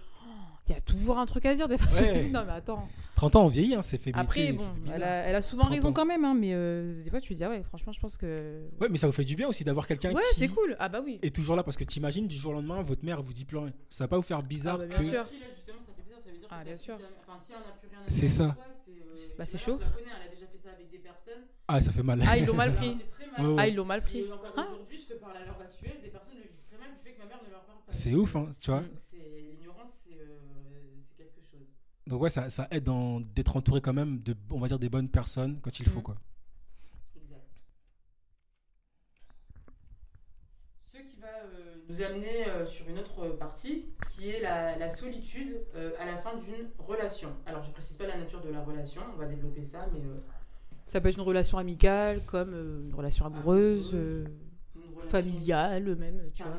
Il 0.68 0.74
y 0.74 0.78
a 0.78 0.80
toujours 0.80 1.18
un 1.18 1.26
truc 1.26 1.46
à 1.46 1.54
dire. 1.54 1.66
Des 1.68 1.78
fois, 1.78 1.88
je 1.96 2.02
me 2.04 2.08
Ouais. 2.12 2.20
dis, 2.20 2.30
non, 2.30 2.44
mais 2.46 2.52
attends. 2.52 2.88
30 3.14 3.36
ans, 3.36 3.44
on 3.46 3.48
vieillit, 3.48 3.74
hein, 3.74 3.82
c'est 3.82 3.98
fait 3.98 4.12
Après, 4.14 4.52
bon, 4.52 4.62
fait 4.62 4.92
elle 4.94 5.02
a, 5.02 5.08
elle 5.26 5.34
a 5.34 5.42
souvent 5.42 5.62
30 5.64 5.74
raison 5.74 5.88
ans. 5.88 5.92
quand 5.92 6.04
même, 6.06 6.24
hein, 6.24 6.34
mais 6.38 6.50
euh, 6.52 6.86
des 7.04 7.10
fois, 7.10 7.20
tu 7.20 7.30
te 7.30 7.34
dis, 7.34 7.42
ah 7.44 7.48
ouais, 7.50 7.62
franchement, 7.64 7.92
je 7.92 7.98
pense 8.00 8.16
que. 8.16 8.60
Ouais, 8.80 8.88
mais 8.90 8.98
ça 8.98 9.06
vous 9.08 9.12
fait 9.12 9.24
du 9.24 9.34
bien 9.34 9.48
aussi 9.48 9.64
d'avoir 9.64 9.86
quelqu'un 9.88 10.12
Ouais, 10.12 10.22
qui 10.34 10.40
c'est 10.40 10.48
cool. 10.48 10.76
Ah 10.78 10.88
bah 10.88 11.00
oui. 11.04 11.18
est 11.22 11.34
toujours 11.34 11.56
là 11.56 11.64
parce 11.64 11.76
que 11.76 11.84
t'imagines 11.84 12.28
du 12.28 12.36
jour 12.36 12.52
au 12.52 12.54
lendemain, 12.54 12.80
votre 12.82 13.04
mère 13.04 13.22
vous 13.22 13.32
dit 13.32 13.44
plus 13.44 13.56
rien. 13.56 13.70
Ça 13.88 14.04
va 14.04 14.08
pas 14.08 14.16
vous 14.16 14.22
faire 14.22 14.42
bizarre 14.42 14.76
Ah 14.76 14.78
bah, 14.78 14.86
bien 14.86 14.98
que. 14.98 15.04
sûr. 15.04 15.24
Si, 15.26 15.40
là, 15.40 15.46
justement, 15.52 15.78
ça 15.84 15.92
fait 15.96 16.02
bizarre, 16.02 16.20
ça 16.24 16.30
veut 16.30 16.38
dire 16.38 16.48
Ah, 16.50 16.60
que 16.60 16.64
bien 16.66 16.76
sûr. 16.76 16.94
Enfin, 16.94 17.38
si 17.44 17.52
on 17.52 17.58
n'a 17.58 17.72
plus 17.80 17.88
rien 17.88 17.98
à 17.98 18.08
C'est 18.08 18.20
faire 18.28 18.30
ça. 18.30 18.54
toi, 18.54 18.64
c'est, 18.84 18.90
euh, 18.92 19.34
Bah, 19.38 19.46
c'est 19.46 19.58
chaud. 19.58 19.76
Connais, 19.78 19.88
elle 20.14 20.28
a 20.28 20.34
déjà 20.34 20.46
fait 20.46 20.58
ça 20.62 20.68
avec 20.76 20.90
des 20.90 20.98
personnes. 20.98 21.42
Ah, 21.66 21.80
ça 21.80 21.90
fait 21.90 22.02
mal. 22.04 22.22
Ah, 22.28 22.36
ils 22.38 22.46
l'ont 22.46 22.54
mal 22.54 22.74
pris. 22.74 22.88
Ouais, 23.38 23.44
ouais. 23.46 23.54
Ah, 23.58 23.66
ils 23.68 23.74
l'ont 23.74 23.84
mal 23.84 24.02
pris. 24.02 24.18
Et 24.20 24.32
encore 24.32 24.52
Ah. 24.56 24.66
aujourd'hui, 24.70 24.98
je 25.00 25.14
te 25.14 25.18
parle 25.18 25.36
à 25.36 25.44
l'heure 25.44 25.58
actuelle, 25.60 25.98
des 26.02 26.10
personnes 26.10 26.34
le 26.36 26.42
vivent 26.42 26.62
très 26.70 26.78
mal 26.78 26.90
du 26.94 26.98
fait 27.02 27.14
que 27.14 27.18
ma 27.18 27.26
mère 27.26 27.40
ne 27.44 27.50
leur 27.50 27.62
parle 27.64 27.78
pas. 27.78 27.92
C'est 27.92 28.14
ouf, 28.14 28.36
hein, 28.36 28.46
tu 28.60 28.70
vois. 28.70 28.82
Donc 32.08 32.22
ouais, 32.22 32.30
ça, 32.30 32.48
ça 32.48 32.66
aide 32.70 32.88
d'être 33.34 33.56
entouré 33.56 33.80
quand 33.80 33.92
même 33.92 34.20
de, 34.22 34.34
on 34.50 34.58
va 34.58 34.66
dire, 34.68 34.78
des 34.78 34.88
bonnes 34.88 35.10
personnes 35.10 35.60
quand 35.60 35.78
il 35.78 35.86
faut, 35.86 36.00
Mm. 36.00 36.02
quoi. 36.02 36.16
Exact. 37.16 37.62
Ce 40.82 40.96
qui 40.98 41.16
va 41.20 41.26
euh, 41.28 41.74
nous 41.88 42.00
amener 42.02 42.48
euh, 42.48 42.64
sur 42.64 42.88
une 42.88 42.98
autre 42.98 43.28
partie, 43.38 43.86
qui 44.10 44.30
est 44.30 44.40
la, 44.40 44.76
la 44.78 44.88
solitude 44.88 45.60
euh, 45.76 45.92
à 46.00 46.06
la 46.06 46.16
fin 46.16 46.34
d'une 46.36 46.68
relation. 46.78 47.30
Alors, 47.46 47.60
je 47.62 47.70
précise 47.72 47.98
pas 47.98 48.06
la 48.06 48.16
nature 48.16 48.40
de 48.40 48.48
la 48.48 48.62
relation, 48.62 49.02
on 49.14 49.18
va 49.18 49.26
développer 49.26 49.62
ça, 49.62 49.86
mais 49.92 50.00
euh, 50.00 50.18
Ça 50.86 51.00
peut 51.02 51.08
être 51.10 51.16
une 51.18 51.22
relation 51.24 51.58
amicale, 51.58 52.24
comme 52.24 52.54
euh, 52.54 52.80
une 52.88 52.94
relation 52.94 53.26
amoureuse, 53.26 53.90
euh, 53.94 54.24
familiale 55.00 55.96
même, 55.96 56.20
tu 56.34 56.42
vois. 56.42 56.52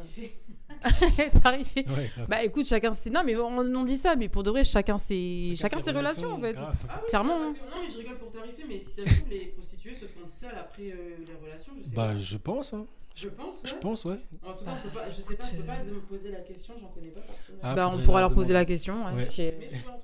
Tarifée. 1.41 1.85
Ouais. 1.89 2.09
Bah 2.29 2.43
écoute, 2.43 2.65
chacun 2.67 2.93
ses. 2.93 3.09
Non, 3.09 3.21
mais 3.25 3.35
on, 3.35 3.47
on 3.57 3.83
dit 3.83 3.97
ça, 3.97 4.15
mais 4.15 4.29
pour 4.29 4.43
de 4.43 4.49
vrai, 4.51 4.63
chacun 4.63 4.97
ses, 4.97 5.55
chacun 5.57 5.81
ses 5.81 5.91
relations, 5.91 6.31
en 6.33 6.39
fait. 6.39 6.55
Ah 6.57 6.71
oui, 6.71 6.99
Clairement, 7.09 7.37
que- 7.37 7.59
non, 7.59 7.81
mais 7.85 7.91
je 7.91 7.97
rigole 7.97 8.17
pour 8.17 8.31
tarifer, 8.31 8.63
mais 8.67 8.79
si 8.79 8.91
ça 8.91 9.03
se 9.05 9.13
trouve, 9.15 9.29
les 9.29 9.45
prostituées 9.47 9.93
se 9.93 10.07
sentent 10.07 10.29
seules 10.29 10.55
après 10.57 10.83
euh, 10.91 11.17
les 11.19 11.33
relations, 11.45 11.73
je 11.79 11.89
sais 11.89 11.95
Bah, 11.95 12.09
pas. 12.13 12.17
je 12.17 12.37
pense, 12.37 12.73
hein. 12.73 12.85
Je 13.15 13.27
pense, 13.27 13.61
Je 13.65 13.73
ouais. 13.73 13.79
pense, 13.81 14.05
ouais. 14.05 14.15
En 14.43 14.53
tout 14.53 14.63
cas, 14.63 14.71
on 14.79 14.87
peut 14.87 14.93
pas, 14.95 15.09
je 15.09 15.21
sais 15.21 15.35
pas, 15.35 15.43
je 15.51 15.57
peux 15.57 15.63
pas 15.63 15.83
me 15.83 15.99
poser 16.01 16.31
la 16.31 16.39
question, 16.39 16.75
j'en 16.79 16.87
connais 16.87 17.07
pas. 17.09 17.21
Ah, 17.61 17.75
bah, 17.75 17.91
on 17.93 18.01
pourra 18.05 18.21
leur 18.21 18.33
poser 18.33 18.53
la 18.53 18.63
question. 18.63 19.05
hein, 19.05 19.13
Ouais. 19.15 19.25
si- 19.25 19.41
Mais 19.41 19.69
je 19.73 19.83
peux 19.83 19.89
en. 19.89 19.99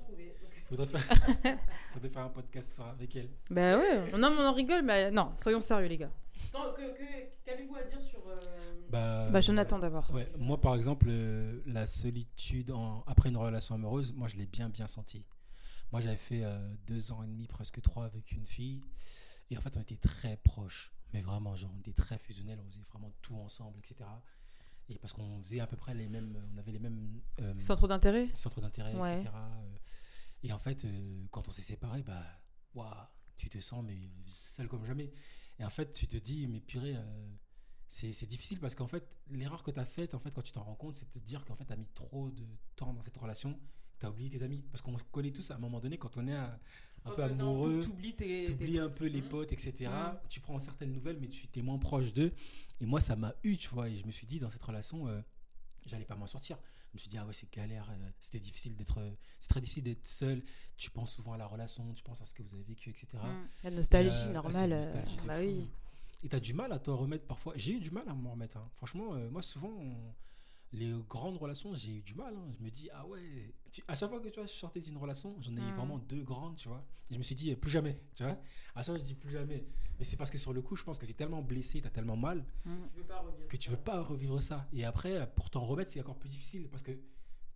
Faudrait 0.68 0.86
faire... 0.86 1.00
Faudrait 1.92 2.08
faire 2.10 2.22
un 2.24 2.28
podcast 2.28 2.80
avec 2.80 3.14
elle. 3.16 3.28
Bah 3.50 3.78
ouais, 3.78 4.10
non, 4.12 4.30
mais 4.30 4.36
on 4.40 4.48
en 4.48 4.52
rigole, 4.52 4.82
mais 4.82 5.10
non, 5.10 5.32
soyons 5.36 5.60
sérieux, 5.60 5.86
les 5.88 5.98
gars. 5.98 6.10
Qu'avez-vous 7.44 7.76
à 7.76 7.82
dire 7.84 8.00
sur. 8.00 8.20
euh, 8.28 8.36
Bah, 8.90 9.28
Bah, 9.30 9.40
Jonathan 9.40 9.78
d'abord. 9.78 10.10
Ouais, 10.12 10.30
moi 10.38 10.60
par 10.60 10.74
exemple, 10.74 11.06
euh, 11.08 11.60
la 11.66 11.86
solitude 11.86 12.70
en- 12.72 13.02
après 13.06 13.28
une 13.28 13.36
relation 13.36 13.74
amoureuse, 13.74 14.12
moi 14.14 14.28
je 14.28 14.36
l'ai 14.36 14.46
bien 14.46 14.68
bien 14.68 14.86
senti. 14.86 15.24
Moi 15.92 16.00
j'avais 16.00 16.16
fait 16.16 16.42
euh, 16.44 16.74
deux 16.86 17.12
ans 17.12 17.22
et 17.22 17.26
demi, 17.26 17.46
presque 17.46 17.80
trois 17.82 18.04
avec 18.04 18.32
une 18.32 18.46
fille, 18.46 18.82
et 19.50 19.56
en 19.56 19.60
fait 19.60 19.76
on 19.76 19.80
était 19.80 19.96
très 19.96 20.36
proches, 20.38 20.92
mais 21.12 21.20
vraiment 21.20 21.54
genre 21.56 21.70
on 21.74 21.78
était 21.78 21.92
très 21.92 22.18
fusionnels, 22.18 22.58
on 22.64 22.68
faisait 22.70 22.82
vraiment 22.90 23.12
tout 23.22 23.36
ensemble, 23.36 23.78
etc. 23.78 24.08
Et 24.88 24.98
parce 24.98 25.12
qu'on 25.12 25.40
faisait 25.42 25.60
à 25.60 25.66
peu 25.66 25.76
près 25.76 25.94
les 25.94 26.08
mêmes, 26.08 26.36
on 26.54 26.58
avait 26.58 26.72
les 26.72 26.78
mêmes 26.80 27.20
euh, 27.40 27.54
Centre 27.58 27.86
d'intérêt? 27.88 28.26
centres 28.34 28.60
d'intérêt, 28.60 28.94
Ouais. 28.94 29.20
etc. 29.20 29.30
Et 30.46 30.52
en 30.52 30.60
fait, 30.60 30.84
euh, 30.84 31.26
quand 31.32 31.48
on 31.48 31.50
s'est 31.50 31.60
séparés, 31.60 32.04
bah, 32.04 32.22
waouh, 32.74 32.88
tu 33.36 33.50
te 33.50 33.58
sens 33.58 33.84
mais 33.84 33.96
seul 34.26 34.68
comme 34.68 34.86
jamais. 34.86 35.12
Et 35.58 35.64
en 35.64 35.70
fait, 35.70 35.92
tu 35.92 36.06
te 36.06 36.16
dis, 36.16 36.46
mais 36.46 36.60
purée, 36.60 36.94
euh, 36.94 37.28
c'est 37.88 38.26
difficile 38.26 38.60
parce 38.60 38.76
qu'en 38.76 38.86
fait, 38.86 39.04
l'erreur 39.28 39.64
que 39.64 39.72
tu 39.72 39.80
as 39.80 39.84
faite, 39.84 40.14
en 40.14 40.20
fait, 40.20 40.32
quand 40.32 40.42
tu 40.42 40.52
t'en 40.52 40.62
rends 40.62 40.76
compte, 40.76 40.94
c'est 40.94 41.06
de 41.06 41.10
te 41.10 41.18
dire 41.18 41.44
qu'en 41.44 41.56
fait, 41.56 41.64
tu 41.64 41.72
as 41.72 41.76
mis 41.76 41.88
trop 41.88 42.30
de 42.30 42.44
temps 42.76 42.92
dans 42.92 43.02
cette 43.02 43.16
relation, 43.16 43.58
tu 43.98 44.06
as 44.06 44.10
oublié 44.10 44.30
tes 44.30 44.44
amis. 44.44 44.62
Parce 44.70 44.82
qu'on 44.82 44.96
connaît 45.10 45.32
tous 45.32 45.50
à 45.50 45.56
un 45.56 45.58
moment 45.58 45.80
donné, 45.80 45.98
quand 45.98 46.16
on 46.16 46.28
est 46.28 46.32
un, 46.32 46.60
peu 47.04 47.16
t'es 47.16 47.22
amoureux, 47.22 47.80
T'oublies 47.80 48.14
tes. 48.14 48.44
t'oublies 48.44 48.74
tes 48.74 48.78
un 48.78 48.88
peu 48.88 49.08
les 49.08 49.22
potes, 49.22 49.52
etc. 49.52 49.90
Tu 50.28 50.38
prends 50.38 50.60
certaines 50.60 50.92
nouvelles, 50.92 51.18
mais 51.20 51.28
tu 51.28 51.48
es 51.58 51.62
moins 51.62 51.78
proche 51.78 52.14
d'eux. 52.14 52.32
Et 52.78 52.86
moi, 52.86 53.00
ça 53.00 53.16
m'a 53.16 53.34
eu, 53.42 53.56
tu 53.56 53.68
vois. 53.70 53.88
Et 53.88 53.96
je 53.96 54.06
me 54.06 54.12
suis 54.12 54.28
dit, 54.28 54.38
dans 54.38 54.50
cette 54.50 54.62
relation, 54.62 55.08
euh, 55.08 55.20
j'allais 55.86 56.04
pas 56.04 56.14
m'en 56.14 56.28
sortir. 56.28 56.56
Je 56.96 56.98
me 56.98 57.02
suis 57.02 57.08
dit, 57.10 57.18
ah 57.18 57.26
ouais, 57.26 57.32
c'est 57.34 57.52
galère. 57.52 57.86
euh, 57.90 58.08
C'était 58.20 58.40
difficile 58.40 58.74
d'être. 58.74 58.96
euh, 58.98 59.10
C'est 59.38 59.48
très 59.48 59.60
difficile 59.60 59.82
d'être 59.84 60.06
seul. 60.06 60.42
Tu 60.78 60.90
penses 60.90 61.12
souvent 61.12 61.34
à 61.34 61.36
la 61.36 61.46
relation, 61.46 61.92
tu 61.92 62.02
penses 62.02 62.22
à 62.22 62.24
ce 62.24 62.32
que 62.32 62.42
vous 62.42 62.54
avez 62.54 62.62
vécu, 62.62 62.88
etc. 62.88 63.06
Mm. 63.22 63.48
La 63.64 63.70
nostalgie, 63.70 64.16
Et, 64.16 64.22
euh, 64.22 64.26
ouais, 64.28 64.32
normal. 64.32 64.52
c'est 64.54 64.64
une 64.66 64.72
euh, 64.72 64.76
nostalgie 64.78 65.18
bah 65.26 65.34
fou. 65.34 65.40
oui. 65.46 65.70
Et 66.22 66.28
t'as 66.30 66.40
du 66.40 66.54
mal 66.54 66.72
à 66.72 66.78
te 66.78 66.88
remettre 66.88 67.26
parfois? 67.26 67.52
J'ai 67.56 67.72
eu 67.72 67.80
du 67.80 67.90
mal 67.90 68.08
à 68.08 68.14
m'en 68.14 68.30
remettre. 68.30 68.56
hein. 68.56 68.70
Franchement, 68.76 69.12
euh, 69.12 69.28
moi, 69.28 69.42
souvent, 69.42 69.68
on- 69.68 70.14
les 70.76 70.92
grandes 71.08 71.36
relations, 71.38 71.74
j'ai 71.74 71.96
eu 71.96 72.02
du 72.02 72.14
mal. 72.14 72.34
hein. 72.36 72.52
Je 72.58 72.64
me 72.64 72.70
dis, 72.70 72.88
ah 72.92 73.06
ouais, 73.06 73.20
tu- 73.72 73.82
à 73.88 73.94
chaque 73.94 74.10
fois 74.10 74.20
que 74.20 74.28
tu 74.28 74.34
vois, 74.38 74.46
je 74.46 74.52
sortais 74.52 74.80
d'une 74.80 74.96
relation, 74.96 75.36
j'en 75.40 75.56
ai 75.56 75.60
eu 75.60 75.72
Mm. 75.72 75.76
vraiment 75.76 75.98
deux 75.98 76.22
grandes, 76.22 76.56
tu 76.56 76.68
vois. 76.68 76.84
Et 77.10 77.14
je 77.14 77.18
me 77.18 77.22
suis 77.24 77.34
dit, 77.34 77.54
plus 77.56 77.70
jamais, 77.70 77.98
tu 78.14 78.22
vois. 78.22 78.32
À 78.74 78.82
chaque 78.82 78.86
fois, 78.86 78.98
je 78.98 79.04
dis 79.04 79.14
plus 79.14 79.30
jamais. 79.32 79.64
Mais 79.98 80.04
c'est 80.04 80.16
parce 80.16 80.30
que 80.30 80.38
sur 80.38 80.52
le 80.52 80.60
coup, 80.62 80.76
je 80.76 80.84
pense 80.84 80.98
que 80.98 81.06
tu 81.06 81.12
es 81.12 81.14
tellement 81.14 81.40
blessé, 81.42 81.80
tu 81.80 81.86
as 81.86 81.90
tellement 81.90 82.16
mal, 82.16 82.44
Mm. 82.64 82.70
Tu 82.92 82.98
veux 83.00 83.04
pas 83.06 83.18
revivre. 83.20 83.48
que 83.48 83.56
tu 83.56 83.70
veux 83.70 83.76
pas 83.76 84.02
revivre 84.02 84.42
ça. 84.42 84.66
Et 84.72 84.84
après, 84.84 85.30
pour 85.34 85.50
t'en 85.50 85.64
remettre, 85.64 85.90
c'est 85.90 86.00
encore 86.00 86.16
plus 86.18 86.28
difficile 86.28 86.68
parce 86.68 86.82
que 86.82 86.92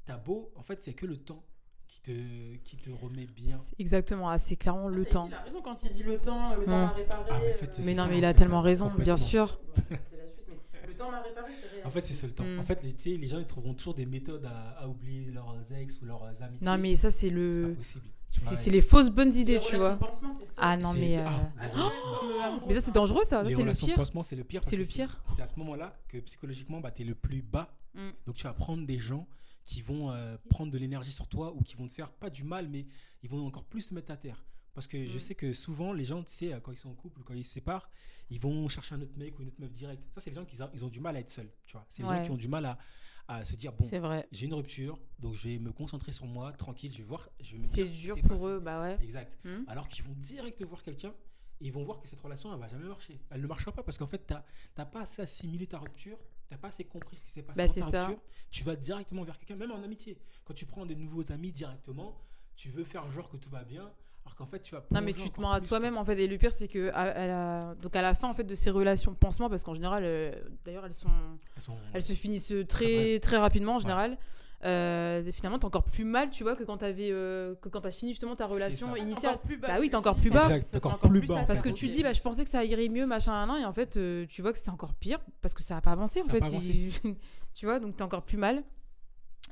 t'as 0.07 0.17
beau, 0.17 0.51
en 0.57 0.63
fait, 0.63 0.83
c'est 0.83 0.95
que 0.95 1.05
le 1.07 1.17
temps 1.19 1.45
qui 1.89 2.01
te, 2.03 2.57
qui 2.59 2.77
te 2.77 2.89
remet 2.91 3.27
bien. 3.27 3.61
Exactement, 3.79 4.29
ah, 4.31 4.39
c'est 4.39 4.57
clairement 4.57 4.89
le 4.89 5.05
temps. 5.05 5.27
Il 5.27 5.35
a 5.35 5.43
raison 5.43 5.61
quand 5.61 5.83
il 5.83 5.91
dit 5.91 6.05
le 6.05 6.19
temps, 6.19 6.55
le 6.57 6.65
temps 6.65 6.87
Mm. 6.87 6.91
réparé. 6.95 7.25
Ah, 7.31 7.41
mais 7.45 7.51
en 7.51 7.55
fait, 7.55 7.79
euh, 7.79 7.83
Mais 7.85 7.95
non, 7.95 8.05
ça, 8.05 8.09
mais 8.09 8.19
il 8.19 8.25
a 8.25 8.33
tellement 8.33 8.61
raison, 8.63 8.91
bien 8.97 9.17
sûr. 9.17 9.61
c'est 9.89 9.91
la 9.91 9.99
suite, 10.33 10.47
mais 10.73 10.87
le 10.87 10.90
temps 11.01 11.11
m'a 11.11 11.23
réparé, 11.23 11.53
c'est 11.61 11.69
réel. 11.69 11.87
En 11.87 11.91
fait, 11.91 12.03
c'est 12.03 12.27
le 12.27 12.33
temps. 12.33 12.45
Mm. 12.45 12.59
En 12.59 12.63
fait, 12.63 12.83
les, 12.83 13.27
gens 13.27 13.39
ils 13.39 13.47
trouveront 13.47 13.75
toujours 13.75 13.95
des 13.95 14.07
méthodes 14.07 14.45
à, 14.45 14.83
à 14.83 14.87
oublier 14.87 15.33
leurs 15.33 15.57
ex 15.73 16.01
ou 16.01 16.05
leurs 16.05 16.25
amitiés. 16.43 16.67
Non, 16.67 16.79
mais 16.79 16.97
ça, 16.97 17.11
c'est 17.11 17.29
c'est 17.29 17.31
pas 17.31 17.37
le. 17.37 17.75
possible. 17.75 18.05
C'est 18.33 18.55
et- 18.55 18.59
c'est 18.59 18.71
les 18.71 18.81
fausses 18.81 19.11
bonnes 19.11 19.31
Les 19.31 19.41
idées, 19.41 19.61
tu 19.61 19.77
vois. 19.77 19.97
pansement. 19.97 20.31
Ah 20.57 20.77
non, 20.77 20.93
mais. 20.93 21.19
euh, 21.19 21.25
ah, 21.27 22.59
Mais 22.69 22.75
ça, 22.75 22.81
c'est 22.81 22.95
dangereux, 22.95 23.25
ça. 23.25 23.43
C'est 23.45 23.63
le 23.63 23.73
pire. 23.75 24.25
c'est 24.25 24.37
le 24.37 24.45
pire. 24.45 24.61
C'est 24.63 24.77
que 24.77 24.81
le 24.81 24.87
pire. 24.87 25.23
C'est 25.25 25.43
à 25.43 25.47
ce 25.47 25.59
moment-là 25.59 25.99
que 26.09 26.19
psychologiquement, 26.19 26.81
bah, 26.81 26.91
tu 26.93 27.03
es 27.03 27.05
le 27.05 27.15
plus 27.15 27.43
bas. 27.43 27.75
Mm. 27.95 28.11
Donc 28.27 28.37
tu 28.37 28.45
vas 28.45 28.53
prendre 28.53 28.87
des 28.87 28.99
gens 28.99 29.27
qui 29.65 29.83
vont 29.83 30.11
euh, 30.11 30.37
prendre 30.49 30.73
de 30.73 30.79
l'énergie 30.79 31.13
sur 31.13 31.29
toi 31.29 31.53
ou 31.55 31.63
qui 31.63 31.77
vont 31.77 31.87
te 31.87 31.93
faire 31.93 32.11
pas 32.11 32.31
du 32.31 32.45
mal, 32.45 32.69
mais 32.69 32.87
ils 33.23 33.29
vont 33.31 33.45
encore 33.47 33.65
plus 33.65 33.89
te 33.89 33.95
mettre 33.95 34.13
à 34.13 34.17
terre. 34.17 34.45
Parce 34.75 34.87
que 34.87 35.07
je 35.07 35.19
sais 35.19 35.35
que 35.35 35.53
souvent, 35.53 35.93
les 35.93 36.05
gens, 36.05 36.23
tu 36.23 36.33
sais, 36.33 36.61
quand 36.63 36.73
ils 36.73 36.79
sont 36.79 36.91
en 36.91 36.95
couple 36.95 37.21
ou 37.21 37.25
quand 37.25 37.35
ils 37.35 37.45
se 37.45 37.53
séparent, 37.55 37.91
ils 38.31 38.41
vont 38.41 38.69
chercher 38.69 38.95
un 38.95 39.01
autre 39.03 39.17
mec 39.17 39.39
ou 39.39 39.43
une 39.43 39.49
autre 39.49 39.61
meuf 39.61 39.73
direct. 39.73 40.03
Ça, 40.13 40.21
c'est 40.21 40.31
les 40.31 40.37
gens 40.37 40.45
qui 40.45 40.57
ils 40.75 40.85
ont 40.85 40.89
du 40.89 41.01
mal 41.01 41.17
à 41.17 41.21
être 41.21 41.31
seuls. 41.31 41.51
Tu 41.67 41.73
vois, 41.73 41.85
c'est 41.89 42.03
les 42.03 42.09
gens 42.09 42.23
qui 42.23 42.31
ont 42.31 42.37
du 42.37 42.49
mal 42.49 42.65
à, 42.65 42.79
à 43.27 43.45
se 43.45 43.55
dire 43.57 43.73
bon, 43.73 43.85
j'ai 44.33 44.47
une 44.47 44.55
rupture, 44.55 44.99
donc 45.19 45.35
je 45.37 45.49
vais 45.49 45.59
me 45.59 45.73
concentrer 45.73 46.13
sur 46.13 46.27
moi, 46.27 46.53
tranquille, 46.53 46.93
je 46.93 46.99
vais 46.99 47.05
voir, 47.05 47.29
je 47.41 47.53
vais 47.53 47.59
me 47.59 47.65
C'est 47.65 47.85
ce 47.85 48.01
dur 48.01 48.17
pour 48.21 48.31
passé. 48.31 48.45
eux, 48.45 48.61
bah 48.61 48.81
ouais. 48.81 48.99
Exact. 49.03 49.39
Hmm. 49.45 49.65
Alors 49.69 49.89
qu'ils 49.89 50.05
vont 50.05 50.15
direct 50.17 50.63
voir 50.63 50.83
quelqu'un 50.83 51.15
et 51.61 51.67
ils 51.67 51.73
vont 51.73 51.85
voir 51.85 52.01
que 52.01 52.09
cette 52.09 52.21
relation, 52.21 52.53
elle 52.53 52.59
va 52.61 52.69
jamais 52.69 52.87
marcher. 52.89 53.21
Elle 53.31 53.43
ne 53.43 53.47
marchera 53.47 53.73
pas 53.73 53.83
parce 53.83 53.99
qu'en 53.99 54.07
fait, 54.07 54.27
tu 54.27 54.35
n'as 54.79 54.87
pas 54.87 55.01
assez 55.03 55.23
assimilé 55.23 55.67
ta 55.67 55.79
rupture, 55.79 56.19
tu 56.49 56.55
n'as 56.55 56.59
pas 56.59 56.69
assez 56.69 56.85
compris 56.85 57.17
ce 57.19 57.25
qui 57.25 57.31
s'est 57.33 57.43
passé 57.43 57.57
Bah, 57.59 57.67
dans 57.69 57.91
ta 57.91 58.07
rupture. 58.07 58.23
Tu 58.51 58.65
vas 58.65 58.77
directement 58.77 59.23
vers 59.25 59.39
quelqu'un, 59.39 59.57
même 59.57 59.71
en 59.73 59.83
amitié. 59.83 60.19
Quand 60.45 60.55
tu 60.55 60.67
prends 60.67 60.87
des 60.87 60.97
nouveaux 60.97 61.31
amis 61.31 61.53
directement, 61.53 62.19
tu 62.57 62.71
veux 62.71 62.85
faire 62.85 63.11
genre 63.13 63.29
que 63.29 63.37
tout 63.37 63.51
va 63.51 63.63
bien, 63.65 63.93
alors 64.27 64.35
qu'en 64.37 64.47
fait, 64.47 64.61
tu 64.61 64.75
vas 64.75 64.85
Non 64.91 65.01
mais 65.03 65.13
tu 65.13 65.21
te 65.31 65.39
encore 65.39 65.43
mens 65.43 65.53
à 65.53 65.61
toi-même 65.61 65.97
en 65.97 66.05
fait. 66.05 66.19
Et 66.19 66.27
le 66.27 66.37
pire 66.39 66.53
c'est 66.53 66.69
que 66.69 66.91
à, 66.93 67.01
à 67.01 67.27
la... 67.27 67.75
donc 67.81 67.95
à 67.97 68.03
la 68.03 68.15
fin 68.15 68.29
en 68.29 68.35
fait 68.35 68.45
de 68.45 68.55
ces 68.55 68.71
relations 68.71 69.15
pansement 69.15 69.49
parce 69.49 69.65
qu'en 69.65 69.75
général 69.75 70.03
euh, 70.05 70.33
d'ailleurs 70.65 70.85
elles 70.87 70.95
sont 70.95 71.09
Elles 71.57 71.63
sont- 71.63 71.77
elles 71.95 72.03
se 72.03 72.13
finissent 72.13 72.49
Très 72.49 72.65
très 72.67 73.21
très 73.21 73.37
rapidement 73.39 73.73
en 73.73 73.77
Ouais. 73.77 73.83
général. 73.83 74.19
Euh, 74.63 75.23
finalement 75.33 75.59
t'es 75.59 75.65
encore 75.65 75.85
plus 75.85 76.05
mal 76.05 76.29
tu 76.29 76.43
vois 76.43 76.55
que 76.55 76.65
quand 76.65 76.77
t'avais 76.77 77.09
euh, 77.11 77.55
que 77.63 77.71
quand 77.71 77.81
t'as 77.81 77.91
fini 77.91 78.11
justement 78.13 78.37
ta 78.37 78.45
relation 78.45 78.95
initiale. 78.95 79.33
Encore 79.37 79.43
plus 79.47 79.57
bas, 79.57 79.69
Bah 79.69 79.77
oui, 79.81 79.89
t'es 79.89 79.97
encore 79.97 80.17
plus 80.17 80.29
bas. 80.31 80.51
Exact, 80.55 80.77
encore 80.85 81.01
fait 81.01 81.09
plus 81.09 81.27
bas, 81.27 81.45
parce 81.47 81.63
que 81.63 81.71
tu 81.71 81.89
dis 81.89 82.03
bah 82.03 82.13
je 82.13 82.21
pensais 82.21 82.45
que 82.45 82.51
ça 82.51 82.63
irait 82.63 82.89
mieux 82.91 83.07
machin 83.07 83.33
nan, 83.33 83.49
nan, 83.49 83.63
et 83.63 83.65
en 83.65 83.73
fait 83.73 83.97
euh, 83.97 84.27
tu 84.29 84.43
vois 84.43 84.53
que 84.53 84.59
c'est 84.59 84.71
encore 84.71 84.93
pire 84.95 85.19
parce 85.41 85.55
que 85.55 85.63
ça 85.63 85.79
a 85.79 85.81
pas 85.81 85.93
avancé 85.93 86.21
en 86.21 86.25
Ça 86.27 86.33
fait 86.33 86.41
tu 87.55 87.65
vois 87.67 87.81
donc 87.81 87.97
t'es 87.97 88.03
encore 88.03 88.23
plus 88.23 88.37
mal. 88.37 88.63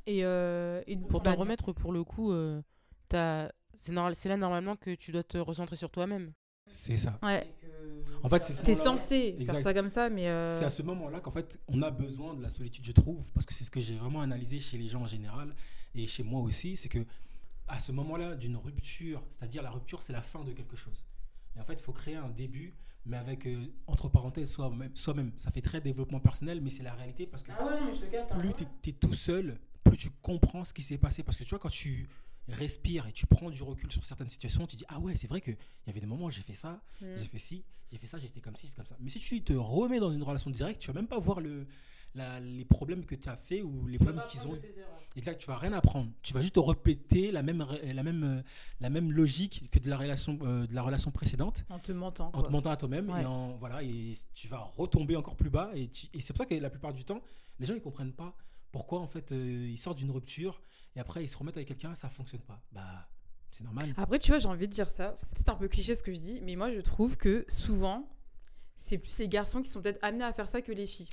Et, 0.05 0.23
euh, 0.23 0.81
et 0.87 0.95
Pour 0.95 1.21
bah, 1.21 1.33
t'en 1.33 1.39
remettre, 1.39 1.71
pour 1.73 1.91
le 1.91 2.03
coup, 2.03 2.31
euh, 2.31 2.61
t'as- 3.09 3.49
c'est 3.79 3.91
normal- 3.91 4.13
là 4.25 4.37
normalement 4.37 4.75
que 4.75 4.93
tu 4.95 5.11
dois 5.11 5.23
te 5.23 5.37
recentrer 5.37 5.75
sur 5.75 5.89
toi-même. 5.89 6.31
C'est 6.67 6.97
ça. 6.97 7.17
ouais 7.23 7.51
En 8.21 8.29
fait, 8.29 8.39
c'est 8.43 8.53
ce 8.53 8.61
t'es 8.61 8.73
moment-là- 8.73 8.83
censé 8.97 9.35
faire 9.43 9.59
ça 9.59 9.73
comme 9.73 9.89
ça 9.89 10.09
mais 10.09 10.27
euh, 10.27 10.59
C'est 10.59 10.65
à 10.65 10.69
ce 10.69 10.83
moment-là 10.83 11.19
qu'en 11.19 11.31
fait, 11.31 11.59
on 11.67 11.81
a 11.81 11.89
besoin 11.89 12.35
de 12.35 12.43
la 12.43 12.49
solitude, 12.49 12.85
je 12.85 12.91
trouve, 12.91 13.23
parce 13.33 13.45
que 13.47 13.53
c'est 13.55 13.63
ce 13.63 13.71
que 13.71 13.79
j'ai 13.81 13.95
vraiment 13.95 14.21
analysé 14.21 14.59
chez 14.59 14.77
les 14.77 14.87
gens 14.87 15.01
en 15.01 15.07
général 15.07 15.55
et 15.95 16.05
chez 16.05 16.21
moi 16.23 16.41
aussi, 16.41 16.75
c'est 16.75 16.89
que 16.89 17.03
à 17.67 17.79
ce 17.79 17.91
moment-là 17.91 18.35
d'une 18.35 18.57
rupture, 18.57 19.23
c'est-à-dire 19.29 19.63
la 19.63 19.71
rupture, 19.71 20.01
c'est 20.01 20.13
la 20.13 20.21
fin 20.21 20.43
de 20.43 20.51
quelque 20.51 20.75
chose. 20.75 21.05
Et 21.55 21.59
en 21.59 21.63
fait, 21.65 21.73
il 21.73 21.83
faut 21.83 21.93
créer 21.93 22.15
un 22.15 22.29
début, 22.29 22.75
mais 23.05 23.17
avec 23.17 23.47
euh, 23.47 23.65
entre 23.87 24.09
parenthèses 24.09 24.51
soi-même. 24.51 24.91
soi-même. 24.95 25.31
Ça 25.37 25.49
fait 25.51 25.61
très 25.61 25.79
développement 25.81 26.19
personnel, 26.19 26.61
mais 26.61 26.69
c'est 26.69 26.83
la 26.83 26.93
réalité 26.93 27.25
parce 27.25 27.41
que 27.43 27.51
Ah 27.57 27.65
ouais, 27.65 27.79
non, 27.79 27.85
mais 27.87 27.93
je 27.95 28.01
te 28.01 28.05
capte. 28.05 28.37
plus 28.37 28.53
tu 28.81 28.89
es, 28.89 28.93
tout 28.93 29.13
seul, 29.15 29.57
plus 29.83 29.97
tu 29.97 30.09
comprends 30.21 30.63
ce 30.63 30.73
qui 30.73 30.83
s'est 30.83 30.97
passé. 30.99 31.23
Parce 31.23 31.37
que 31.37 31.43
tu 31.43 31.49
vois, 31.51 31.59
quand 31.59 31.69
tu 31.69 32.07
respires 32.55 33.07
et 33.07 33.11
tu 33.11 33.25
prends 33.25 33.49
du 33.49 33.61
recul 33.63 33.91
sur 33.91 34.03
certaines 34.05 34.29
situations, 34.29 34.65
tu 34.67 34.75
dis 34.75 34.85
Ah 34.89 34.99
ouais, 34.99 35.15
c'est 35.15 35.27
vrai 35.27 35.41
qu'il 35.41 35.57
y 35.87 35.89
avait 35.89 35.99
des 36.01 36.07
moments 36.07 36.25
où 36.25 36.31
j'ai 36.31 36.41
fait 36.41 36.53
ça, 36.53 36.81
Mm. 37.01 37.05
j'ai 37.17 37.25
fait 37.25 37.39
ci, 37.39 37.63
j'ai 37.91 37.97
fait 37.97 38.07
ça, 38.07 38.17
j'étais 38.19 38.41
comme 38.41 38.55
ci, 38.55 38.63
j'étais 38.67 38.75
comme 38.77 38.85
ça. 38.85 38.95
Mais 38.99 39.09
si 39.09 39.19
tu 39.19 39.41
te 39.43 39.53
remets 39.53 39.99
dans 39.99 40.11
une 40.11 40.23
relation 40.23 40.49
directe, 40.49 40.81
tu 40.81 40.87
vas 40.87 40.93
même 40.93 41.07
pas 41.07 41.19
voir 41.19 41.39
le, 41.41 41.67
la- 42.15 42.39
les 42.39 42.65
problèmes 42.65 43.05
que 43.05 43.15
tu 43.15 43.29
as 43.29 43.37
fait 43.37 43.61
ou 43.61 43.87
les 43.87 43.97
problèmes 43.97 44.21
qu'ils 44.31 44.45
ont. 44.47 44.59
Exact, 45.15 45.39
tu 45.39 45.47
vas 45.47 45.57
rien 45.57 45.73
apprendre. 45.73 46.11
Tu 46.21 46.33
vas 46.33 46.41
juste 46.41 46.55
te 46.55 46.59
répéter 46.59 47.31
la 47.31 47.41
même, 47.41 47.65
la 47.83 48.03
même, 48.03 48.23
euh, 48.23 48.41
la 48.79 48.89
même 48.89 49.11
logique 49.11 49.69
que 49.71 49.79
de 49.79 49.89
la 49.89 49.97
relation, 49.97 50.37
euh, 50.43 50.67
de 50.67 50.73
la 50.75 50.81
relation 50.83 51.09
précédente 51.11 51.65
en 51.69 51.79
te 51.79 51.91
mentant 51.91 52.27
en 52.27 52.31
quoi. 52.31 52.43
te 52.43 52.51
mentant 52.51 52.69
à 52.69 52.77
toi-même 52.77 53.09
Ouais. 53.09 53.23
et 53.23 53.25
en, 53.25 53.57
voilà 53.57 53.81
et 53.83 54.13
tu 54.35 54.47
vas 54.47 54.59
retomber 54.59 55.15
encore 55.15 55.35
plus 55.35 55.49
bas 55.49 55.71
et, 55.73 55.87
tu- 55.89 56.07
et 56.13 56.21
c'est 56.21 56.31
pour 56.33 56.37
ça 56.37 56.45
que 56.45 56.53
la 56.55 56.69
plupart 56.69 56.93
du 56.93 57.03
temps 57.05 57.21
les 57.59 57.65
gens 57.65 57.73
ils 57.73 57.81
comprennent 57.81 58.13
pas 58.13 58.35
pourquoi 58.71 58.99
en 58.99 59.07
fait 59.07 59.31
euh, 59.31 59.67
ils 59.69 59.77
sortent 59.79 59.97
d'une 59.97 60.11
rupture 60.11 60.61
et 60.95 60.99
après 60.99 61.23
ils 61.23 61.29
se 61.29 61.37
remettent 61.37 61.57
avec 61.57 61.67
quelqu'un 61.67 61.95
ça 61.95 62.09
fonctionne 62.09 62.41
pas 62.41 62.61
bah 62.71 63.07
c'est 63.51 63.63
normal 63.63 63.93
Après, 63.97 64.19
tu 64.19 64.29
vois, 64.31 64.37
j'ai 64.37 64.47
envie 64.47 64.67
de 64.67 64.71
dire 64.71 64.87
ça. 64.91 65.15
C'est 65.17 65.35
peut-être 65.35 65.49
un 65.49 65.55
peu 65.55 65.67
cliché 65.67 65.95
ce 65.95 66.03
que 66.03 66.13
je 66.13 66.19
dis, 66.19 66.39
mais 66.43 66.55
moi, 66.55 66.71
je 66.71 66.79
trouve 66.81 67.17
que 67.17 67.45
souvent, 67.49 68.07
c'est 68.75 68.99
plus 68.99 69.17
les 69.17 69.27
garçons 69.27 69.63
qui 69.63 69.71
sont 69.71 69.81
peut-être 69.81 69.97
amenés 70.03 70.23
à 70.23 70.31
faire 70.33 70.47
ça 70.47 70.61
que 70.61 70.71
les 70.71 70.85
filles. 70.85 71.09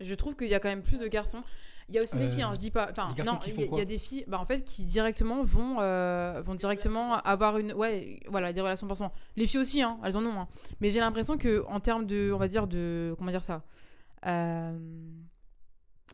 Je 0.00 0.14
trouve 0.14 0.34
qu'il 0.36 0.48
y 0.48 0.54
a 0.54 0.58
quand 0.58 0.70
même 0.70 0.80
plus 0.82 0.98
de 0.98 1.06
garçons. 1.06 1.42
Il 1.90 1.94
y 1.94 1.98
a 1.98 2.02
aussi 2.02 2.16
des 2.16 2.24
Euh, 2.24 2.30
filles, 2.30 2.42
hein, 2.44 2.52
je 2.54 2.60
dis 2.60 2.70
pas. 2.70 2.88
Enfin, 2.90 3.08
non, 3.26 3.38
il 3.46 3.60
y, 3.60 3.78
a- 3.78 3.82
y 3.82 3.86
des 3.86 3.98
filles, 3.98 4.24
bah, 4.26 4.40
en 4.40 4.46
fait, 4.46 4.64
qui 4.64 4.86
directement 4.86 5.42
vont, 5.42 5.76
euh, 5.80 6.40
vont 6.46 6.54
directement 6.54 7.16
avoir 7.16 7.58
une, 7.58 7.74
ouais, 7.74 8.20
voilà, 8.26 8.54
des 8.54 8.62
relations 8.62 8.86
pansement. 8.86 9.12
Les 9.36 9.46
filles 9.46 9.60
aussi, 9.60 9.82
hein, 9.82 9.98
elles 10.02 10.16
en 10.16 10.24
ont. 10.24 10.40
hein. 10.40 10.48
Mais 10.80 10.88
j'ai 10.88 11.00
l'impression 11.00 11.36
que 11.36 11.62
en 11.68 11.80
termes 11.80 12.06
de, 12.06 12.30
on 12.34 12.38
va 12.38 12.48
dire 12.48 12.66
de, 12.66 13.14
comment 13.18 13.30
dire 13.32 13.42
ça. 13.42 13.62
euh, 14.24 14.78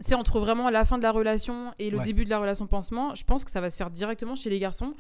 c'est 0.01 0.15
entre 0.15 0.41
vraiment 0.41 0.71
la 0.71 0.85
fin 0.85 0.99
de 0.99 1.03
la 1.03 1.13
relation 1.13 1.73
et 1.79 1.91
le 1.91 1.99
Ouais. 1.99 2.05
début 2.05 2.25
de 2.25 2.31
la 2.31 2.39
relation 2.39 2.67
pansement, 2.67 3.15
je 3.15 3.25
pense 3.25 3.45
que 3.45 3.51
ça 3.51 3.61
va 3.61 3.71
se 3.71 3.77
faire 3.77 3.91
directement 3.91 4.35
chez 4.37 4.51
les 4.51 4.59
garçons. 4.59 4.95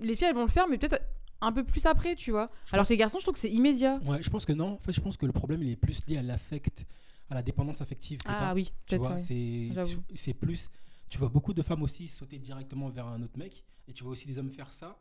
Les 0.00 0.16
filles, 0.16 0.28
elles 0.28 0.34
vont 0.34 0.42
le 0.42 0.48
faire, 0.50 0.68
mais 0.68 0.78
peut-être 0.78 1.00
un 1.40 1.52
peu 1.52 1.64
plus 1.64 1.84
après, 1.86 2.14
tu 2.14 2.30
vois. 2.30 2.50
Je 2.66 2.74
Alors 2.74 2.82
pense- 2.82 2.88
que 2.88 2.92
les 2.94 2.98
garçons, 2.98 3.18
je 3.18 3.24
trouve 3.24 3.34
que 3.34 3.40
c'est 3.40 3.50
immédiat. 3.50 4.00
ouais 4.06 4.22
je 4.22 4.30
pense 4.30 4.44
que 4.46 4.52
non 4.52 4.74
en 4.74 4.78
fait 4.78 4.92
je 4.92 5.00
pense 5.00 5.16
que 5.16 5.26
le 5.26 5.32
problème 5.32 5.62
il 5.62 5.70
est 5.70 5.76
plus 5.76 6.06
lié 6.06 6.18
à 6.18 6.22
l'affect 6.22 6.86
à 7.30 7.34
la 7.34 7.42
dépendance 7.42 7.80
affective. 7.80 8.18
Ah 8.26 8.52
oui, 8.54 8.72
tu 8.86 8.96
vois 8.96 9.18
c'est 9.18 9.70
c'est 10.14 10.34
plus 10.34 10.68
tu 11.08 11.18
vois 11.18 11.28
beaucoup 11.28 11.52
de 11.54 11.62
femmes 11.62 11.82
aussi 11.82 12.08
sauter 12.08 12.38
directement 12.38 12.88
vers 12.88 13.06
un 13.06 13.22
autre 13.22 13.38
mec 13.38 13.64
et 13.88 13.92
tu 13.92 14.04
vois 14.04 14.12
aussi 14.12 14.26
des 14.26 14.38
hommes 14.38 14.50
faire 14.50 14.72
ça 14.72 14.98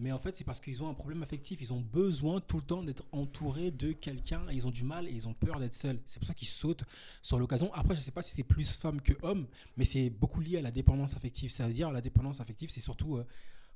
mais 0.00 0.10
en 0.12 0.18
fait 0.18 0.34
c'est 0.34 0.44
parce 0.44 0.60
qu'ils 0.60 0.82
ont 0.82 0.88
un 0.88 0.94
problème 0.94 1.22
affectif. 1.22 1.60
Ils 1.60 1.72
ont 1.72 1.80
besoin 1.80 2.40
tout 2.40 2.56
le 2.56 2.62
temps 2.62 2.82
d'être 2.82 3.04
entourés 3.12 3.70
de 3.70 3.92
quelqu'un 3.92 4.42
ils 4.50 4.66
ont 4.66 4.70
du 4.70 4.84
mal 4.84 5.06
et 5.06 5.12
ils 5.12 5.28
ont 5.28 5.34
peur 5.34 5.60
d'être 5.60 5.74
seuls. 5.74 6.00
C'est 6.06 6.18
pour 6.18 6.26
ça 6.26 6.34
qu'ils 6.34 6.48
sautent 6.48 6.84
sur 7.22 7.38
l'occasion. 7.38 7.72
Après 7.74 7.94
je 7.94 8.00
sais 8.00 8.10
pas 8.10 8.22
si 8.22 8.34
c'est 8.34 8.42
plus 8.42 8.76
femme 8.76 9.00
que 9.00 9.12
homme 9.22 9.46
mais 9.76 9.84
c'est 9.84 10.10
beaucoup 10.10 10.40
lié 10.40 10.58
à 10.58 10.62
la 10.62 10.70
dépendance 10.70 11.14
affective. 11.16 11.50
Ça 11.50 11.66
veut 11.66 11.74
dire 11.74 11.92
la 11.92 12.00
dépendance 12.00 12.40
affective 12.40 12.70
c'est 12.70 12.80
surtout 12.80 13.16
euh, 13.16 13.26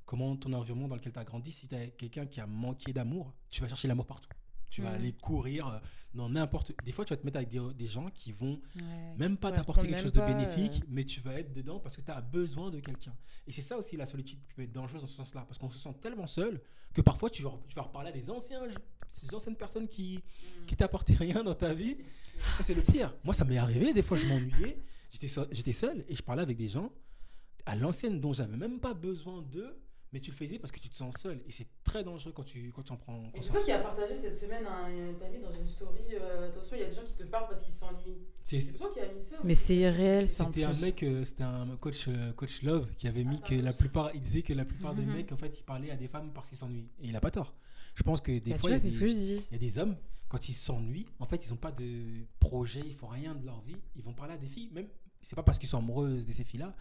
comment 0.05 0.35
ton 0.35 0.51
environnement 0.53 0.87
dans 0.87 0.95
lequel 0.95 1.13
tu 1.13 1.19
as 1.19 1.23
grandi. 1.23 1.51
Si 1.51 1.67
tu 1.67 1.75
as 1.75 1.87
quelqu'un 1.87 2.25
qui 2.25 2.41
a 2.41 2.47
manqué 2.47 2.91
d'amour 2.91 3.33
tu 3.49 3.61
vas 3.61 3.67
chercher 3.67 3.87
l'amour 3.87 4.07
partout 4.07 4.29
tu 4.69 4.81
vas 4.81 4.89
Mhm. 4.89 4.95
aller 4.95 5.13
courir 5.13 5.67
euh, 5.67 5.79
dans 6.13 6.29
n'importe 6.29 6.71
des 6.85 6.91
fois 6.93 7.03
tu 7.05 7.13
vas 7.13 7.17
te 7.17 7.25
mettre 7.25 7.37
avec 7.37 7.49
des, 7.49 7.59
des 7.73 7.87
gens 7.87 8.09
qui 8.11 8.31
vont 8.31 8.61
Ouais, 8.75 9.15
même 9.17 9.37
pas 9.37 9.51
t'apporter 9.51 9.87
quelque 9.87 10.01
chose 10.01 10.13
de 10.13 10.21
bénéfique, 10.21 10.81
euh, 10.83 10.87
mais 10.89 11.03
tu 11.03 11.19
vas 11.21 11.33
être 11.39 11.53
dedans 11.53 11.79
parce 11.79 11.95
que 11.95 12.01
tu 12.01 12.11
as 12.11 12.21
besoin 12.21 12.69
de 12.71 12.79
quelqu'un. 12.79 13.13
Et 13.47 13.51
c'est 13.51 13.61
ça 13.61 13.77
aussi 13.77 13.97
la 13.97 14.05
solitude 14.05 14.39
qui 14.47 14.53
peut 14.53 14.61
être 14.63 14.71
dangereuse 14.71 15.01
dans 15.01 15.07
ce 15.07 15.15
sens-là, 15.15 15.41
parce 15.47 15.57
qu'on 15.59 15.69
se 15.69 15.77
sent 15.79 15.93
tellement 16.01 16.27
seul 16.27 16.61
que 16.93 17.01
parfois 17.01 17.29
tu 17.29 17.43
vas, 17.43 17.51
tu 17.67 17.75
vas 17.75 17.81
reparler 17.83 18.09
à 18.09 18.11
des 18.13 18.31
anciens, 18.31 18.61
ces 19.09 19.33
anciennes 19.35 19.55
personnes 19.57 19.87
qui, 19.87 20.21
qui 20.65 20.75
t'apportaient 20.75 21.13
rien 21.15 21.43
dans 21.43 21.53
ta 21.55 21.73
vie. 21.73 21.97
C'est 22.61 22.73
le 22.75 22.81
pire. 22.81 23.13
Moi, 23.23 23.33
ça 23.33 23.43
m'est 23.45 23.57
arrivé, 23.57 23.93
des 23.93 24.01
fois 24.01 24.17
je 24.17 24.25
m'ennuyais, 24.25 24.77
j'étais 25.11 25.27
seul, 25.27 25.47
j'étais 25.51 25.73
seul 25.73 26.03
et 26.09 26.15
je 26.15 26.21
parlais 26.23 26.41
avec 26.41 26.57
des 26.57 26.69
gens 26.69 26.91
à 27.65 27.75
l'ancienne 27.75 28.19
dont 28.21 28.31
j'avais 28.33 28.57
même 28.57 28.79
pas 28.79 28.93
besoin 28.93 29.41
d'eux, 29.41 29.75
mais 30.15 30.21
tu 30.21 30.31
le 30.31 30.37
faisais 30.37 30.57
parce 30.59 30.71
que 30.71 30.79
tu 30.79 30.87
te 30.87 30.95
sens 30.95 31.13
seul. 31.17 31.41
Et 31.45 31.51
c'est 31.51 31.67
très 31.83 32.01
dangereux 32.01 32.31
quand 32.31 32.45
tu, 32.45 32.71
quand 32.73 32.83
tu 32.83 32.93
en 32.93 32.95
prends 32.95 33.21
Et 33.21 33.25
c'est 33.25 33.31
conscience. 33.51 33.51
toi 33.57 33.63
qui 33.65 33.71
as 33.73 33.79
partagé 33.79 34.15
cette 34.15 34.37
semaine 34.37 34.65
un, 34.65 35.13
ta 35.19 35.27
vie 35.29 35.39
dans 35.39 35.51
une 35.51 35.67
story. 35.67 35.99
euh, 36.13 36.47
attention, 36.49 36.77
il 36.77 36.79
y 36.79 36.85
a 36.85 36.87
des 36.89 36.95
gens 36.95 37.03
qui 37.03 37.15
te 37.15 37.23
parlent 37.23 37.49
parce 37.49 37.61
qu'ils 37.63 37.73
s'ennuient. 37.73 38.23
C'est- 38.41 38.61
C'est 38.61 38.77
toi 38.77 38.89
qui 38.93 39.01
as 39.01 39.11
mis 39.11 39.19
ça 39.21 39.35
Mais 39.43 39.55
c'est 39.55 39.75
irréel, 39.75 40.29
C'était 40.29 40.63
un 40.63 40.73
mec, 40.75 41.03
euh, 41.03 41.25
c'était 41.25 41.43
un 41.43 41.75
coach, 41.81 42.07
euh, 42.07 42.31
coach 42.31 42.61
Love 42.63 42.89
qui 42.97 43.09
avait 43.09 43.25
mis 43.25 43.41
Ah, 43.43 43.47
que 43.49 43.55
la 43.55 43.73
plupart, 43.73 44.11
il 44.15 44.21
disait 44.21 44.41
que 44.41 44.53
la 44.53 44.63
plupart 44.63 44.95
des 44.95 45.05
Mhm. 45.05 45.13
mecs, 45.15 45.31
en 45.33 45.37
fait, 45.37 45.53
ils 45.59 45.63
parlaient 45.63 45.91
à 45.91 45.97
des 45.97 46.07
femmes 46.07 46.31
parce 46.33 46.47
qu'ils 46.47 46.57
s'ennuient. 46.57 46.87
Et 47.01 47.07
il 47.09 47.15
a 47.17 47.19
pas 47.19 47.31
tort. 47.31 47.53
Je 47.95 48.03
pense 48.03 48.21
que 48.21 48.39
des 48.39 48.51
Bah, 48.51 48.57
fois, 48.57 48.71
y, 48.71 48.75
il 48.87 49.43
y 49.51 49.55
a 49.55 49.57
des 49.57 49.77
hommes, 49.79 49.97
quand 50.29 50.47
ils 50.47 50.53
s'ennuient, 50.53 51.07
en 51.19 51.25
fait, 51.25 51.45
ils 51.45 51.49
n'ont 51.49 51.57
pas 51.57 51.73
de 51.73 52.23
projet, 52.39 52.81
ils 52.85 52.95
font 52.95 53.07
rien 53.07 53.35
de 53.35 53.45
leur 53.45 53.59
vie. 53.63 53.75
Ils 53.97 54.03
vont 54.03 54.13
parler 54.13 54.35
à 54.35 54.37
des 54.37 54.47
filles, 54.47 54.69
même, 54.71 54.87
c'est 55.21 55.35
pas 55.35 55.43
parce 55.43 55.59
qu'ils 55.59 55.67
sont 55.69 55.79
amoureuses 55.79 56.25
de 56.25 56.31
ces 56.31 56.45
filles-là, 56.45 56.73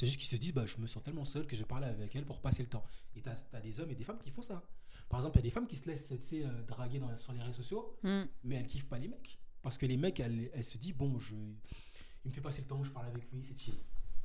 c'est 0.00 0.06
juste 0.06 0.18
qu'ils 0.18 0.28
se 0.28 0.36
disent, 0.36 0.54
bah, 0.54 0.64
je 0.64 0.78
me 0.78 0.86
sens 0.86 1.02
tellement 1.02 1.26
seul 1.26 1.46
que 1.46 1.54
je 1.54 1.62
parle 1.62 1.84
avec 1.84 2.16
elles 2.16 2.24
pour 2.24 2.40
passer 2.40 2.62
le 2.62 2.70
temps. 2.70 2.82
Et 3.14 3.20
tu 3.20 3.28
as, 3.28 3.60
des 3.60 3.80
hommes 3.80 3.90
et 3.90 3.94
des 3.94 4.04
femmes 4.04 4.18
qui 4.24 4.30
font 4.30 4.40
ça. 4.40 4.62
Par 5.10 5.20
exemple, 5.20 5.36
il 5.36 5.40
y 5.40 5.42
a 5.42 5.48
des 5.48 5.50
femmes 5.50 5.66
qui 5.66 5.76
se 5.76 5.86
laissent 5.86 6.10
euh, 6.32 6.62
draguer 6.66 7.00
dans, 7.00 7.14
sur 7.18 7.34
les 7.34 7.40
réseaux 7.42 7.52
sociaux, 7.62 7.98
Mm. 8.02 8.22
mais 8.44 8.54
elles 8.56 8.66
kiffent 8.66 8.88
pas 8.88 8.98
les 8.98 9.08
mecs. 9.08 9.38
Parce 9.60 9.76
que 9.76 9.84
les 9.84 9.98
mecs, 9.98 10.18
elles, 10.20 10.50
elles 10.54 10.64
se 10.64 10.78
disent, 10.78 10.94
bon, 10.94 11.18
je, 11.18 11.34
il 12.24 12.28
me 12.28 12.32
fait 12.32 12.40
passer 12.40 12.62
le 12.62 12.66
temps, 12.66 12.82
je 12.82 12.90
parle 12.90 13.08
avec 13.08 13.30
lui, 13.30 13.42
c'est 13.42 13.58
chill. 13.58 13.74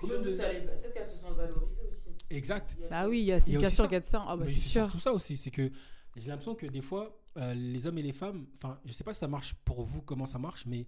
De- 0.02 0.08
peut-être 0.08 0.94
qu'elles 0.94 1.06
se 1.08 1.18
sentent 1.18 1.36
valorisées 1.36 1.82
aussi. 1.92 2.08
Exact. 2.30 2.78
Bah 2.90 3.08
oui, 3.10 3.20
il 3.20 3.26
y 3.26 3.32
a, 3.34 3.38
y 3.38 3.56
a 3.56 3.60
bien 3.60 3.60
aussi 3.68 3.76
sûr 3.76 3.84
ça. 3.84 3.88
qu'il 3.88 3.94
y 3.94 3.98
a 3.98 4.00
de 4.00 4.06
ça. 4.06 4.24
Ah 4.28 4.38
bah 4.38 4.46
Mais 4.46 4.52
c'est 4.52 4.60
sûr. 4.60 4.84
surtout 4.84 5.00
ça 5.00 5.12
aussi, 5.14 5.36
c'est 5.36 5.52
que 5.52 5.70
j'ai 6.16 6.28
l'impression 6.30 6.56
que 6.56 6.66
des 6.68 6.82
fois, 6.82 7.22
euh, 7.38 7.54
les 7.54 7.86
hommes 7.88 7.98
et 7.98 8.02
les 8.02 8.14
femmes, 8.14 8.46
enfin, 8.64 8.80
je 8.86 8.94
sais 8.94 9.04
pas 9.04 9.14
si 9.14 9.20
ça 9.20 9.28
marche 9.28 9.54
pour 9.66 9.84
vous, 9.84 10.02
comment 10.02 10.26
ça 10.26 10.38
marche, 10.40 10.66
mais 10.66 10.86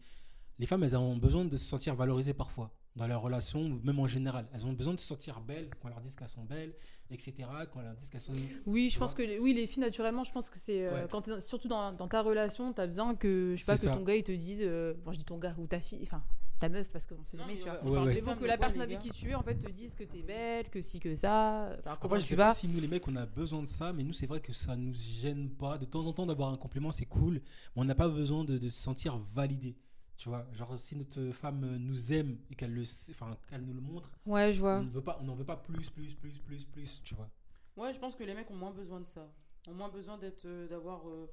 les 0.59 0.65
femmes, 0.65 0.83
elles 0.83 0.95
ont 0.97 1.17
besoin 1.17 1.45
de 1.45 1.55
se 1.57 1.65
sentir 1.65 1.95
valorisées 1.95 2.33
parfois. 2.33 2.73
Dans 2.97 3.07
leur 3.07 3.21
relation, 3.21 3.61
ou 3.61 3.79
même 3.83 3.99
en 3.99 4.07
général. 4.07 4.47
Elles 4.53 4.65
ont 4.65 4.73
besoin 4.73 4.93
de 4.93 4.99
se 4.99 5.05
sentir 5.07 5.39
belles, 5.39 5.69
qu'on 5.81 5.87
leur 5.89 6.01
dise 6.01 6.15
qu'elles 6.15 6.27
sont 6.29 6.43
belles, 6.43 6.73
etc. 7.11 7.33
Qu'on 7.71 7.81
leur 7.81 7.93
dise 7.95 8.09
qu'elles 8.09 8.21
sont. 8.21 8.33
Oui, 8.65 8.89
je 8.89 8.93
Tu 8.95 8.99
pense 8.99 9.13
que 9.13 9.21
les- 9.21 9.39
oui, 9.39 9.53
les 9.53 9.67
filles 9.67 9.81
naturellement, 9.83 10.23
je 10.23 10.31
pense 10.31 10.49
que 10.49 10.57
c'est 10.59 10.85
euh, 10.85 11.03
Ouais. 11.03 11.07
quand 11.09 11.39
surtout 11.41 11.67
dans, 11.67 11.93
dans 11.93 12.07
ta 12.07 12.21
relation, 12.21 12.73
t'as 12.73 12.87
besoin 12.87 13.15
que 13.15 13.53
je 13.55 13.63
sais 13.63 13.71
pas 13.71 13.75
que 13.77 13.83
ça. 13.83 13.95
ton 13.95 14.03
gars 14.03 14.15
il 14.15 14.23
te 14.23 14.31
dise, 14.31 14.61
euh, 14.63 14.93
bon 15.05 15.11
je 15.13 15.19
dis 15.19 15.25
ton 15.25 15.37
gars 15.37 15.55
ou 15.57 15.67
ta 15.67 15.79
fille, 15.79 15.99
enfin 16.03 16.23
ta 16.59 16.69
meuf 16.69 16.89
parce 16.89 17.05
qu'on 17.05 17.23
sait 17.23 17.37
jamais, 17.37 17.53
mais 17.53 17.59
tu 17.59 17.65
vois. 17.69 17.79
on 17.83 17.89
Ouais, 17.89 17.93
parle 17.93 18.07
ouais. 18.07 18.13
des 18.13 18.19
Il 18.19 18.23
faut 18.23 18.29
femmes, 18.31 18.39
que 18.39 18.45
la 18.45 18.57
personne 18.57 18.81
avec 18.81 18.97
qui 18.99 19.11
tu 19.11 19.29
es 19.29 19.35
en 19.35 19.43
fait 19.43 19.55
te 19.55 19.69
dise 19.69 19.93
que 19.93 20.03
t'es 20.03 20.23
belle, 20.23 20.67
que 20.71 20.81
si 20.81 20.99
que 20.99 21.15
ça, 21.15 21.69
enfin 21.77 21.97
comment 22.01 22.15
Après, 22.15 22.19
je 22.19 22.23
tu 22.25 22.29
sais 22.29 22.35
vas. 22.35 22.47
pas 22.47 22.55
si 22.55 22.67
nous 22.67 22.79
les 22.81 22.87
mecs 22.87 23.07
on 23.07 23.15
a 23.15 23.27
besoin 23.27 23.61
de 23.61 23.67
ça, 23.67 23.93
mais 23.93 24.03
nous 24.03 24.13
c'est 24.13 24.25
vrai 24.25 24.39
que 24.39 24.53
ça 24.53 24.75
nous 24.75 24.93
gêne 24.95 25.51
pas. 25.51 25.77
De 25.77 25.85
temps 25.85 26.03
en 26.07 26.13
temps 26.13 26.25
d'avoir 26.25 26.49
un 26.51 26.57
compliment 26.57 26.91
c'est 26.91 27.05
cool, 27.05 27.35
mais 27.35 27.41
on 27.75 27.85
n'a 27.85 27.93
pas 27.93 28.09
besoin 28.09 28.43
de, 28.43 28.57
de 28.57 28.69
se 28.69 28.79
sentir 28.81 29.19
validé. 29.35 29.75
Tu 30.17 30.29
vois, 30.29 30.47
genre 30.53 30.75
si 30.77 30.95
notre 30.95 31.31
femme 31.31 31.77
nous 31.77 32.11
aime 32.11 32.37
et 32.49 32.55
qu'elle 32.55 32.73
le, 32.73 32.81
enfin 33.11 33.37
qu'elle 33.49 33.61
nous 33.63 33.73
le 33.73 33.81
montre, 33.81 34.09
Ouais, 34.25 34.51
je 34.51 34.57
on 34.59 34.61
vois. 34.63 34.79
ne 34.81 34.89
veut 34.89 35.01
pas, 35.03 35.17
on 35.21 35.25
n'en 35.25 35.35
veut 35.35 35.45
pas 35.45 35.57
plus, 35.57 35.89
plus, 35.91 36.15
plus, 36.15 36.39
plus, 36.39 36.65
plus. 36.65 37.01
Tu 37.03 37.13
vois. 37.13 37.29
Ouais, 37.77 37.93
je 37.93 37.99
pense 37.99 38.15
que 38.15 38.23
les 38.23 38.33
mecs 38.33 38.49
ont 38.49 38.55
moins 38.55 38.71
besoin 38.71 38.99
de 38.99 39.05
ça. 39.05 39.31
Ont 39.67 39.73
moins 39.75 39.89
besoin 39.89 40.17
d'être, 40.17 40.45
euh, 40.45 40.67
d'avoir 40.67 41.07
euh, 41.07 41.27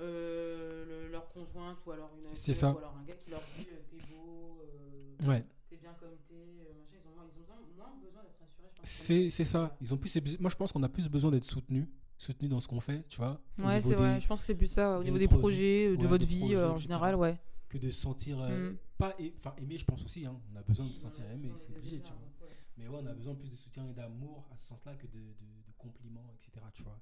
euh, 0.00 1.04
le- 1.06 1.12
leur 1.12 1.28
conjointe 1.32 1.78
ou 1.86 1.90
alors 1.92 2.10
une 2.16 2.34
C'est 2.34 2.54
ça. 2.54 2.72
ou 2.72 2.78
alors 2.78 2.96
un 2.96 3.04
gars 3.04 3.14
qui 3.14 3.30
leur 3.30 3.42
dit 3.58 3.66
euh, 3.70 3.76
t'es 3.90 3.98
beau, 4.10 4.58
euh, 4.62 5.28
Ouais. 5.28 5.44
t'es 5.68 5.76
bien 5.76 5.92
comme 6.00 6.16
t'es, 6.26 6.34
euh, 6.34 6.72
machin. 6.80 6.96
Ils 7.04 7.08
ont, 7.08 7.14
moins- 7.14 7.24
ils 7.26 7.38
ont 7.38 7.40
besoin- 7.42 7.56
moins 7.76 7.96
besoin 8.02 8.22
d'être 8.22 8.40
rassurés. 8.40 8.68
je 8.74 8.80
pense, 8.80 8.88
C'est 8.90 9.30
c'est 9.30 9.44
ça. 9.44 9.76
Ils 9.80 9.92
ont 9.92 9.96
plus, 9.98 10.40
moi 10.40 10.50
je 10.50 10.56
pense 10.56 10.72
qu'on 10.72 10.82
a 10.82 10.88
plus 10.88 11.08
besoin 11.08 11.30
d'être 11.30 11.44
soutenu, 11.44 11.88
soutenu 12.16 12.48
dans 12.48 12.60
ce 12.60 12.68
qu'on 12.68 12.80
fait, 12.80 13.04
tu 13.08 13.18
vois. 13.18 13.38
Ouais, 13.58 13.82
c'est 13.82 13.94
vrai. 13.94 14.20
Je 14.20 14.26
pense 14.26 14.40
que 14.40 14.46
c'est 14.46 14.54
plus 14.54 14.66
ça 14.72 14.98
au 14.98 15.02
niveau 15.04 15.18
des 15.18 15.28
projets, 15.28 15.94
de 15.96 16.02
Ouais, 16.02 16.06
votre 16.08 16.24
vie 16.24 16.38
projets, 16.40 16.64
en 16.64 16.76
général, 16.78 17.16
ouais. 17.16 17.38
Que 17.74 17.78
de 17.86 17.90
se 17.90 18.00
sentir 18.02 18.40
euh, 18.40 18.70
Mm. 18.70 18.76
pas 18.98 19.14
et- 19.18 19.34
enfin 19.38 19.54
aimé 19.58 19.76
je 19.76 19.84
pense 19.84 20.02
aussi 20.04 20.24
hein. 20.24 20.40
on 20.52 20.56
a 20.56 20.62
besoin 20.62 20.86
de 20.86 20.92
se 20.92 21.00
sentir 21.00 21.28
aimé 21.30 21.52
c'est 21.56 21.70
obligé 21.76 22.00
tu 22.00 22.12
vois 22.12 22.20
ouais. 22.48 22.54
mais 22.76 22.86
ouais 22.88 22.98
on 23.02 23.06
a 23.06 23.12
besoin 23.14 23.34
plus 23.34 23.50
de 23.50 23.56
soutien 23.56 23.84
et 23.88 23.92
d'amour 23.92 24.46
à 24.52 24.56
ce 24.56 24.66
sens 24.68 24.84
là 24.84 24.94
que 24.94 25.06
de, 25.08 25.18
de- 25.18 25.62
de 25.66 25.72
compliments 25.76 26.30
etc 26.36 26.64
tu 26.72 26.82
vois 26.84 27.00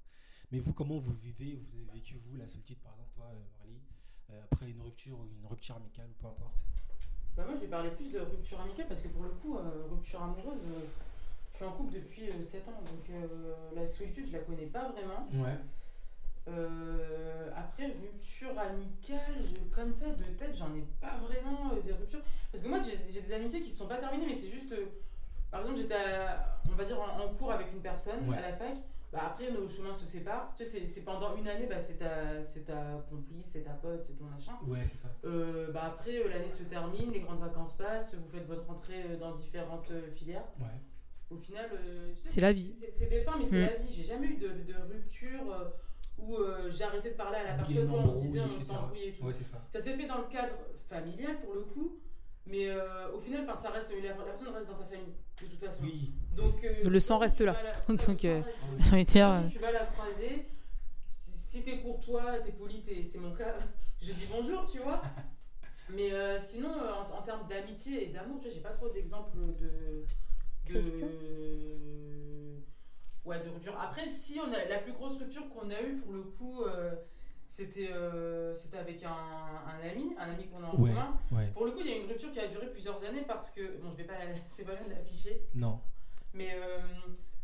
mais 0.51 0.59
vous 0.59 0.73
comment 0.73 0.97
vous 0.97 1.13
vivez 1.13 1.55
vous 1.55 1.67
avez 1.77 1.85
vécu 1.93 2.17
vous 2.25 2.35
la 2.37 2.47
solitude 2.47 2.79
par 2.79 2.93
exemple 2.93 3.11
toi 3.15 3.25
euh, 3.33 3.59
Aurélie 3.59 3.81
euh, 4.31 4.41
après 4.51 4.71
une 4.71 4.81
rupture 4.81 5.19
ou 5.19 5.27
une 5.27 5.45
rupture 5.45 5.75
amicale 5.75 6.09
ou 6.09 6.13
peu 6.21 6.27
importe? 6.27 6.63
Bah 7.35 7.43
moi, 7.45 7.55
je 7.55 7.61
vais 7.61 7.67
parler 7.67 7.89
plus 7.91 8.09
de 8.11 8.19
rupture 8.19 8.61
amicale 8.61 8.87
parce 8.87 9.01
que 9.01 9.07
pour 9.09 9.23
le 9.23 9.29
coup, 9.31 9.57
euh, 9.57 9.87
rupture 9.91 10.21
amoureuse, 10.21 10.61
euh, 10.65 10.85
je 11.51 11.55
suis 11.57 11.65
en 11.65 11.71
couple 11.73 11.93
depuis 11.95 12.29
7 12.45 12.67
ans. 12.69 12.79
Donc 12.85 13.09
euh, 13.09 13.55
la 13.75 13.85
solitude, 13.85 14.27
je 14.27 14.31
la 14.33 14.39
connais 14.39 14.67
pas 14.67 14.91
vraiment. 14.91 15.27
ouais 15.33 15.57
Euh, 16.47 17.49
après, 17.55 17.85
rupture 17.87 18.57
amicale, 18.59 19.35
je- 19.45 19.75
comme 19.75 19.91
ça, 19.91 20.07
de 20.09 20.23
tête, 20.37 20.55
j'en 20.55 20.73
ai 20.75 20.83
pas 21.01 21.17
vraiment 21.17 21.71
euh, 21.73 21.81
des 21.81 21.93
ruptures. 21.93 22.21
Parce 22.51 22.63
que 22.63 22.69
moi, 22.69 22.79
j'ai 22.81 23.21
des 23.21 23.33
amitiés 23.33 23.61
qui 23.61 23.69
se 23.69 23.77
sont 23.77 23.87
pas 23.87 23.97
terminées, 23.97 24.27
mais 24.27 24.35
c'est 24.35 24.49
juste. 24.49 24.71
euh, 24.73 24.85
par 25.51 25.61
exemple, 25.61 25.79
j'étais, 25.79 25.95
on 26.71 26.75
va 26.75 26.83
dire, 26.83 26.99
en, 26.99 27.19
en 27.25 27.33
cours 27.35 27.51
avec 27.51 27.71
une 27.71 27.79
personne 27.81 28.27
Ouais. 28.27 28.37
à 28.37 28.41
la 28.41 28.53
fac. 28.53 28.75
Bah, 29.11 29.19
après, 29.27 29.51
nos 29.51 29.67
chemins 29.69 29.93
se 29.93 30.05
séparent. 30.05 30.51
Tu 30.57 30.65
sais, 30.65 30.87
c'est- 30.87 31.01
pendant 31.01 31.35
une 31.37 31.47
année, 31.47 31.67
bah, 31.67 31.79
c'est 31.79 31.97
ta, 31.99 32.43
c'est 32.43 32.65
ta 32.65 33.05
complice, 33.09 33.45
c'est 33.53 33.61
ta 33.61 33.73
pote, 33.73 34.01
c'est 34.01 34.17
ton 34.17 34.25
machin. 34.25 34.53
ouais 34.65 34.79
c'est 34.89 34.97
ça 34.97 35.09
Euh, 35.25 35.71
bah 35.71 35.83
après, 35.85 36.17
euh, 36.17 36.29
l'année 36.29 36.49
se 36.49 36.63
termine, 36.63 37.11
les 37.11 37.19
grandes 37.19 37.39
vacances 37.39 37.77
passent, 37.77 38.15
vous 38.15 38.27
faites 38.35 38.47
votre 38.47 38.65
rentrée 38.65 39.03
euh, 39.11 39.17
dans 39.17 39.35
différentes 39.35 39.91
euh, 39.91 40.09
filières. 40.15 40.45
ouais 40.59 40.65
Au 41.29 41.37
final, 41.37 41.69
euh, 41.73 42.11
C'est 42.25 42.41
la 42.41 42.51
vie. 42.53 42.73
C'est 42.91 43.05
des 43.07 43.21
fins, 43.21 43.35
mais 43.37 43.45
c'est 43.45 43.57
Mm. 43.61 43.67
la 43.67 43.75
vie. 43.77 43.93
J'ai 43.93 44.03
jamais 44.03 44.27
eu 44.27 44.37
de, 44.37 44.47
de 44.47 44.73
rupture 44.91 45.51
euh, 45.53 45.65
où 46.17 46.35
euh, 46.37 46.69
j'ai 46.69 46.83
arrêté 46.83 47.11
de 47.11 47.15
parler 47.15 47.37
à 47.37 47.43
la 47.43 47.53
personne, 47.53 47.89
on 47.89 48.13
se 48.13 48.19
disait, 48.19 48.41
on 48.41 48.51
s'embrouillait 48.51 49.09
et 49.09 49.13
tout. 49.13 49.25
ouais 49.25 49.33
ça 49.33 49.61
Ça 49.71 49.79
s'est 49.79 49.95
fait 49.97 50.07
dans 50.07 50.19
le 50.19 50.27
cadre 50.27 50.55
familial 50.85 51.39
pour 51.41 51.53
le 51.55 51.61
coup, 51.61 51.99
mais 52.45 52.69
euh, 52.69 53.11
au 53.13 53.19
final, 53.19 53.45
'fin, 53.45 53.55
ça 53.55 53.69
reste, 53.69 53.91
la, 53.91 54.09
la 54.09 54.23
personne 54.23 54.49
reste 54.53 54.67
dans 54.67 54.77
ta 54.77 54.85
famille, 54.85 55.13
de 55.41 55.47
toute 55.47 55.59
façon. 55.59 55.83
oui 55.83 56.11
Donc, 56.35 56.63
euh, 56.63 56.83
Le 56.89 56.99
sang 56.99 57.17
reste 57.19 57.41
là. 57.41 57.53
tu 57.55 57.63
vas 57.63 57.71
la- 57.71 57.81
Donc, 57.87 58.01
sang 58.01 59.41
reste. 59.41 59.53
Tu 59.53 59.59
vas 59.59 59.71
la 59.71 59.85
croiser. 59.85 60.47
Si 61.21 61.63
t'es 61.63 61.79
courtois, 61.79 62.39
t'es 62.39 62.51
poli, 62.51 62.81
t'es- 62.83 63.03
c'est 63.11 63.19
mon 63.19 63.33
cas, 63.33 63.55
je 64.01 64.11
dis 64.11 64.27
bonjour, 64.31 64.65
tu 64.71 64.79
vois. 64.79 65.01
Mais 65.89 66.11
euh, 66.13 66.39
sinon, 66.39 66.69
euh, 66.81 66.91
en, 66.93 67.19
en 67.19 67.21
termes 67.21 67.47
d'amitié 67.47 68.07
et 68.09 68.11
d'amour, 68.13 68.37
tu 68.39 68.45
vois, 68.45 68.53
j'ai 68.55 68.61
pas 68.61 68.71
trop 68.71 68.89
d'exemples 68.89 69.37
de. 69.59 70.03
Qu'est-ce 70.65 70.91
de... 70.91 72.63
Ouais, 73.25 73.39
de 73.43 73.49
rupture. 73.49 73.79
Après, 73.79 74.05
si, 74.07 74.39
on 74.39 74.51
a, 74.53 74.65
la 74.69 74.79
plus 74.79 74.91
grosse 74.93 75.17
rupture 75.17 75.47
qu'on 75.49 75.69
a 75.69 75.81
eue, 75.81 75.95
pour 75.95 76.13
le 76.13 76.23
coup, 76.23 76.63
euh, 76.63 76.91
c'était 77.47 77.89
euh, 77.91 78.53
c'était 78.53 78.77
avec 78.77 79.01
un, 79.03 79.09
un 79.09 79.89
ami, 79.89 80.13
un 80.19 80.31
ami 80.31 80.47
qu'on 80.47 80.63
a 80.63 80.67
en 80.67 80.75
Ouais. 80.75 80.89
commun. 80.89 81.17
ouais 81.31 81.47
Pour 81.53 81.65
le 81.65 81.71
coup, 81.71 81.79
il 81.81 81.89
y 81.89 81.93
a 81.93 81.97
une 81.97 82.07
rupture 82.07 82.31
qui 82.33 82.39
a 82.39 82.47
duré 82.47 82.67
plusieurs 82.67 83.01
années 83.03 83.23
parce 83.27 83.51
que. 83.51 83.77
Bon, 83.81 83.89
je 83.91 83.95
vais 83.97 84.03
pas 84.03 84.13
c'est 84.47 84.65
pas 84.65 84.75
bien 84.75 84.85
de 84.87 84.91
l'afficher. 84.91 85.41
non 85.55 85.79
Mais 86.33 86.49
euh, 86.55 86.79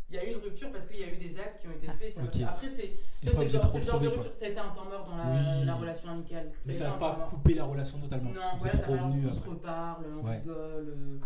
il 0.09 0.15
y 0.15 0.19
a 0.19 0.25
eu 0.25 0.33
une 0.33 0.41
rupture 0.41 0.71
parce 0.71 0.87
qu'il 0.87 0.99
y 0.99 1.03
a 1.03 1.07
eu 1.13 1.17
des 1.17 1.39
actes 1.39 1.61
qui 1.61 1.67
ont 1.67 1.71
été 1.71 1.87
faits. 1.87 2.13
ça- 2.15 2.23
ok. 2.23 2.41
Après, 2.47 2.67
c'est 2.67 2.91
le 3.23 3.31
genre, 3.31 3.99
de 4.01 4.07
rupture. 4.07 4.33
Ça 4.33 4.45
a 4.45 4.49
été 4.49 4.59
un 4.59 4.69
temps 4.69 4.85
mort 4.85 5.05
dans 5.05 5.15
la, 5.15 5.25
Oui. 5.25 5.65
la 5.65 5.75
relation 5.75 6.09
amicale. 6.09 6.51
mais 6.65 6.73
ça 6.73 6.85
n'a 6.89 6.93
pas 6.97 7.27
coupé 7.29 7.53
la 7.53 7.63
relation 7.65 7.99
totalement 7.99 8.31
Non, 8.31 8.41
vous 8.55 8.59
voilà, 8.59 8.75
êtes 8.75 9.29
on 9.29 9.31
se 9.31 9.47
reparle, 9.49 10.05
on 10.21 10.25
Ouais. 10.25 10.37
rigole. 10.39 11.19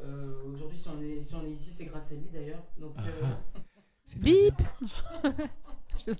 euh, 0.00 0.42
Aujourd'hui, 0.52 0.76
si, 0.78 0.88
on 0.88 1.00
est- 1.00 1.20
si 1.22 1.34
on 1.34 1.44
est 1.44 1.50
ici, 1.50 1.70
c'est 1.72 1.86
grâce 1.86 2.12
à 2.12 2.14
lui 2.14 2.28
d'ailleurs. 2.30 2.62
Donc, 2.76 2.92
Ah, 2.98 3.02
euh, 3.06 3.24
ah. 3.54 3.60
Bip 4.18 4.54
bien. 4.56 5.34
C'est 5.96 6.04
Tu 6.04 6.10
vas- 6.10 6.16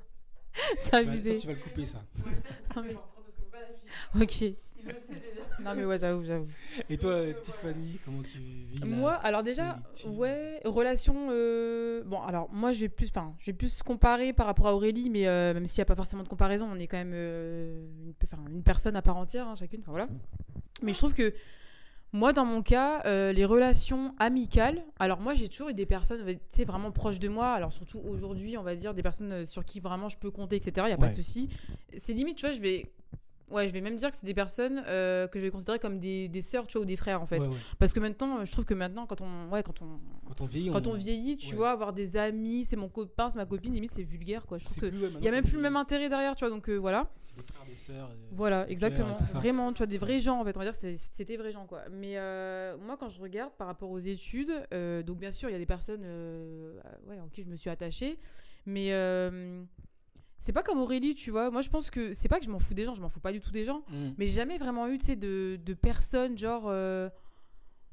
ça, 0.79 1.03
tu 1.03 1.46
vas 1.46 1.53
le 1.53 1.59
couper 1.61 1.87
ça 1.87 2.03
ouais, 2.27 2.33
ça, 2.42 2.57
je 2.77 3.59
l'afficher. 3.59 4.22
Ok. 4.22 4.40
Il 4.79 4.92
le 4.92 4.99
sait 4.99 5.14
déjà. 5.14 5.42
Non 5.62 5.75
mais 5.75 5.85
ouais, 5.85 5.99
j'avoue, 5.99 6.25
j'avoue. 6.25 6.46
et 6.88 6.96
toi 6.99 7.11
Euh, 7.12 7.33
Tiffany 7.42 7.99
comment 8.05 8.22
tu 8.22 8.38
vis 8.38 8.85
Moi, 8.85 9.14
alors 9.14 9.42
déjà, 9.42 9.77
solitude 9.94 10.18
ouais, 10.18 10.61
relation. 10.64 11.29
euh, 11.31 12.03
Bon, 12.05 12.20
alors 12.22 12.49
moi, 12.53 12.72
je 12.72 12.81
vais 12.81 12.88
plus, 12.88 13.09
enfin, 13.09 13.35
je 13.38 13.46
vais 13.46 13.53
plus 13.57 13.83
comparer 13.83 14.33
par 14.33 14.46
rapport 14.46 14.68
à 14.68 14.75
Aurélie, 14.75 15.11
mais 15.11 15.27
euh, 15.27 15.55
même 15.55 15.66
s'il 15.66 15.81
n'y 15.81 15.83
a 15.83 15.87
pas 15.87 15.96
forcément 15.96 16.22
de 16.22 16.29
comparaison, 16.29 16.68
on 16.70 16.79
est 16.79 16.87
quand 16.87 16.99
même 16.99 17.12
euh, 17.14 17.85
une, 18.49 18.62
personne 18.62 18.96
à 18.96 19.03
part 19.03 19.16
entière, 19.16 19.49
hein, 19.49 19.55
chacune. 19.57 19.81
Enfin 19.81 19.92
voilà. 19.92 20.09
Mais 20.83 20.92
je 20.92 20.99
trouve 20.99 21.14
que 21.14 21.33
moi, 22.16 22.33
dans 22.33 22.46
mon 22.46 22.62
cas, 22.62 23.02
euh, 23.05 23.31
les 23.33 23.44
relations 23.44 24.14
amicales. 24.18 24.83
Alors 24.98 25.20
moi, 25.20 25.35
j'ai 25.35 25.48
toujours 25.48 25.68
eu 25.68 25.74
des 25.74 25.85
personnes, 25.85 26.24
tu 26.26 26.38
sais, 26.48 26.64
vraiment 26.64 26.90
proches 26.90 27.18
de 27.18 27.29
moi. 27.29 27.52
Alors 27.52 27.74
surtout 27.74 28.00
aujourd'hui, 28.09 28.57
on 28.57 28.62
va 28.62 28.74
dire 28.74 28.94
des 28.94 29.02
personnes 29.02 29.33
euh, 29.33 29.46
sur 29.46 29.64
qui 29.66 29.81
vraiment 29.81 30.09
je 30.09 30.16
peux 30.16 30.31
compter, 30.31 30.57
etc. 30.57 30.87
Il 30.88 30.90
y 30.90 30.94
a 30.94 30.96
pas 30.96 31.11
de 31.11 31.14
souci. 31.14 31.50
C'est 31.94 32.14
limite, 32.14 32.38
tu 32.38 32.46
vois, 32.46 32.55
je 32.55 32.61
vais. 32.61 32.90
Ouais, 33.48 33.68
je 33.68 33.72
vais 33.72 33.80
même 33.80 33.96
dire 33.96 34.11
que 34.11 34.16
c'est 34.16 34.26
des 34.26 34.35
personnes 34.35 34.82
euh, 34.88 35.28
que 35.28 35.38
je 35.38 35.44
vais 35.44 35.52
considérer 35.52 35.78
comme 35.78 36.00
des, 36.00 36.26
des 36.28 36.42
sœurs, 36.42 36.66
tu 36.66 36.78
vois, 36.78 36.82
ou 36.82 36.85
des 36.85 36.96
frères, 36.96 37.22
en 37.22 37.26
fait. 37.26 37.38
Ouais, 37.38 37.46
ouais. 37.46 37.56
Parce 37.78 37.92
que 37.92 38.00
maintenant, 38.00 38.38
euh, 38.40 38.44
je 38.44 38.50
trouve 38.50 38.64
que 38.64 38.74
maintenant, 38.74 39.06
quand 39.06 39.20
on, 39.20 39.48
ouais, 39.50 39.62
quand 39.62 39.80
on, 39.82 40.00
quand 40.26 40.40
on 40.40 40.46
vieillit 40.46 40.70
quand 40.72 40.87
on 40.88 40.94
vieillit, 40.94 41.37
tu 41.37 41.50
ouais. 41.50 41.54
vois, 41.56 41.70
avoir 41.70 41.92
des 41.92 42.16
amis, 42.16 42.64
c'est 42.64 42.74
mon 42.74 42.88
copain, 42.88 43.30
c'est 43.30 43.38
ma 43.38 43.46
copine, 43.46 43.72
limite 43.72 43.92
c'est 43.92 44.02
vulgaire, 44.02 44.46
quoi. 44.46 44.59
Je 44.59 44.64
trouve 44.64 44.74
c'est 44.74 44.80
que 44.80 44.87
plus, 44.88 45.04
ouais, 45.04 45.12
il 45.20 45.24
y 45.24 45.28
a 45.28 45.30
même 45.30 45.44
plus 45.44 45.54
le 45.54 45.62
même 45.62 45.76
intérêt 45.76 46.09
derrière, 46.09 46.35
tu 46.35 46.44
vois. 46.44 46.50
Donc 46.50 46.68
euh, 46.68 46.74
voilà, 46.76 47.09
C'est 47.20 47.37
des 47.37 47.42
frères, 47.52 47.64
des 47.66 47.74
sœurs. 47.76 48.11
et- 48.11 48.35
voilà, 48.35 48.68
exactement. 48.68 49.16
Vraiment, 49.35 49.72
tu 49.72 49.78
vois, 49.78 49.87
des 49.87 49.98
vrais 49.98 50.18
gens 50.18 50.40
en 50.40 50.44
fait. 50.44 50.56
On 50.56 50.61
va 50.61 50.64
dire 50.66 50.72
que 50.72 50.78
c'est- 50.78 50.96
c'était 50.96 51.37
vrais 51.37 51.52
gens, 51.52 51.66
quoi. 51.66 51.82
Mais 51.92 52.14
euh, 52.18 52.76
moi, 52.78 52.96
quand 52.96 53.11
je 53.11 53.20
regarde 53.20 53.52
par 53.56 53.68
rapport 53.68 53.90
aux 53.90 54.00
études, 54.00 54.50
euh, 54.74 55.04
donc 55.04 55.18
bien 55.18 55.30
sûr, 55.30 55.48
il 55.48 55.52
y 55.52 55.56
a 55.56 55.59
des 55.61 55.66
personnes, 55.66 56.02
euh, 56.04 56.80
ouais, 57.09 57.20
en 57.20 57.28
qui 57.28 57.42
je 57.44 57.48
me 57.48 57.54
suis 57.56 57.70
attachée, 57.70 58.18
mais 58.66 58.92
euh, 58.92 59.62
c'est 60.38 60.53
pas 60.53 60.62
comme 60.62 60.79
Aurélie, 60.81 61.14
tu 61.14 61.31
vois. 61.31 61.51
Moi, 61.51 61.62
je 61.62 61.68
pense 61.70 61.90
que 61.90 62.12
c'est 62.12 62.29
pas 62.29 62.38
que 62.38 62.44
je 62.44 62.51
m'en 62.51 62.59
fous 62.59 62.75
des 62.75 62.85
gens, 62.85 62.94
je 62.94 63.03
m'en 63.03 63.09
fous 63.09 63.20
pas 63.20 63.33
du 63.33 63.40
tout 63.40 63.51
des 63.51 63.64
gens. 63.64 63.83
Mm. 63.90 64.11
Mais 64.18 64.29
j'ai 64.29 64.35
jamais 64.37 64.59
vraiment 64.59 64.87
eu, 64.88 64.99
tu 64.99 65.05
sais, 65.07 65.16
de, 65.16 65.59
de 65.64 65.75
personnes, 65.75 66.37
genre. 66.38 66.64
euh, 66.68 67.09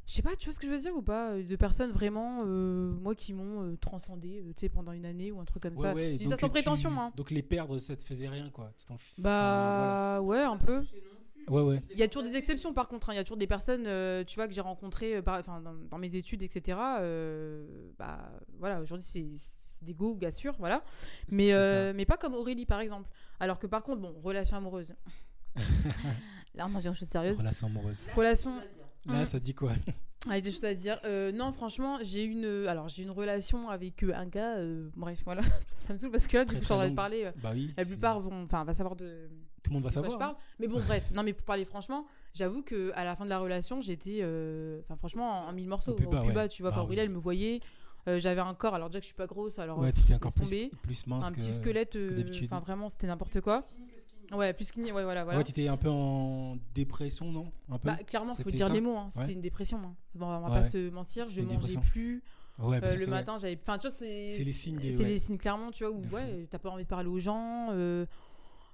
je 0.06 0.16
sais 0.16 0.22
pas, 0.22 0.36
tu 0.36 0.46
vois 0.50 0.54
ce 0.54 0.60
que 0.60 0.68
je 0.68 0.72
veux 0.74 0.80
dire 0.80 0.94
ou 0.98 1.02
pas 1.02 1.32
euh, 1.32 1.44
De 1.44 1.56
personnes 1.56 1.92
vraiment, 1.92 2.40
euh, 2.44 2.92
moi, 3.02 3.16
qui 3.16 3.32
m'ont 3.32 3.64
euh, 3.64 3.78
transcendé, 3.78 4.44
tu 4.58 4.60
sais, 4.60 4.70
pendant 4.70 4.92
une 4.92 5.06
année 5.06 5.32
ou 5.32 5.40
un 5.40 5.46
truc 5.46 5.64
comme 5.64 5.78
ça. 5.78 5.94
Ouais, 5.94 6.12
je 6.14 6.18
dis 6.18 6.26
ça 6.26 6.36
sans 6.36 6.48
tu- 6.48 6.52
prétention, 6.52 6.92
hein. 7.00 7.14
Donc 7.16 7.32
les 7.32 7.42
perdre, 7.42 7.80
ça 7.80 7.96
te 7.96 8.04
faisait 8.04 8.28
rien, 8.28 8.50
quoi. 8.50 8.74
Tu 8.78 9.22
Bah, 9.22 10.20
ouais, 10.22 10.42
un 10.42 10.58
peu. 10.58 10.82
Ouais, 11.50 11.62
ouais. 11.62 11.82
Il 11.92 11.98
y 11.98 12.04
a 12.04 12.08
toujours 12.08 12.24
des 12.30 12.36
exceptions, 12.38 12.74
par 12.74 12.88
contre. 12.88 13.10
hein. 13.10 13.14
Il 13.14 13.18
y 13.18 13.20
a 13.20 13.24
toujours 13.24 13.38
des 13.38 13.48
personnes, 13.48 13.86
euh, 13.86 14.24
tu 14.26 14.36
vois, 14.36 14.48
que 14.48 14.54
j'ai 14.54 14.62
rencontrées 14.62 15.16
euh, 15.18 15.22
par- 15.22 15.42
dans, 15.44 15.62
dans 15.90 15.98
mes 15.98 16.16
études, 16.16 16.42
etc. 16.44 16.78
euh, 17.00 17.66
bah, 17.98 18.32
voilà, 18.60 18.80
aujourd'hui, 18.82 19.06
c'est 19.10 19.26
c'est 19.84 19.88
des 19.88 19.94
go, 19.94 20.16
gars 20.16 20.32
sûrs, 20.32 20.56
voilà. 20.60 20.84
Mais, 21.32 21.54
euh, 21.54 21.94
mais 21.96 22.06
pas 22.06 22.18
comme 22.18 22.34
Aurélie, 22.34 22.66
par 22.66 22.80
exemple. 22.80 23.10
Alors 23.40 23.60
que, 23.60 23.68
par 23.68 23.84
contre, 23.84 24.02
bon, 24.02 24.14
relation 24.24 24.58
amoureuse. 24.58 24.94
Là, 26.56 26.66
on 26.66 26.70
mange 26.70 26.86
une 26.86 26.94
chose 26.94 27.08
sérieuse. 27.08 27.38
Relation 27.38 27.68
amoureuse. 27.68 28.06
Relation. 28.16 28.52
Là, 29.06 29.26
ça 29.26 29.40
dit 29.40 29.54
quoi 29.54 29.72
Avec 30.30 30.44
des 30.44 30.52
choses 30.52 30.64
à 30.64 30.74
dire. 30.74 31.00
Euh, 31.04 31.32
non, 31.32 31.52
franchement, 31.52 31.98
j'ai 32.02 32.24
une, 32.24 32.66
alors 32.68 32.88
j'ai 32.88 33.04
une 33.04 33.12
relation 33.12 33.70
avec 33.70 34.04
euh, 34.04 34.14
un 34.16 34.26
gars. 34.28 34.58
euh, 34.58 34.90
bref, 34.96 35.20
voilà, 35.26 35.42
ça 35.78 35.94
me 35.94 36.00
saoule 36.00 36.12
parce 36.12 36.28
que 36.28 36.38
là, 36.38 36.46
du 36.46 36.52
Très, 36.52 36.58
coup, 36.58 36.62
je 36.62 36.66
suis 36.66 36.74
en 36.74 36.78
très 36.78 36.86
train 36.86 36.86
de 36.86 36.90
longue. 36.90 36.96
parler. 36.96 37.26
euh, 37.26 37.32
Bah 37.42 37.52
oui. 37.54 37.74
la 37.76 37.84
plupart 37.84 38.20
vont, 38.22 38.44
enfin, 38.44 38.64
va 38.64 38.74
savoir 38.74 38.96
de, 38.96 39.28
Tout 39.64 39.72
le 39.72 39.74
monde 39.74 39.84
va 39.84 39.90
quoi 39.90 39.92
savoir. 39.92 40.12
je 40.14 40.18
parle. 40.18 40.36
Mais 40.60 40.68
bon, 40.68 40.80
bref. 40.88 41.10
Non, 41.12 41.24
mais 41.24 41.34
pour 41.34 41.44
parler 41.46 41.66
franchement, 41.66 42.06
j'avoue 42.34 42.62
que 42.62 42.92
à 42.96 43.04
la 43.04 43.16
fin 43.16 43.26
de 43.26 43.30
la 43.30 43.40
relation, 43.40 43.82
j'étais, 43.82 44.20
euh, 44.22 44.80
enfin, 44.84 44.96
franchement, 44.96 45.46
en, 45.46 45.50
en 45.50 45.54
mille 45.54 45.68
morceaux, 45.68 45.92
Au 45.92 45.96
plus 45.96 46.08
bas, 46.08 46.22
ouais. 46.24 46.48
tu 46.50 46.62
vois. 46.62 46.72
Ah 46.72 46.76
Enfin, 46.76 46.82
oui. 46.82 46.86
Aurélie, 46.86 47.02
elle 47.02 47.10
me 47.10 47.20
voyait. 47.20 47.60
Euh, 48.08 48.20
j'avais 48.20 48.42
un 48.42 48.54
corps, 48.54 48.76
alors 48.76 48.90
déjà 48.90 49.00
que 49.00 49.04
je 49.04 49.08
suis 49.08 49.16
pas 49.16 49.28
grosse, 49.28 49.60
alors 49.60 49.80
Ouais, 49.80 49.90
euh, 49.90 49.92
t'étais 49.92 50.14
encore 50.16 50.34
plus, 50.34 50.70
plus 50.82 51.08
mince 51.08 51.28
un 51.28 51.32
que- 51.32 51.36
petit 51.36 51.52
squelette. 51.52 51.96
euh, 51.96 52.16
d'habitude. 52.18 52.48
Enfin, 52.52 52.60
vraiment, 52.62 52.90
c'était 52.90 53.08
n'importe 53.08 53.40
quoi. 53.42 53.64
Ouais, 54.32 54.54
plus 54.54 54.72
qu'il 54.72 54.84
n'y- 54.84 54.92
ouais, 54.92 55.04
voilà, 55.04 55.24
voilà. 55.26 55.38
Ouais, 55.40 55.44
t'étais 55.44 55.68
un 55.68 55.78
peu 55.78 55.90
en 55.90 56.58
dépression, 56.74 57.32
non? 57.32 57.52
Un 57.70 57.78
peu? 57.78 57.90
Bah, 57.90 57.98
clairement, 57.98 58.32
faut 58.34 58.38
C'était 58.44 58.52
dire 58.58 58.68
ça? 58.68 58.74
les 58.74 58.82
mots. 58.82 58.98
hein. 58.98 59.10
C'était 59.12 59.26
Ouais. 59.28 59.34
une 59.34 59.42
dépression. 59.42 59.78
hein. 59.80 59.94
Bon, 60.16 60.26
on 60.28 60.40
va 60.40 60.48
Ouais. 60.50 60.62
pas 60.62 60.64
se 60.70 60.90
mentir. 60.90 61.28
Je 61.28 61.42
mangeais 61.42 61.56
dépression. 61.56 61.82
plus. 61.82 62.24
Ouais, 62.60 62.80
bah, 62.80 62.88
Euh, 62.90 62.98
le 62.98 63.08
matin, 63.08 63.38
j'avais. 63.38 63.58
Enfin, 63.62 63.78
tu 63.78 63.88
vois, 63.88 63.96
c'est. 63.96 64.28
C'est 64.28 64.44
les 64.44 64.54
signes 64.54 64.78
des- 64.78 64.94
C'est 64.94 65.04
ouais. 65.04 65.10
les 65.10 65.20
signes 65.20 65.38
clairement, 65.38 65.72
tu 65.72 65.84
vois, 65.84 65.94
où 65.94 66.00
De 66.02 66.08
ouais, 66.10 66.48
t'as 66.50 66.60
pas 66.60 66.70
envie 66.70 66.84
de 66.84 66.90
parler 66.90 67.10
aux 67.10 67.20
gens. 67.20 67.68
euh, 67.72 68.06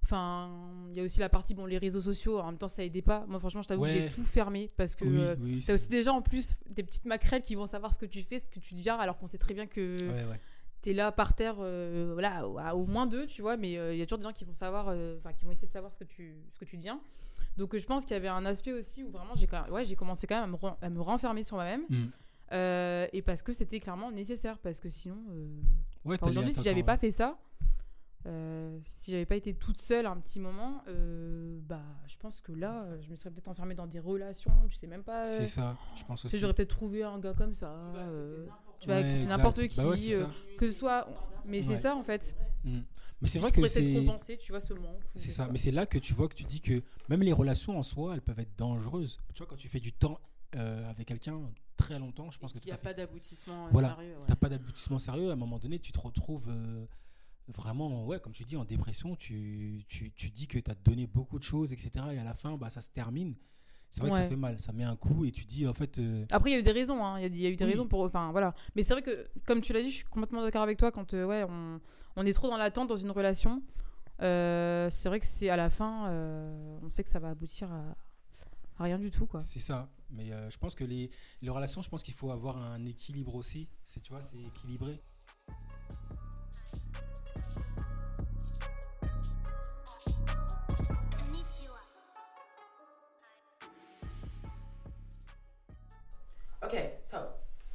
Enfin, 0.09 0.49
il 0.89 0.97
y 0.97 1.01
a 1.01 1.03
aussi 1.03 1.19
la 1.19 1.29
partie, 1.29 1.53
bon, 1.53 1.67
les 1.67 1.77
réseaux 1.77 2.01
sociaux, 2.01 2.39
en 2.39 2.47
même 2.47 2.57
temps, 2.57 2.67
ça 2.67 2.83
aidait 2.83 3.03
pas. 3.03 3.25
Moi, 3.27 3.39
franchement, 3.39 3.61
je 3.61 3.67
t'avoue 3.67 3.83
que 3.83 3.89
j'ai 3.89 4.09
tout 4.09 4.23
fermé 4.23 4.71
parce 4.75 4.95
que. 4.95 5.05
Oui, 5.05 5.19
euh, 5.21 5.35
oui. 5.39 5.57
T'as 5.59 5.65
c'est- 5.67 5.73
aussi 5.73 5.87
des 5.87 6.01
gens 6.01 6.15
en 6.17 6.21
plus, 6.23 6.55
des 6.67 6.81
petites 6.81 7.05
maquerelles 7.05 7.43
qui 7.43 7.53
vont 7.53 7.67
savoir 7.67 7.93
ce 7.93 7.99
que 7.99 8.07
tu 8.07 8.23
fais, 8.23 8.39
ce 8.39 8.49
que 8.49 8.59
tu 8.59 8.73
deviens, 8.73 8.97
alors 8.97 9.19
qu'on 9.19 9.27
sait 9.27 9.37
très 9.37 9.53
bien 9.53 9.67
que 9.67 9.97
Ouais, 10.01 10.25
ouais. 10.31 10.39
t'es 10.81 10.93
là 10.93 11.11
par 11.11 11.35
terre, 11.35 11.57
euh, 11.59 12.09
voilà, 12.13 12.47
au- 12.47 12.57
à 12.57 12.75
au 12.75 12.87
moins 12.87 13.05
deux, 13.05 13.27
tu 13.27 13.43
vois, 13.43 13.55
mais 13.55 13.77
euh, 13.77 13.93
il 13.93 13.99
y 13.99 14.01
a 14.01 14.07
toujours 14.07 14.17
des 14.17 14.23
gens 14.23 14.33
qui 14.33 14.45
vont 14.45 14.53
savoir, 14.55 14.87
euh, 14.89 15.17
enfin, 15.19 15.31
qui 15.31 15.45
vont 15.45 15.51
essayer 15.51 15.67
de 15.67 15.73
savoir 15.73 15.93
ce 15.93 15.99
que 15.99 16.05
tu, 16.05 16.33
ce 16.49 16.57
que 16.57 16.65
tu 16.65 16.75
deviens. 16.77 16.99
Donc, 17.57 17.77
je 17.77 17.85
pense 17.85 18.03
qu'il 18.03 18.13
y 18.13 18.17
avait 18.17 18.29
un 18.29 18.45
aspect 18.47 18.73
aussi 18.73 19.03
où 19.03 19.11
vraiment 19.11 19.35
j'ai 19.35 19.47
ouais, 19.71 19.85
j'ai 19.85 19.95
commencé 19.95 20.25
quand 20.25 20.41
même 20.41 20.55
à 20.55 20.57
me, 20.57 20.73
à 20.81 20.89
me 20.89 21.01
renfermer 21.01 21.43
sur 21.43 21.57
moi-même. 21.57 21.83
Mm. 21.87 21.95
Euh, 22.51 23.05
et 23.13 23.21
parce 23.21 23.43
que 23.43 23.53
c'était 23.53 23.79
clairement 23.79 24.09
nécessaire, 24.11 24.57
parce 24.57 24.79
que 24.79 24.89
sinon, 24.89 25.17
aujourd'hui, 26.21 26.53
si 26.53 26.63
j'avais 26.63 26.81
pas 26.83 26.97
fait 26.97 27.11
ça, 27.11 27.37
euh, 28.25 28.77
si 28.85 29.11
j'avais 29.11 29.25
pas 29.25 29.35
été 29.37 29.53
toute 29.53 29.79
seule 29.79 30.05
un 30.05 30.17
petit 30.17 30.39
moment, 30.39 30.83
euh, 30.87 31.59
bah, 31.63 31.81
je 32.07 32.17
pense 32.17 32.41
que 32.41 32.51
là, 32.51 32.83
euh, 32.83 33.01
je 33.01 33.09
me 33.09 33.15
serais 33.15 33.31
peut-être 33.31 33.47
enfermée 33.47 33.75
dans 33.75 33.87
des 33.87 33.99
relations, 33.99 34.51
tu 34.69 34.75
sais 34.75 34.87
même 34.87 35.03
pas. 35.03 35.27
euh, 35.27 35.37
C'est 35.37 35.47
ça, 35.47 35.77
je 35.95 36.03
pense 36.03 36.25
aussi. 36.25 36.37
j'aurais 36.39 36.53
peut-être 36.53 36.69
trouvé 36.69 37.03
un 37.03 37.19
gars 37.19 37.33
comme 37.33 37.53
ça. 37.53 37.73
tu 38.79 38.87
vas 38.87 38.95
Ouais, 38.95 38.99
accepter 38.99 39.21
exact. 39.23 39.37
n'importe 39.37 39.57
Bah 39.57 39.67
qui, 39.67 39.79
ouais, 40.15 40.21
euh, 40.21 40.25
que 40.57 40.67
ce 40.69 40.77
soit. 40.77 41.07
Mais 41.45 41.61
c'est 41.61 41.69
Ouais. 41.69 41.77
ça 41.77 41.95
en 41.95 42.03
fait. 42.03 42.35
Mm. 42.63 42.79
Mais 43.21 43.27
c'est 43.27 43.39
vrai 43.39 43.51
que 43.51 43.65
c'est. 43.67 43.93
compenser, 43.93 44.37
tu 44.37 44.51
vois, 44.51 44.61
ce 44.61 44.73
manque. 44.73 45.01
C'est 45.15 45.29
ça, 45.31 45.47
mais 45.51 45.57
c'est 45.57 45.71
là 45.71 45.85
que 45.85 45.97
tu 45.97 46.13
vois 46.13 46.27
que 46.29 46.35
tu 46.35 46.43
dis 46.43 46.61
que 46.61 46.81
même 47.09 47.21
les 47.21 47.33
relations 47.33 47.77
en 47.77 47.83
soi, 47.83 48.13
elles 48.13 48.21
peuvent 48.21 48.39
être 48.39 48.55
dangereuses. 48.57 49.19
Tu 49.33 49.39
vois, 49.39 49.47
quand 49.47 49.55
tu 49.57 49.67
fais 49.69 49.79
du 49.79 49.91
temps 49.93 50.19
euh, 50.55 50.89
avec 50.89 51.07
quelqu'un 51.07 51.39
très 51.77 51.99
longtemps, 51.99 52.29
je 52.31 52.39
pense 52.39 52.51
que 52.53 52.59
Il 52.59 52.65
n'y 52.65 52.71
a 52.71 52.75
fait. 52.77 52.81
pas 52.83 52.93
d'aboutissement 52.93 53.67
Voilà. 53.71 53.95
sérieux. 53.95 54.15
ouais. 54.17 54.25
T'as 54.27 54.35
pas 54.35 54.49
d'aboutissement 54.49 54.99
sérieux, 54.99 55.29
à 55.29 55.33
un 55.33 55.37
moment 55.37 55.59
donné, 55.59 55.79
tu 55.79 55.91
te 55.91 55.99
retrouves 55.99 56.47
euh, 56.49 56.85
vraiment, 57.55 58.05
ouais, 58.05 58.19
comme 58.19 58.33
tu 58.33 58.45
dis, 58.45 58.55
en 58.57 58.65
dépression. 58.65 59.15
Tu, 59.15 59.85
tu, 59.87 60.11
tu 60.11 60.29
dis 60.29 60.47
que 60.47 60.59
tu 60.59 60.69
as 60.71 60.75
donné 60.75 61.07
beaucoup 61.07 61.39
de 61.39 61.43
choses, 61.43 61.73
etc. 61.73 61.91
Et 62.13 62.19
à 62.19 62.23
la 62.23 62.33
fin, 62.33 62.57
bah, 62.57 62.69
ça 62.69 62.81
se 62.81 62.89
termine. 62.89 63.35
C'est 63.91 64.01
vrai 64.01 64.11
que 64.11 64.17
ça 64.17 64.29
fait 64.29 64.35
mal, 64.35 64.59
ça 64.59 64.71
met 64.71 64.83
un 64.83 64.95
coup 64.95 65.25
et 65.25 65.31
tu 65.31 65.45
dis, 65.45 65.65
en 65.67 65.73
fait, 65.73 65.97
euh, 65.97 66.23
Après, 66.31 66.51
il 66.51 66.53
y 66.53 66.55
a 66.57 66.59
eu 66.59 66.63
des 66.63 66.71
raisons. 66.71 67.03
hein. 67.03 67.17
Il 67.19 67.23
y 67.23 67.25
a- 67.25 67.27
il 67.27 67.37
y, 67.41 67.45
a 67.47 67.49
eu 67.49 67.55
des 67.55 67.65
Oui. 67.65 67.71
raisons 67.71 67.87
pour. 67.87 68.01
Enfin, 68.01 68.31
voilà. 68.31 68.53
Mais 68.75 68.83
c'est 68.83 68.93
vrai 68.93 69.01
que, 69.01 69.27
comme 69.47 69.61
tu 69.61 69.73
l'as 69.73 69.81
dit, 69.81 69.89
je 69.89 69.95
suis 69.95 70.05
complètement 70.05 70.43
d'accord 70.43 70.61
avec 70.61 70.77
toi. 70.77 70.91
Quand 70.91 71.13
euh, 71.15 71.25
ouais, 71.25 71.43
on, 71.49 71.79
on 72.15 72.25
est 72.25 72.33
trop 72.33 72.49
dans 72.49 72.57
l'attente 72.57 72.87
dans 72.87 72.97
une 72.97 73.09
relation, 73.09 73.63
euh, 74.21 74.89
c'est 74.91 75.09
vrai 75.09 75.19
que 75.19 75.25
c'est 75.25 75.49
à 75.49 75.55
la 75.57 75.69
fin, 75.71 76.11
on 76.83 76.89
sait 76.91 77.03
que 77.03 77.09
ça 77.09 77.17
va 77.19 77.29
aboutir 77.29 77.71
à, 77.71 77.95
à 78.77 78.83
rien 78.83 78.99
du 78.99 79.09
tout, 79.11 79.25
quoi. 79.25 79.39
c'est 79.41 79.59
ça. 79.59 79.89
Mais 80.11 80.29
je 80.49 80.57
pense 80.59 80.75
que 80.75 80.83
les, 80.83 81.09
les 81.41 81.49
relations, 81.49 81.81
je 81.81 81.89
pense 81.89 82.03
qu'il 82.03 82.13
faut 82.13 82.29
avoir 82.31 82.57
un 82.57 82.85
équilibre 82.85 83.33
aussi. 83.35 83.67
Tu 84.03 84.11
vois, 84.11 84.21
c'est 84.21 84.37
équilibré. 84.39 84.99
Ok, 96.71 96.77
so, 97.01 97.17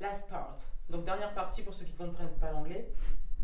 last 0.00 0.28
part. 0.28 0.56
Donc, 0.88 1.04
dernière 1.04 1.34
partie 1.34 1.62
pour 1.62 1.74
ceux 1.74 1.84
qui 1.84 1.92
ne 1.92 1.98
comprennent 1.98 2.36
pas 2.38 2.52
l'anglais. 2.52 2.92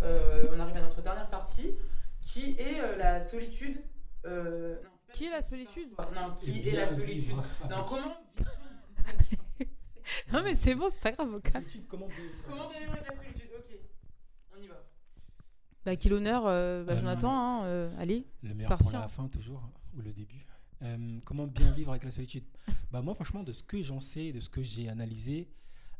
Euh, 0.02 0.46
on 0.52 0.60
arrive 0.60 0.76
à 0.76 0.80
notre 0.82 1.02
dernière 1.02 1.28
partie 1.28 1.74
qui 2.20 2.54
est 2.58 2.80
euh, 2.80 2.96
la 2.96 3.20
solitude. 3.20 3.82
euh, 4.26 4.76
non, 4.82 4.88
Qui 5.12 5.26
est 5.26 5.30
la 5.30 5.42
solitude 5.42 5.90
Non, 6.14 6.34
qui 6.34 6.68
est 6.68 6.76
la 6.76 6.88
solitude 6.88 7.34
Non, 7.68 7.84
comment 7.88 8.12
Non, 10.32 10.40
mais 10.44 10.54
c'est 10.54 10.74
bon, 10.74 10.88
c'est 10.90 11.00
pas 11.00 11.12
grave, 11.12 11.32
au. 11.34 11.40
Solitude, 11.50 11.86
comment 11.88 12.06
vivre 12.06 12.32
Comment 12.48 12.68
bien 12.68 12.80
vivre 12.80 12.92
avec 12.92 13.08
la 13.08 13.14
solitude? 13.16 13.50
Ok, 13.58 13.78
on 14.56 14.62
y 14.62 14.66
va. 14.68 14.82
Bah, 15.84 15.96
qui 15.96 16.08
l'honneur, 16.08 16.44
euh, 16.46 16.84
bah, 16.84 16.92
Euh, 16.92 16.98
Jonathan, 16.98 17.32
hein, 17.32 17.64
euh, 17.64 17.90
allez. 17.98 18.26
Le 18.42 18.54
meilleur 18.54 18.68
parti, 18.68 18.84
pour 18.84 18.92
la 18.92 19.04
hein. 19.04 19.08
fin, 19.08 19.28
toujours, 19.28 19.62
hein, 19.64 19.72
ou 19.96 20.02
le 20.02 20.12
début. 20.12 20.46
Euh, 20.82 21.20
comment 21.24 21.46
bien 21.46 21.70
vivre 21.72 21.90
avec 21.90 22.04
la 22.04 22.10
solitude? 22.10 22.44
Bah 22.90 23.02
moi, 23.02 23.14
franchement, 23.14 23.42
de 23.42 23.52
ce 23.52 23.62
que 23.62 23.82
j'en 23.82 24.00
sais, 24.00 24.32
de 24.32 24.40
ce 24.40 24.48
que 24.48 24.62
j'ai 24.62 24.88
analysé, 24.88 25.48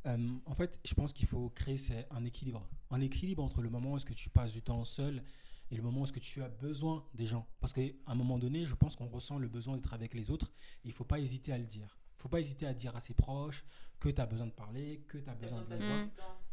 euh, 0.07 0.31
en 0.47 0.55
fait, 0.55 0.81
je 0.85 0.95
pense 0.95 1.13
qu'il 1.13 1.27
faut 1.27 1.51
créer 1.51 1.79
un 2.11 2.25
équilibre. 2.25 2.67
Un 2.91 3.01
équilibre 3.01 3.43
entre 3.43 3.63
le 3.63 3.71
moment 3.71 3.93
où 3.93 3.97
est-ce 3.97 4.07
que 4.07 4.15
tu 4.15 4.31
passes 4.31 4.53
du 4.53 4.63
temps 4.63 4.85
seul 4.85 5.23
et 5.71 5.77
le 5.77 5.83
moment 5.83 6.01
où 6.01 6.05
est-ce 6.05 6.13
que 6.13 6.19
tu 6.19 6.43
as 6.43 6.49
besoin 6.49 7.05
des 7.15 7.27
gens. 7.27 7.47
Parce 7.61 7.73
qu'à 7.73 7.83
un 8.07 8.15
moment 8.15 8.39
donné, 8.39 8.67
je 8.67 8.75
pense 8.75 8.97
qu'on 8.97 9.07
ressent 9.09 9.39
le 9.39 9.49
besoin 9.49 9.77
d'être 9.77 9.93
avec 9.93 10.15
les 10.15 10.31
autres 10.31 10.51
et 10.85 10.89
il 10.89 10.93
faut 10.93 11.05
pas 11.05 11.21
hésiter 11.21 11.53
à 11.53 11.59
le 11.59 11.67
dire. 11.67 11.99
Il 12.19 12.23
faut 12.23 12.29
pas 12.29 12.41
hésiter 12.41 12.67
à 12.67 12.75
dire 12.75 12.95
à 12.97 13.01
ses 13.01 13.15
proches 13.15 13.65
que 13.99 14.09
tu 14.09 14.21
as 14.21 14.27
besoin 14.27 14.47
de 14.47 14.53
parler, 14.53 15.05
que 15.07 15.19
tu 15.19 15.29
as 15.29 15.35
besoin 15.35 15.63
de 15.63 15.71
les 15.71 15.79
voir. 15.79 16.09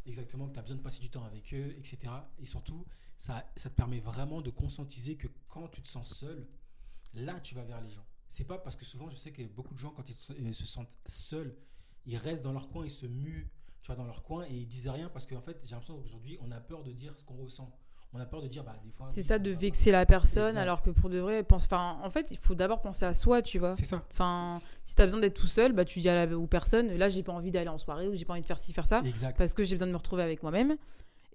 Exactement, 0.06 0.48
que 0.48 0.54
tu 0.54 0.60
as 0.60 0.62
besoin 0.62 0.78
de 0.78 0.82
passer 0.82 1.00
du 1.00 1.10
temps 1.10 1.24
avec 1.26 1.54
eux, 1.54 1.74
etc. 1.78 2.14
Et 2.40 2.46
surtout, 2.46 2.86
ça, 3.18 3.50
ça 3.56 3.70
te 3.70 3.76
permet 3.76 4.00
vraiment 4.00 4.42
de 4.42 4.50
conscientiser 4.50 5.16
que 5.18 5.28
quand 5.48 5.68
tu 5.70 5.82
te 5.82 5.88
sens 5.88 6.14
seul, 6.14 6.48
là, 7.14 7.40
tu 7.42 7.56
vas 7.56 7.64
vers 7.64 7.82
les 7.82 7.90
gens. 7.90 8.06
C'est 8.28 8.46
pas 8.46 8.58
parce 8.58 8.76
que 8.76 8.86
souvent, 8.86 9.10
je 9.10 9.16
sais 9.16 9.32
que 9.32 9.42
beaucoup 9.44 9.74
de 9.74 9.80
gens, 9.80 9.92
quand 9.92 10.10
ils 10.10 10.16
se, 10.54 10.66
sentent 10.66 10.98
seuls, 11.06 11.56
ils 12.06 12.18
restent 12.18 12.44
dans 12.44 12.54
leur 12.54 12.68
coin, 12.68 12.86
ils 12.86 12.92
se 12.92 13.06
muent, 13.06 13.50
tu 13.82 13.88
vois, 13.88 13.96
dans 13.96 14.06
leur 14.06 14.24
coin 14.24 14.46
et 14.46 14.54
ils 14.54 14.68
disent 14.68 14.90
rien 14.90 15.10
parce 15.10 15.26
qu'en 15.26 15.42
fait, 15.42 15.58
j'ai 15.64 15.72
l'impression 15.72 15.98
qu'aujourd'hui, 15.98 16.38
on 16.42 16.52
a 16.52 16.60
peur 16.60 16.84
de 16.84 16.92
dire 16.92 17.14
ce 17.18 17.24
qu'on 17.24 17.36
ressent. 17.36 17.72
On 18.14 18.20
a 18.20 18.26
peur 18.26 18.42
de 18.42 18.48
dire, 18.48 18.64
bah, 18.64 18.76
des 18.84 18.92
fois. 18.92 19.08
C'est 19.12 19.22
ça, 19.22 19.38
de 19.38 19.52
vexer 19.52 19.92
la 19.92 20.06
personne, 20.06 20.48
Exact. 20.48 20.62
alors 20.62 20.82
que 20.82 20.90
pour 20.90 21.10
de 21.10 21.20
vrai, 21.20 21.44
pense. 21.44 21.66
Enfin, 21.66 22.00
en 22.04 22.10
fait, 22.10 22.32
il 22.32 22.38
faut 22.38 22.56
d'abord 22.56 22.82
penser 22.82 23.06
à 23.06 23.14
soi, 23.14 23.42
tu 23.42 23.60
vois. 23.60 23.74
C'est 23.76 23.86
ça. 23.86 24.02
Enfin, 24.12 24.62
si 24.84 24.96
t'as 24.96 25.06
besoin 25.06 25.20
d'être 25.20 25.40
tout 25.40 25.48
seul, 25.48 25.74
bah 25.74 25.84
tu 25.84 26.00
dis 26.00 26.08
à 26.08 26.26
la, 26.26 26.38
aux 26.38 26.48
personnes, 26.48 26.94
là 26.94 27.10
j'ai 27.10 27.22
pas 27.22 27.34
envie 27.34 27.52
d'aller 27.52 27.68
en 27.68 27.78
soirée 27.78 28.08
ou 28.08 28.16
j'ai 28.16 28.24
pas 28.24 28.34
envie 28.34 28.42
de 28.42 28.46
faire 28.46 28.60
ci, 28.60 28.72
faire 28.72 28.88
ça, 28.88 29.02
Exact. 29.04 29.38
parce 29.38 29.54
que 29.54 29.64
j'ai 29.64 29.76
besoin 29.76 29.88
de 29.88 29.92
me 29.92 29.98
retrouver 29.98 30.24
avec 30.24 30.42
moi-même. 30.42 30.78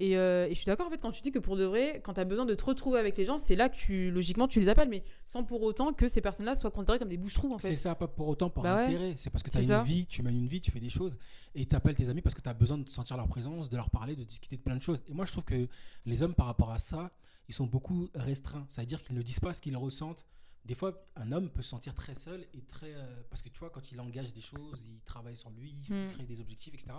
Et, 0.05 0.16
euh, 0.16 0.46
et 0.46 0.50
je 0.50 0.55
suis 0.57 0.64
d'accord 0.66 0.88
en 0.88 0.90
fait 0.90 1.00
quand 1.00 1.12
tu 1.12 1.20
dis 1.22 1.30
que 1.30 1.38
pour 1.38 1.57
de 1.57 1.62
vrai, 1.64 2.00
quand 2.05 2.14
t'as 2.14 2.24
besoin 2.24 2.44
de 2.44 2.55
te 2.57 2.64
retrouver 2.64 2.98
avec 2.98 3.16
les 3.16 3.24
gens, 3.24 3.38
c'est 3.38 3.55
là 3.55 3.68
que 3.68 3.76
tu, 3.76 4.11
logiquement, 4.11 4.48
tu 4.48 4.59
les 4.59 4.68
appelles, 4.68 4.88
mais 4.88 5.05
sans 5.26 5.44
pour 5.44 5.62
autant 5.62 5.92
que 5.92 6.09
ces 6.09 6.20
personnes-là 6.20 6.57
soient 6.57 6.72
considérées 6.72 6.98
comme 6.98 7.09
des 7.09 7.16
bouches-trous 7.16 7.55
en 7.55 7.59
C'est 7.61 7.68
fait. 7.70 7.76
ça, 7.76 7.94
pas 7.94 8.09
pour 8.09 8.26
autant 8.26 8.50
par 8.50 8.64
Bah 8.64 8.76
ouais. 8.78 8.84
intérêt. 8.86 9.14
C'est 9.16 9.30
parce 9.30 9.44
que 9.44 9.50
tu 9.50 9.59
as 9.59 9.61
C'est 9.61 9.66
une 9.66 9.72
ça. 9.72 9.82
vie, 9.84 10.07
tu 10.07 10.22
mènes 10.22 10.36
une 10.36 10.48
vie, 10.48 10.61
tu 10.61 10.72
fais 10.72 10.80
des 10.80 10.90
choses 10.90 11.18
et 11.55 11.66
tu 11.66 11.76
appelles 11.76 11.94
tes 11.94 12.09
amis 12.09 12.20
parce 12.20 12.34
que 12.34 12.40
tu 12.40 12.48
as 12.48 12.55
besoin 12.55 12.78
de 12.78 12.88
sentir 12.88 13.16
leur 13.16 13.28
présence, 13.28 13.70
de 13.70 13.76
leur 13.76 13.90
parler, 13.90 14.16
de 14.16 14.24
discuter 14.24 14.57
de 14.57 14.62
plein 14.62 14.74
de 14.76 14.82
choses. 14.82 15.03
Et 15.09 15.14
moi, 15.14 15.24
je 15.24 15.30
trouve 15.32 15.44
que 15.44 15.68
les 16.05 16.22
hommes, 16.24 16.34
par 16.34 16.46
rapport 16.46 16.72
à 16.72 16.78
ça, 16.80 17.12
ils 17.48 17.55
sont 17.55 17.66
beaucoup 17.66 18.09
restreints. 18.16 18.64
Ça 18.68 18.82
veut 18.82 18.86
dire 18.86 19.05
qu'ils 19.05 19.14
ne 19.14 19.22
disent 19.22 19.40
pas 19.40 19.55
ce 19.55 19.61
qu'ils 19.62 19.76
ressentent. 19.76 20.24
Des 20.64 20.74
fois, 20.74 21.05
un 21.16 21.30
homme 21.32 21.48
peut 21.48 21.62
se 21.62 21.70
sentir 21.70 21.94
très 21.94 22.14
seul 22.16 22.44
et 22.55 22.62
très. 22.62 22.92
euh, 22.92 23.22
parce 23.30 23.40
que 23.42 23.48
tu 23.50 23.59
vois, 23.61 23.70
quand 23.70 23.92
il 23.92 24.00
engage 24.00 24.32
des 24.32 24.40
choses, 24.40 24.86
il 24.88 25.00
travaille 25.05 25.36
sur 25.36 25.50
lui, 25.50 25.76
il 25.88 25.94
Hmm. 25.94 26.09
crée 26.09 26.24
des 26.24 26.40
objectifs, 26.40 26.74
etc., 26.74 26.90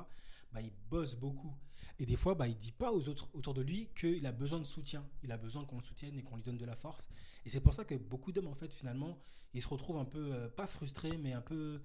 bah, 0.54 0.62
il 0.62 0.72
bosse 0.90 1.16
beaucoup. 1.16 1.56
Et 2.00 2.06
des 2.06 2.16
fois, 2.18 2.36
bah, 2.36 2.48
il 2.48 2.58
dit 2.58 2.72
pas 2.72 2.92
aux 2.92 3.08
autres 3.10 3.30
autour 3.34 3.54
de 3.54 3.62
lui 3.62 3.90
qu'il 4.00 4.26
a 4.26 4.32
besoin 4.32 4.60
de 4.60 4.66
soutien. 4.66 5.06
Il 5.24 5.32
a 5.32 5.38
besoin 5.38 5.66
qu'on 5.66 5.78
le 5.78 5.84
soutienne 5.84 6.18
et 6.18 6.24
qu'on 6.24 6.36
lui 6.36 6.44
donne 6.44 6.58
de 6.58 6.66
la 6.66 6.76
force. 6.76 7.08
Et 7.46 7.50
c'est 7.50 7.62
pour 7.62 7.74
ça 7.74 7.86
que 7.86 7.96
beaucoup 7.96 8.32
d'hommes, 8.32 8.48
en 8.48 8.56
fait, 8.56 8.74
finalement, 8.74 9.20
ils 9.54 9.62
se 9.62 9.68
retrouvent 9.68 9.98
un 9.98 10.06
peu, 10.06 10.34
euh, 10.34 10.50
pas 10.50 10.66
frustrés, 10.68 11.18
mais 11.18 11.34
un 11.34 11.42
peu, 11.42 11.82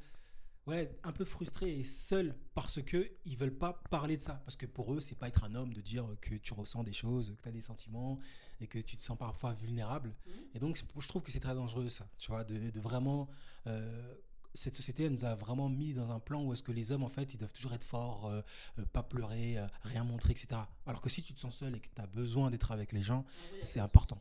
ouais, 0.66 0.98
un 1.04 1.12
peu 1.12 1.24
frustrés 1.24 1.78
et 1.78 1.84
seuls 1.84 2.34
parce 2.54 2.80
que 2.82 3.10
ils 3.26 3.36
veulent 3.36 3.58
pas 3.58 3.82
parler 3.90 4.16
de 4.16 4.22
ça. 4.22 4.34
Parce 4.44 4.56
que 4.56 4.66
pour 4.66 4.94
eux, 4.94 5.00
c'est 5.00 5.16
pas 5.18 5.28
être 5.28 5.44
un 5.44 5.54
homme 5.54 5.74
de 5.74 5.80
dire 5.82 6.06
que 6.22 6.34
tu 6.36 6.54
ressens 6.54 6.84
des 6.84 6.92
choses, 6.94 7.34
que 7.36 7.42
tu 7.42 7.48
as 7.48 7.52
des 7.52 7.62
sentiments 7.62 8.18
et 8.60 8.66
que 8.66 8.78
tu 8.78 8.96
te 8.96 9.02
sens 9.02 9.18
parfois 9.18 9.52
vulnérable. 9.54 10.16
Et 10.54 10.58
donc, 10.58 10.76
je 10.98 11.08
trouve 11.08 11.22
que 11.22 11.30
c'est 11.30 11.40
très 11.40 11.54
dangereux, 11.54 11.88
ça, 11.90 12.08
tu 12.18 12.30
vois, 12.30 12.44
de, 12.44 12.70
de 12.70 12.80
vraiment. 12.80 13.28
euh, 13.66 14.14
cette 14.54 14.74
société 14.74 15.04
elle 15.04 15.12
nous 15.12 15.24
a 15.24 15.34
vraiment 15.34 15.68
mis 15.68 15.92
dans 15.94 16.10
un 16.10 16.20
plan 16.20 16.42
où 16.44 16.52
est-ce 16.52 16.62
que 16.62 16.72
les 16.72 16.90
hommes 16.92 17.02
en 17.04 17.08
fait 17.08 17.34
ils 17.34 17.38
doivent 17.38 17.52
toujours 17.52 17.72
être 17.74 17.84
forts, 17.84 18.26
euh, 18.26 18.42
euh, 18.78 18.84
pas 18.92 19.02
pleurer, 19.02 19.58
euh, 19.58 19.66
rien 19.82 20.04
montrer, 20.04 20.32
etc. 20.32 20.60
Alors 20.86 21.00
que 21.00 21.08
si 21.10 21.22
tu 21.22 21.34
te 21.34 21.40
sens 21.40 21.54
seul 21.56 21.76
et 21.76 21.80
que 21.80 21.88
tu 21.94 22.00
as 22.00 22.06
besoin 22.06 22.50
d'être 22.50 22.72
avec 22.72 22.92
les 22.92 23.02
gens, 23.02 23.24
c'est 23.60 23.80
important. 23.80 24.18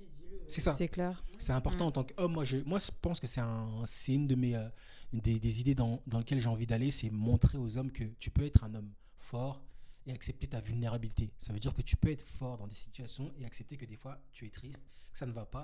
C'est 0.47 0.61
ça. 0.61 0.73
C'est 0.73 0.87
clair. 0.87 1.23
C'est 1.39 1.51
important 1.53 1.85
Mm. 1.85 1.87
en 1.87 1.91
tant 1.91 2.03
qu'homme. 2.03 2.33
Moi, 2.33 2.45
je, 2.45 2.57
moi, 2.57 2.79
je 2.79 2.89
pense 3.01 3.19
que 3.19 3.27
c'est 3.27 3.41
un, 3.41 3.83
c'est 3.85 4.13
une 4.13 4.27
de 4.27 4.35
mes, 4.35 4.55
euh, 4.55 4.69
une 5.13 5.19
des, 5.19 5.39
des 5.39 5.59
idées 5.61 5.75
dans, 5.75 6.01
dans 6.07 6.19
lesquelles 6.19 6.39
j'ai 6.39 6.47
envie 6.47 6.65
d'aller, 6.67 6.91
c'est 6.91 7.09
montrer 7.09 7.57
aux 7.57 7.77
hommes 7.77 7.91
que 7.91 8.03
tu 8.19 8.31
peux 8.31 8.45
être 8.45 8.63
un 8.63 8.73
homme 8.73 8.93
fort 9.17 9.61
et 10.05 10.13
accepter 10.13 10.47
ta 10.47 10.61
vulnérabilité. 10.61 11.33
Ça 11.37 11.51
veut 11.51 11.59
dire 11.59 11.73
que 11.73 11.81
tu 11.81 11.97
peux 11.97 12.09
être 12.09 12.25
fort 12.25 12.57
dans 12.57 12.67
des 12.67 12.75
situations 12.75 13.33
et 13.37 13.45
accepter 13.45 13.75
que 13.75 13.85
des 13.85 13.97
fois 13.97 14.19
tu 14.31 14.45
es 14.45 14.49
triste, 14.49 14.83
que 15.11 15.17
ça 15.17 15.25
ne 15.25 15.33
va 15.33 15.45
pas. 15.45 15.63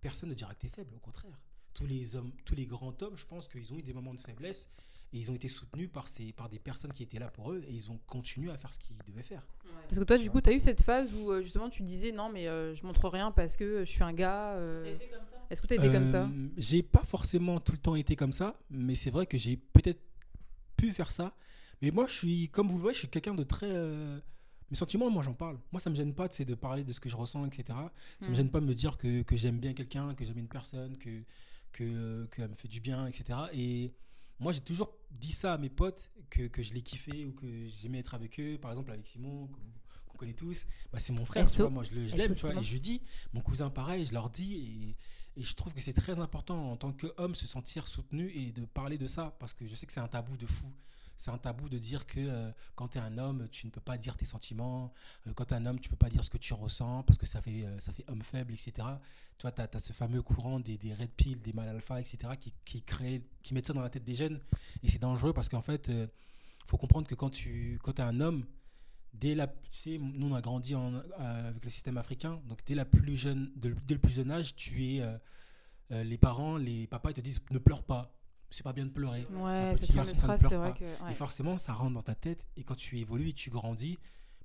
Personne 0.00 0.30
ne 0.30 0.34
dira 0.34 0.54
que 0.54 0.60
tu 0.60 0.66
es 0.66 0.70
faible, 0.70 0.94
au 0.94 0.98
contraire. 1.00 1.38
Tous 1.74 1.86
les 1.86 2.16
hommes, 2.16 2.32
tous 2.44 2.54
les 2.54 2.66
grands 2.66 2.94
hommes, 3.02 3.16
je 3.16 3.24
pense 3.26 3.48
qu'ils 3.48 3.72
ont 3.72 3.78
eu 3.78 3.82
des 3.82 3.92
moments 3.94 4.14
de 4.14 4.20
faiblesse 4.20 4.68
et 5.12 5.18
ils 5.18 5.30
ont 5.30 5.34
été 5.34 5.48
soutenus 5.48 5.90
par, 5.92 6.08
ces, 6.08 6.32
par 6.32 6.48
des 6.48 6.58
personnes 6.58 6.92
qui 6.92 7.02
étaient 7.02 7.18
là 7.18 7.28
pour 7.28 7.52
eux 7.52 7.62
et 7.66 7.72
ils 7.72 7.90
ont 7.90 7.98
continué 8.06 8.50
à 8.50 8.56
faire 8.58 8.72
ce 8.72 8.78
qu'ils 8.78 8.96
devaient 9.06 9.22
faire. 9.22 9.42
Parce 9.88 9.98
que 9.98 10.04
toi, 10.04 10.16
du 10.18 10.30
coup, 10.30 10.40
t'as 10.40 10.52
eu 10.52 10.60
cette 10.60 10.82
phase 10.82 11.12
où 11.14 11.30
euh, 11.32 11.42
justement 11.42 11.68
tu 11.68 11.82
disais 11.82 12.12
non, 12.12 12.30
mais 12.30 12.46
euh, 12.48 12.74
je 12.74 12.84
montre 12.86 13.08
rien 13.08 13.30
parce 13.30 13.56
que 13.56 13.84
je 13.84 13.90
suis 13.90 14.02
un 14.02 14.12
gars. 14.14 14.54
euh, 14.54 14.96
Est-ce 15.50 15.60
que 15.60 15.66
t'as 15.66 15.74
été 15.76 15.90
comme 15.92 16.06
ça? 16.06 16.24
Euh, 16.24 16.48
J'ai 16.56 16.82
pas 16.82 17.04
forcément 17.04 17.60
tout 17.60 17.72
le 17.72 17.78
temps 17.78 17.94
été 17.94 18.16
comme 18.16 18.32
ça, 18.32 18.54
mais 18.70 18.94
c'est 18.94 19.10
vrai 19.10 19.26
que 19.26 19.36
j'ai 19.36 19.56
peut-être 19.56 20.00
pu 20.76 20.90
faire 20.92 21.10
ça. 21.10 21.34
Mais 21.82 21.90
moi, 21.90 22.06
je 22.06 22.12
suis, 22.14 22.48
comme 22.48 22.68
vous 22.68 22.76
le 22.76 22.82
voyez, 22.82 22.94
je 22.94 23.00
suis 23.00 23.08
quelqu'un 23.08 23.34
de 23.34 23.42
très 23.42 23.68
euh, 23.70 24.18
Mes 24.70 24.76
sentiments, 24.76 25.10
moi, 25.10 25.22
j'en 25.22 25.34
parle. 25.34 25.58
Moi, 25.72 25.80
ça 25.80 25.90
me 25.90 25.94
gêne 25.94 26.14
pas 26.14 26.28
tu 26.30 26.44
de 26.46 26.54
parler 26.54 26.84
de 26.84 26.92
ce 26.92 27.00
que 27.00 27.10
je 27.10 27.16
ressens, 27.16 27.44
etc. 27.46 27.64
Ça 28.20 28.28
me 28.28 28.32
Mm. 28.32 28.36
gêne 28.36 28.50
pas 28.50 28.60
de 28.60 28.64
me 28.66 28.74
dire 28.74 28.96
que, 28.96 29.20
que 29.22 29.36
j'aime 29.36 29.58
bien 29.58 29.74
quelqu'un, 29.74 30.14
que 30.14 30.24
j'aime 30.24 30.38
une 30.38 30.48
personne, 30.48 30.96
que 30.96 31.10
que 31.72 32.26
qu'elle 32.26 32.50
me 32.50 32.54
fait 32.54 32.68
du 32.68 32.80
bien, 32.80 33.06
etc. 33.06 33.38
Et 33.52 33.92
moi, 34.38 34.52
j'ai 34.52 34.60
toujours 34.60 34.92
dit 35.10 35.32
ça 35.32 35.54
à 35.54 35.58
mes 35.58 35.70
potes 35.70 36.10
que, 36.30 36.46
que 36.48 36.62
je 36.62 36.74
les 36.74 36.82
kiffais 36.82 37.24
ou 37.24 37.32
que 37.32 37.46
j'aimais 37.80 37.98
être 37.98 38.14
avec 38.14 38.38
eux. 38.40 38.58
Par 38.58 38.70
exemple, 38.70 38.90
avec 38.90 39.06
Simon, 39.06 39.48
qu'on 40.08 40.16
connaît 40.16 40.34
tous. 40.34 40.66
Bah, 40.92 40.98
c'est 40.98 41.12
mon 41.12 41.24
frère, 41.24 41.50
tu 41.50 41.58
vois. 41.58 41.70
Moi, 41.70 41.84
je 41.84 42.16
l'aime, 42.16 42.34
tu 42.34 42.40
vois. 42.40 42.60
Et 42.60 42.64
je 42.64 42.72
lui 42.72 42.80
dis, 42.80 43.02
mon 43.32 43.40
cousin, 43.40 43.70
pareil, 43.70 44.06
je 44.06 44.12
leur 44.12 44.30
dis. 44.30 44.96
Et, 45.36 45.40
et 45.40 45.44
je 45.44 45.54
trouve 45.54 45.72
que 45.72 45.80
c'est 45.80 45.94
très 45.94 46.18
important 46.18 46.72
en 46.72 46.76
tant 46.76 46.92
qu'homme 46.92 47.34
se 47.34 47.46
sentir 47.46 47.88
soutenu 47.88 48.30
et 48.34 48.52
de 48.52 48.64
parler 48.66 48.98
de 48.98 49.06
ça 49.06 49.34
parce 49.38 49.54
que 49.54 49.66
je 49.66 49.74
sais 49.74 49.86
que 49.86 49.92
c'est 49.92 50.00
un 50.00 50.08
tabou 50.08 50.36
de 50.36 50.46
fou. 50.46 50.66
C'est 51.22 51.30
un 51.30 51.38
tabou 51.38 51.68
de 51.68 51.78
dire 51.78 52.04
que 52.04 52.18
euh, 52.18 52.50
quand 52.74 52.88
tu 52.88 52.98
es 52.98 53.00
un 53.00 53.16
homme, 53.16 53.46
tu 53.52 53.64
ne 53.66 53.70
peux 53.70 53.80
pas 53.80 53.96
dire 53.96 54.16
tes 54.16 54.24
sentiments. 54.24 54.92
Euh, 55.28 55.32
quand 55.34 55.44
tu 55.44 55.54
es 55.54 55.56
un 55.56 55.66
homme, 55.66 55.78
tu 55.78 55.88
peux 55.88 55.94
pas 55.94 56.10
dire 56.10 56.24
ce 56.24 56.30
que 56.30 56.36
tu 56.36 56.52
ressens 56.52 57.04
parce 57.04 57.16
que 57.16 57.26
ça 57.26 57.40
fait, 57.40 57.64
euh, 57.64 57.78
ça 57.78 57.92
fait 57.92 58.04
homme 58.08 58.22
faible, 58.22 58.52
etc. 58.52 58.72
Tu 59.38 59.42
vois, 59.42 59.52
tu 59.52 59.62
as, 59.62 59.78
ce 59.78 59.92
fameux 59.92 60.20
courant 60.20 60.58
des, 60.58 60.76
red 60.98 61.10
pills, 61.10 61.36
des 61.36 61.52
mal 61.52 61.68
alpha, 61.68 62.00
etc. 62.00 62.18
qui, 62.40 62.52
qui, 62.64 62.82
créent- 62.82 63.22
qui 63.40 63.54
mettent 63.54 63.68
ça 63.68 63.72
dans 63.72 63.82
la 63.82 63.88
tête 63.88 64.02
des 64.02 64.16
jeunes. 64.16 64.40
Et 64.82 64.90
c'est 64.90 64.98
dangereux 64.98 65.32
parce 65.32 65.48
qu'en 65.48 65.62
fait, 65.62 65.86
il 65.86 66.08
faut 66.66 66.76
comprendre 66.76 67.06
que 67.06 67.14
quand 67.14 67.30
tu 67.30 67.78
quand 67.84 68.00
es 68.00 68.02
un 68.02 68.18
homme, 68.18 68.44
dès 69.14 69.36
la, 69.36 69.46
tu 69.46 69.54
sais, 69.70 69.98
nous 69.98 70.26
on 70.26 70.34
a 70.34 70.40
grandi 70.40 70.74
avec 70.74 71.64
le 71.64 71.70
système 71.70 71.98
africain, 71.98 72.42
donc 72.48 72.58
dès, 72.66 72.74
la 72.74 72.84
plus 72.84 73.16
jeune, 73.16 73.52
dès 73.54 73.94
le 73.94 74.00
plus 74.00 74.12
jeune 74.12 74.32
âge, 74.32 74.56
tu 74.56 74.96
es. 74.96 75.04
les 75.90 76.18
parents, 76.18 76.56
les 76.56 76.88
papas, 76.88 77.10
ils 77.10 77.14
te 77.14 77.20
disent 77.20 77.40
ne 77.52 77.58
pleure 77.58 77.84
pas. 77.84 78.12
C'est 78.52 78.62
pas 78.62 78.72
bien 78.72 78.86
de 78.86 78.92
pleurer. 78.92 79.26
Ouais, 79.32 79.74
c'est 79.76 79.92
vrai. 80.54 80.74
Et 81.10 81.14
forcément, 81.14 81.58
ça 81.58 81.72
rentre 81.72 81.94
dans 81.94 82.02
ta 82.02 82.14
tête. 82.14 82.46
Et 82.56 82.62
quand 82.64 82.74
tu 82.76 82.98
évolues 82.98 83.30
et 83.30 83.32
tu 83.32 83.50
grandis, 83.50 83.98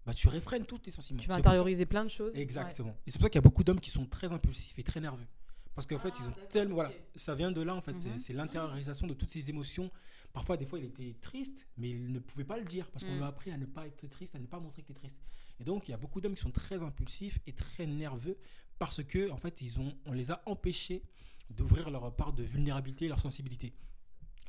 bah, 0.06 0.14
tu 0.14 0.28
réfrènes 0.30 0.66
tous 0.66 0.80
tes 0.80 0.92
sentiments. 0.92 1.20
Tu 1.22 1.28
vas 1.28 1.34
ça- 1.36 1.40
intérioriser 1.40 1.86
plein 1.86 2.06
de 2.06 2.10
choses. 2.10 2.34
Exactement. 2.36 2.96
Et 3.06 3.12
c'est 3.12 3.18
pour 3.18 3.24
ça 3.26 3.30
qu'il 3.30 3.38
y 3.38 3.40
a 3.40 3.42
beaucoup 3.42 3.64
d'hommes 3.64 3.82
qui 3.82 3.90
sont 3.90 4.06
très 4.06 4.32
impulsifs 4.32 4.80
et 4.80 4.84
très 4.84 5.02
nerveux. 5.02 5.28
Parce 5.76 5.86
qu'en 5.86 6.00
fait, 6.00 6.12
Ah, 6.14 6.18
ils 6.20 6.26
ont 6.26 6.30
d'accord, 6.30 6.48
tellement. 6.48 6.76
Voilà, 6.76 6.92
ça 7.16 7.36
vient 7.36 7.52
de 7.52 7.62
là, 7.62 7.76
en 7.76 7.82
fait. 7.82 7.96
C'est- 8.00 8.10
Mhm. 8.10 8.18
C'est 8.18 8.34
l'intériorisation 8.34 9.06
de 9.06 9.14
toutes 9.14 9.30
ces 9.30 9.50
émotions. 9.50 9.92
Parfois, 10.34 10.58
des 10.58 10.66
fois, 10.66 10.80
il 10.80 10.86
était 10.86 11.16
triste, 11.22 11.68
mais 11.78 11.90
il 11.92 12.12
ne 12.12 12.20
pouvait 12.20 12.46
pas 12.46 12.58
le 12.58 12.64
dire. 12.66 12.90
Parce 12.92 13.04
qu'on 13.04 13.12
Mm. 13.12 13.18
lui 13.18 13.24
a 13.24 13.28
appris 13.28 13.52
à 13.52 13.58
ne 13.58 13.66
pas 13.66 13.86
être 13.86 14.08
triste, 14.08 14.34
à 14.36 14.40
ne 14.40 14.48
pas 14.48 14.60
montrer 14.60 14.82
que 14.82 14.88
tu 14.88 14.94
es 14.94 14.96
triste. 14.96 15.18
Et 15.60 15.64
donc, 15.64 15.88
il 15.88 15.92
y 15.92 15.94
a 15.94 15.98
beaucoup 15.98 16.20
d'hommes 16.22 16.34
qui 16.36 16.42
sont 16.42 16.52
très 16.52 16.82
impulsifs 16.82 17.40
et 17.46 17.52
très 17.54 17.86
nerveux 17.86 18.38
parce 18.80 19.04
que, 19.04 19.30
en 19.32 19.38
fait, 19.38 19.62
ils 19.62 19.80
ont, 19.80 19.94
on 20.06 20.14
les 20.14 20.32
a 20.32 20.42
empêchés 20.46 21.04
d'ouvrir 21.50 21.90
leur 21.92 22.14
part 22.16 22.34
de 22.34 22.44
vulnérabilité 22.44 23.06
et 23.06 23.08
leur 23.10 23.20
sensibilité. 23.20 23.74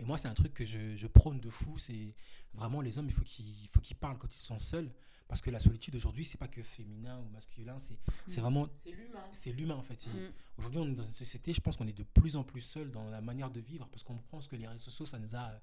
Et 0.00 0.04
moi, 0.04 0.16
c'est 0.18 0.28
un 0.28 0.34
truc 0.34 0.54
que 0.54 0.64
je, 0.64 0.96
je 0.96 1.06
prône 1.06 1.40
de 1.40 1.50
fou. 1.50 1.76
C'est 1.78 2.14
vraiment 2.54 2.80
les 2.80 2.98
hommes, 2.98 3.06
il 3.06 3.12
faut 3.12 3.22
qu'ils 3.22 3.48
il 3.48 3.68
faut 3.72 3.80
qu'ils 3.80 3.96
parlent 3.96 4.18
quand 4.18 4.32
ils 4.34 4.38
sentent 4.38 4.60
seuls. 4.60 4.90
Parce 5.26 5.42
que 5.42 5.50
la 5.50 5.58
solitude 5.58 5.94
aujourd'hui, 5.94 6.24
c'est 6.24 6.38
pas 6.38 6.48
que 6.48 6.62
féminin 6.62 7.18
ou 7.18 7.28
masculin, 7.28 7.78
c'est 7.78 7.98
c'est 8.26 8.38
Mm. 8.38 8.42
vraiment 8.42 8.68
C'est 8.82 8.90
l'humain. 8.92 9.24
c'est 9.32 9.52
l'humain 9.52 9.74
en 9.74 9.82
fait. 9.82 10.06
Mm. 10.06 10.32
Aujourd'hui, 10.56 10.80
on 10.80 10.88
est 10.88 10.94
dans 10.94 11.04
une 11.04 11.12
société, 11.12 11.52
je 11.52 11.60
pense 11.60 11.76
qu'on 11.76 11.86
est 11.86 11.92
de 11.98 12.02
plus 12.04 12.34
en 12.36 12.44
plus 12.44 12.62
seul 12.62 12.90
dans 12.90 13.04
la 13.10 13.20
manière 13.20 13.50
de 13.50 13.60
vivre 13.60 13.86
parce 13.90 14.02
qu'on 14.02 14.16
pense 14.30 14.48
que 14.48 14.56
les 14.56 14.66
réseaux 14.66 14.84
sociaux, 14.84 15.04
ça 15.04 15.18
nous 15.18 15.36
a. 15.36 15.60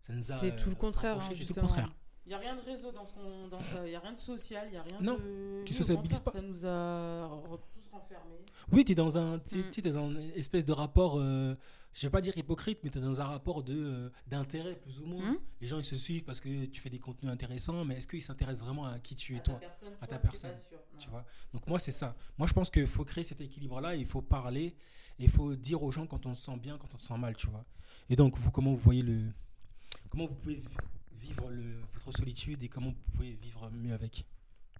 Ça 0.00 0.12
nous 0.14 0.32
a 0.32 0.40
C'est 0.40 0.56
tout 0.56 0.70
le 0.70 0.76
euh, 0.76 0.78
contraire, 0.78 1.16
hein, 1.18 1.20
c'est 1.24 1.34
tout 1.34 1.40
le 1.40 1.46
justement. 1.46 1.66
contraire. 1.66 1.92
Il 2.26 2.30
n'y 2.30 2.34
a 2.34 2.38
rien 2.38 2.56
de 2.56 2.60
réseau 2.62 2.92
dans 2.92 3.04
ce 3.04 3.12
qu'on. 3.12 3.50
Il 3.84 3.90
n'y 3.90 3.94
a 3.94 4.00
rien 4.00 4.12
de 4.14 4.18
social, 4.18 4.66
il 4.68 4.70
n'y 4.70 4.76
a 4.78 4.82
rien 4.82 4.98
Non, 5.02 5.14
de. 5.18 5.62
tu 5.66 5.72
Oui, 5.74 5.80
au 5.80 5.82
sociabilises 5.82 6.20
pas. 6.20 6.30
Ça 6.30 6.40
nous 6.40 6.64
a 6.64 7.28
tous 7.74 7.86
renfermés. 7.92 8.40
Oui, 8.72 8.86
tu 8.86 8.92
es 8.92 8.94
dans 8.94 9.18
un, 9.18 9.38
t'es- 9.38 9.58
Mm. 9.58 9.70
t'es 9.70 9.82
dans 9.82 9.98
un 10.02 10.16
espèce 10.34 10.64
de 10.64 10.72
rapport, 10.72 11.18
euh, 11.18 11.54
je 11.94 12.06
vais 12.06 12.10
pas 12.10 12.20
dire 12.20 12.36
hypocrite, 12.36 12.80
mais 12.82 12.90
tu 12.90 12.98
es 12.98 13.00
dans 13.00 13.20
un 13.20 13.26
rapport 13.26 13.62
de, 13.62 13.74
euh, 13.74 14.10
d'intérêt 14.26 14.74
plus 14.74 14.98
ou 14.98 15.06
moins. 15.06 15.32
Mm. 15.32 15.38
Les 15.60 15.68
gens, 15.68 15.78
ils 15.78 15.84
se 15.84 15.96
suivent 15.96 16.24
parce 16.24 16.40
que 16.40 16.66
tu 16.66 16.80
fais 16.80 16.90
des 16.90 16.98
contenus 16.98 17.32
intéressants, 17.32 17.84
mais 17.84 17.96
est-ce 17.96 18.08
qu'ils 18.08 18.22
s'intéressent 18.22 18.64
vraiment 18.64 18.86
à 18.86 18.98
qui 18.98 19.14
tu 19.14 19.34
es 19.34 19.38
À 19.38 19.40
toi? 19.40 19.54
personne, 19.60 19.92
À 20.00 20.06
ta 20.06 20.18
toi, 20.18 20.30
personne, 20.30 20.56
sûr, 20.68 20.78
tu 20.98 21.08
vois? 21.08 21.24
Donc 21.52 21.66
moi, 21.68 21.78
c'est 21.78 21.92
ça. 21.92 22.16
Moi, 22.36 22.48
je 22.48 22.52
pense 22.52 22.68
qu'il 22.68 22.86
faut 22.88 23.04
créer 23.04 23.24
cet 23.24 23.40
équilibre-là, 23.40 23.94
il 23.94 24.06
faut 24.06 24.22
parler, 24.22 24.74
il 25.18 25.30
faut 25.30 25.54
dire 25.54 25.82
aux 25.82 25.92
gens 25.92 26.06
quand 26.06 26.26
on 26.26 26.34
se 26.34 26.44
sent 26.44 26.56
bien, 26.56 26.76
quand 26.78 26.92
on 26.94 26.98
se 26.98 27.06
sent 27.06 27.18
mal, 27.18 27.36
tu 27.36 27.46
vois? 27.46 27.64
Et 28.08 28.16
donc, 28.16 28.36
vous, 28.38 28.50
comment 28.50 28.72
vous 28.72 28.76
voyez 28.76 29.02
le... 29.02 29.30
Comment 30.10 30.26
vous 30.26 30.34
pouvez 30.34 30.62
vivre 31.12 31.48
le, 31.50 31.80
votre 31.94 32.12
solitude 32.12 32.62
et 32.62 32.68
comment 32.68 32.90
vous 32.90 33.12
pouvez 33.12 33.32
vivre 33.32 33.70
mieux 33.70 33.94
avec? 33.94 34.26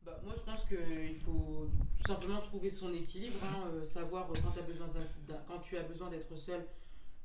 Bah, 0.05 0.21
moi, 0.23 0.35
je 0.37 0.43
pense 0.43 0.65
qu'il 0.65 1.17
faut 1.17 1.71
tout 1.97 2.07
simplement 2.07 2.41
trouver 2.41 2.69
son 2.69 2.93
équilibre, 2.93 3.39
hein, 3.43 3.69
euh, 3.73 3.85
savoir 3.85 4.29
quand, 4.29 4.51
t'as 4.55 4.62
besoin 4.62 4.89
quand 5.47 5.59
tu 5.61 5.79
as 5.79 5.83
besoin 5.83 6.11
d'être 6.11 6.37
seul, 6.37 6.67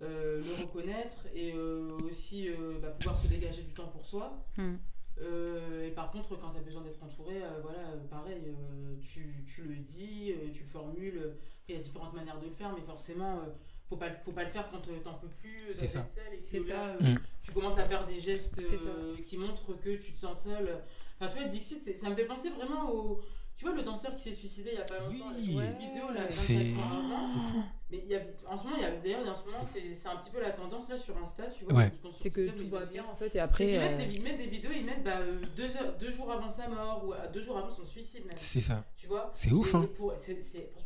euh, 0.02 0.42
le 0.44 0.64
reconnaître 0.64 1.26
et 1.34 1.54
euh, 1.54 1.98
aussi 2.10 2.48
euh, 2.50 2.80
bah, 2.82 2.90
pouvoir 2.90 3.18
se 3.18 3.28
dégager 3.28 3.62
du 3.64 3.74
temps 3.74 3.88
pour 3.88 4.06
soi. 4.06 4.46
Mm. 4.58 4.76
Euh, 5.22 5.86
et 5.88 5.92
par 5.92 6.12
contre, 6.12 6.38
quand 6.40 6.52
tu 6.52 6.58
as 6.60 6.62
besoin 6.62 6.82
d'être 6.82 7.04
entouré, 7.04 7.44
euh, 7.44 7.60
voilà, 7.62 7.80
pareil, 8.10 8.42
euh, 8.48 8.96
tu, 9.02 9.44
tu 9.46 9.64
le 9.64 9.76
dis, 9.76 10.32
euh, 10.32 10.50
tu 10.54 10.64
le 10.64 10.70
formules. 10.70 11.36
Il 11.68 11.76
y 11.76 11.78
a 11.78 11.82
différentes 11.82 12.14
manières 12.14 12.40
de 12.40 12.46
le 12.46 12.54
faire, 12.54 12.74
mais 12.74 12.82
forcément, 12.82 13.40
euh, 13.40 13.50
faut 13.90 13.98
pas, 13.98 14.10
faut 14.24 14.32
pas 14.32 14.46
le 14.46 14.50
faire 14.50 14.70
quand 14.72 14.80
tu 14.80 14.92
t'en 15.02 15.16
peux 15.16 15.28
plus. 15.28 15.66
C'est 15.72 15.88
ça. 15.90 16.08
seul 16.16 16.34
et 16.34 16.38
que 16.42 16.48
C'est 16.48 16.60
là, 16.60 16.66
ça. 16.66 16.86
euh, 17.06 17.14
Mm. 17.16 17.20
tu 17.44 17.52
commences 17.52 17.78
à 17.78 17.84
faire 17.88 18.06
des 18.08 18.20
gestes 18.20 18.58
euh, 18.60 19.18
qui 19.26 19.38
montrent 19.38 19.74
que 19.78 19.98
tu 19.98 20.14
te 20.14 20.20
sens 20.20 20.44
seul. 20.44 20.82
Enfin, 21.20 21.30
tu 21.30 21.40
vois, 21.40 21.48
Dixit, 21.50 21.82
c'est- 21.82 21.96
ça 21.96 22.10
me 22.10 22.16
fait 22.16 22.26
penser 22.26 22.50
vraiment 22.52 22.90
au. 22.90 23.20
Tu 23.58 23.66
vois, 23.66 23.76
le 23.76 23.84
danseur 23.84 24.16
qui 24.16 24.22
s'est 24.24 24.32
suicidé 24.34 24.70
il 24.72 24.78
y 24.78 24.82
a 24.82 24.86
pas 24.86 25.00
longtemps, 25.00 25.34
Oui. 25.38 25.54
Ouais. 25.58 25.66
une 25.66 25.78
vidéo 25.90 26.08
là, 26.14 26.22
24 26.22 26.32
C'est- 26.32 26.66
fou. 26.68 27.62
Mais 27.92 28.02
il 28.06 28.12
y 28.12 28.16
a, 28.16 28.20
en 28.48 28.56
ce 28.56 28.64
moment, 28.66 28.76
il 28.78 28.84
y 28.84 28.86
a, 28.86 28.92
d'ailleurs, 28.98 29.22
en 29.28 29.36
ce 29.36 29.44
moment, 29.46 29.66
c'est 29.66 29.96
c'est 29.96 30.08
un 30.08 30.18
petit 30.18 30.30
peu 30.30 30.40
la 30.40 30.52
tendance 30.52 30.88
là 30.90 30.98
sur 30.98 31.18
Insta, 31.18 31.46
tu 31.48 31.66
vois. 31.66 31.74
Ouais. 31.74 31.92
C'est 32.20 32.30
que 32.30 32.42
va 32.70 32.82
aussi. 32.84 32.92
bien 32.94 33.04
en 33.12 33.16
fait, 33.16 33.36
et 33.36 33.40
après. 33.40 33.78
euh, 33.78 33.98
mettent, 33.98 34.14
ils 34.14 34.22
mettent 34.24 34.38
des 34.38 34.46
vidéos, 34.48 34.72
ils 34.76 34.86
mettent 34.86 35.04
bah, 35.04 35.18
euh, 35.20 35.40
deux, 35.56 35.76
heures- 35.76 35.98
deux 36.00 36.12
jours 36.12 36.32
avant 36.32 36.50
sa 36.50 36.68
mort 36.68 37.04
ou 37.08 37.14
deux 37.34 37.42
jours 37.42 37.58
avant 37.58 37.70
son 37.70 37.86
suicide 37.86 38.26
même. 38.26 38.34
C'est 38.38 38.62
ça. 38.62 38.84
Tu 38.96 39.08
vois? 39.08 39.32
C'est 39.34 39.52
ouf, 39.52 39.74
hein. 39.74 39.88
Franchement, 39.96 40.14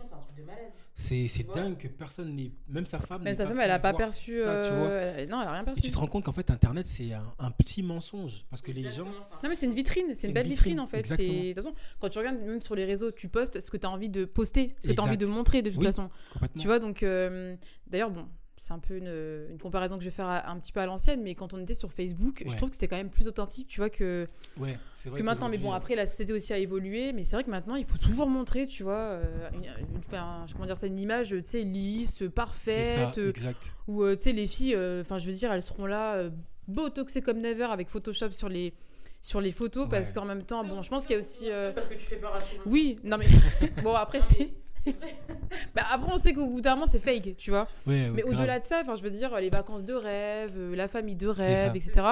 c'est 0.05 0.13
un 0.13 0.17
truc 0.19 0.35
de 0.37 0.43
malade. 0.43 0.71
C'est 0.95 1.27
c'est 1.27 1.39
Tu 1.43 1.45
vois? 1.47 1.55
dingue 1.55 1.77
que 1.77 1.87
personne 1.87 2.35
n'ait. 2.35 2.51
Même 2.67 2.85
sa 2.85 2.99
femme. 2.99 3.21
Mais 3.23 3.31
n'ait 3.31 3.35
sa 3.35 3.47
femme, 3.47 3.59
elle 3.59 3.71
a 3.71 3.79
pas 3.79 3.93
perçu. 3.93 4.41
ça, 4.43 4.61
tu 4.69 4.73
vois. 4.75 4.87
euh, 4.89 5.25
Non, 5.25 5.41
elle 5.41 5.47
a 5.47 5.51
rien 5.53 5.61
Et 5.63 5.65
perçu. 5.65 5.81
tu 5.81 5.91
te 5.91 5.97
rends 5.97 6.07
compte 6.07 6.23
qu'en 6.23 6.33
fait, 6.33 6.49
Internet, 6.51 6.85
c'est 6.87 7.11
un, 7.13 7.33
un 7.39 7.51
petit 7.51 7.81
mensonge. 7.83 8.45
Parce 8.49 8.61
que 8.61 8.71
les 8.71 8.83
gens. 8.91 9.11
Ça. 9.23 9.39
Non 9.43 9.49
mais 9.49 9.55
c'est 9.55 9.65
une 9.65 9.73
vitrine, 9.73 10.13
c'est 10.15 10.27
une 10.27 10.29
une 10.29 10.33
belle 10.35 10.47
vitrine, 10.47 10.73
vitrine, 10.73 10.79
en 10.79 10.87
fait. 10.87 11.01
De 11.01 11.53
toute 11.53 11.55
façon, 11.55 11.73
quand 11.99 12.09
tu 12.09 12.17
regardes 12.19 12.37
même 12.39 12.61
sur 12.61 12.75
les 12.75 12.85
réseaux, 12.85 13.11
tu 13.11 13.27
postes 13.27 13.59
ce 13.59 13.71
que 13.71 13.77
tu 13.77 13.87
as 13.87 13.89
envie 13.89 14.09
de 14.09 14.25
poster, 14.25 14.75
ce 14.79 14.87
que 14.87 14.93
tu 14.93 14.99
as 14.99 15.03
envie 15.03 15.17
de 15.17 15.25
montrer 15.25 15.61
de 15.63 15.69
toute 15.71 15.79
Oui. 15.79 15.85
façon. 15.85 16.09
Complètement. 16.31 16.61
Tu 16.61 16.67
vois, 16.67 16.79
donc 16.79 16.92
euh, 17.01 17.55
d'ailleurs, 17.87 18.11
bon, 18.11 18.27
c'est 18.57 18.71
un 18.73 18.79
peu 18.79 18.95
une, 18.95 19.47
une 19.49 19.57
comparaison 19.57 19.97
que 19.97 20.03
je 20.03 20.09
vais 20.09 20.15
faire 20.15 20.27
à- 20.27 20.49
un 20.49 20.57
petit 20.59 20.71
peu 20.71 20.79
à 20.79 20.85
l'ancienne, 20.85 21.21
mais 21.23 21.33
quand 21.35 21.53
on 21.53 21.59
était 21.59 21.73
sur 21.73 21.91
Facebook, 21.91 22.43
je 22.47 22.55
trouve 22.55 22.69
que 22.69 22.75
c'était 22.75 22.87
quand 22.87 22.95
même 22.95 23.09
plus 23.09 23.27
authentique, 23.27 23.67
tu 23.67 23.79
vois, 23.81 23.89
que, 23.89 24.27
Ouais, 24.57 24.77
c'est 24.93 25.09
vrai. 25.09 25.19
que 25.19 25.23
maintenant. 25.25 25.49
Mais 25.49 25.57
bon, 25.57 25.71
euh, 25.73 25.75
après, 25.75 25.95
la 25.95 26.05
société 26.05 26.31
aussi 26.31 26.53
a 26.53 26.57
évolué, 26.59 27.11
mais 27.11 27.23
c'est 27.23 27.35
vrai 27.35 27.43
que 27.43 27.49
maintenant, 27.49 27.75
il 27.75 27.83
faut 27.85 27.97
toujours 27.97 28.27
montrer, 28.27 28.67
tu 28.67 28.83
vois, 28.83 28.93
euh, 28.99 29.49
une, 29.53 29.63
une- 29.63 29.97
enfin, 29.97 30.45
comment 30.53 30.65
dire 30.65 30.77
ça, 30.77 30.87
une 30.87 30.99
image, 30.99 31.29
tu 31.29 31.41
sais, 31.41 31.63
lisse, 31.63 32.23
parfaite, 32.33 33.17
euh, 33.17 33.33
euh, 33.89 34.15
tu 34.15 34.21
sais, 34.21 34.31
les 34.31 34.47
filles, 34.47 34.75
euh, 34.75 35.01
enfin, 35.01 35.17
je 35.19 35.25
veux 35.27 35.33
dire, 35.33 35.51
elles 35.51 35.61
seront 35.61 35.85
là, 35.85 36.15
euh, 36.15 36.29
botoxées 36.67 37.21
comme 37.21 37.41
never 37.41 37.65
avec 37.65 37.89
Photoshop 37.89 38.31
sur 38.31 38.47
les, 38.47 38.73
sur 39.19 39.41
les 39.41 39.51
photos, 39.51 39.89
parce 39.89 40.13
qu'en 40.13 40.23
même 40.25 40.43
temps, 40.43 40.63
bon, 40.63 40.81
je 40.81 40.89
pense 40.89 41.05
qu'il 41.05 41.15
y 41.15 41.17
a 41.17 41.19
aussi. 41.19 41.49
euh, 41.51 41.73
Parce 41.73 41.89
que 41.89 41.95
tu 41.95 41.99
fais 41.99 42.15
peur 42.15 42.33
à 42.35 42.39
tout 42.39 42.45
le 42.53 42.57
monde. 42.59 42.67
Oui, 42.67 42.97
non 43.03 43.17
mais 43.17 43.25
bon 43.83 43.93
après 43.95 44.21
c'est 44.21 44.53
c'est 44.85 44.95
vrai. 44.97 45.15
bah, 45.75 45.83
après 45.91 46.11
on 46.13 46.17
sait 46.17 46.33
qu'au 46.33 46.47
bout 46.47 46.61
d'un 46.61 46.75
moment 46.75 46.87
c'est 46.87 46.99
fake, 46.99 47.35
tu 47.37 47.49
vois. 47.51 47.67
Ouais, 47.85 48.09
Mais 48.09 48.23
au-delà 48.23 48.59
de 48.59 48.65
ça, 48.65 48.81
enfin 48.81 48.95
je 48.95 49.03
veux 49.03 49.09
dire 49.09 49.35
les 49.39 49.49
vacances 49.49 49.85
de 49.85 49.93
rêve, 49.93 50.51
euh, 50.55 50.75
la 50.75 50.87
famille 50.87 51.15
de 51.15 51.27
rêve, 51.27 51.75
etc. 51.75 52.05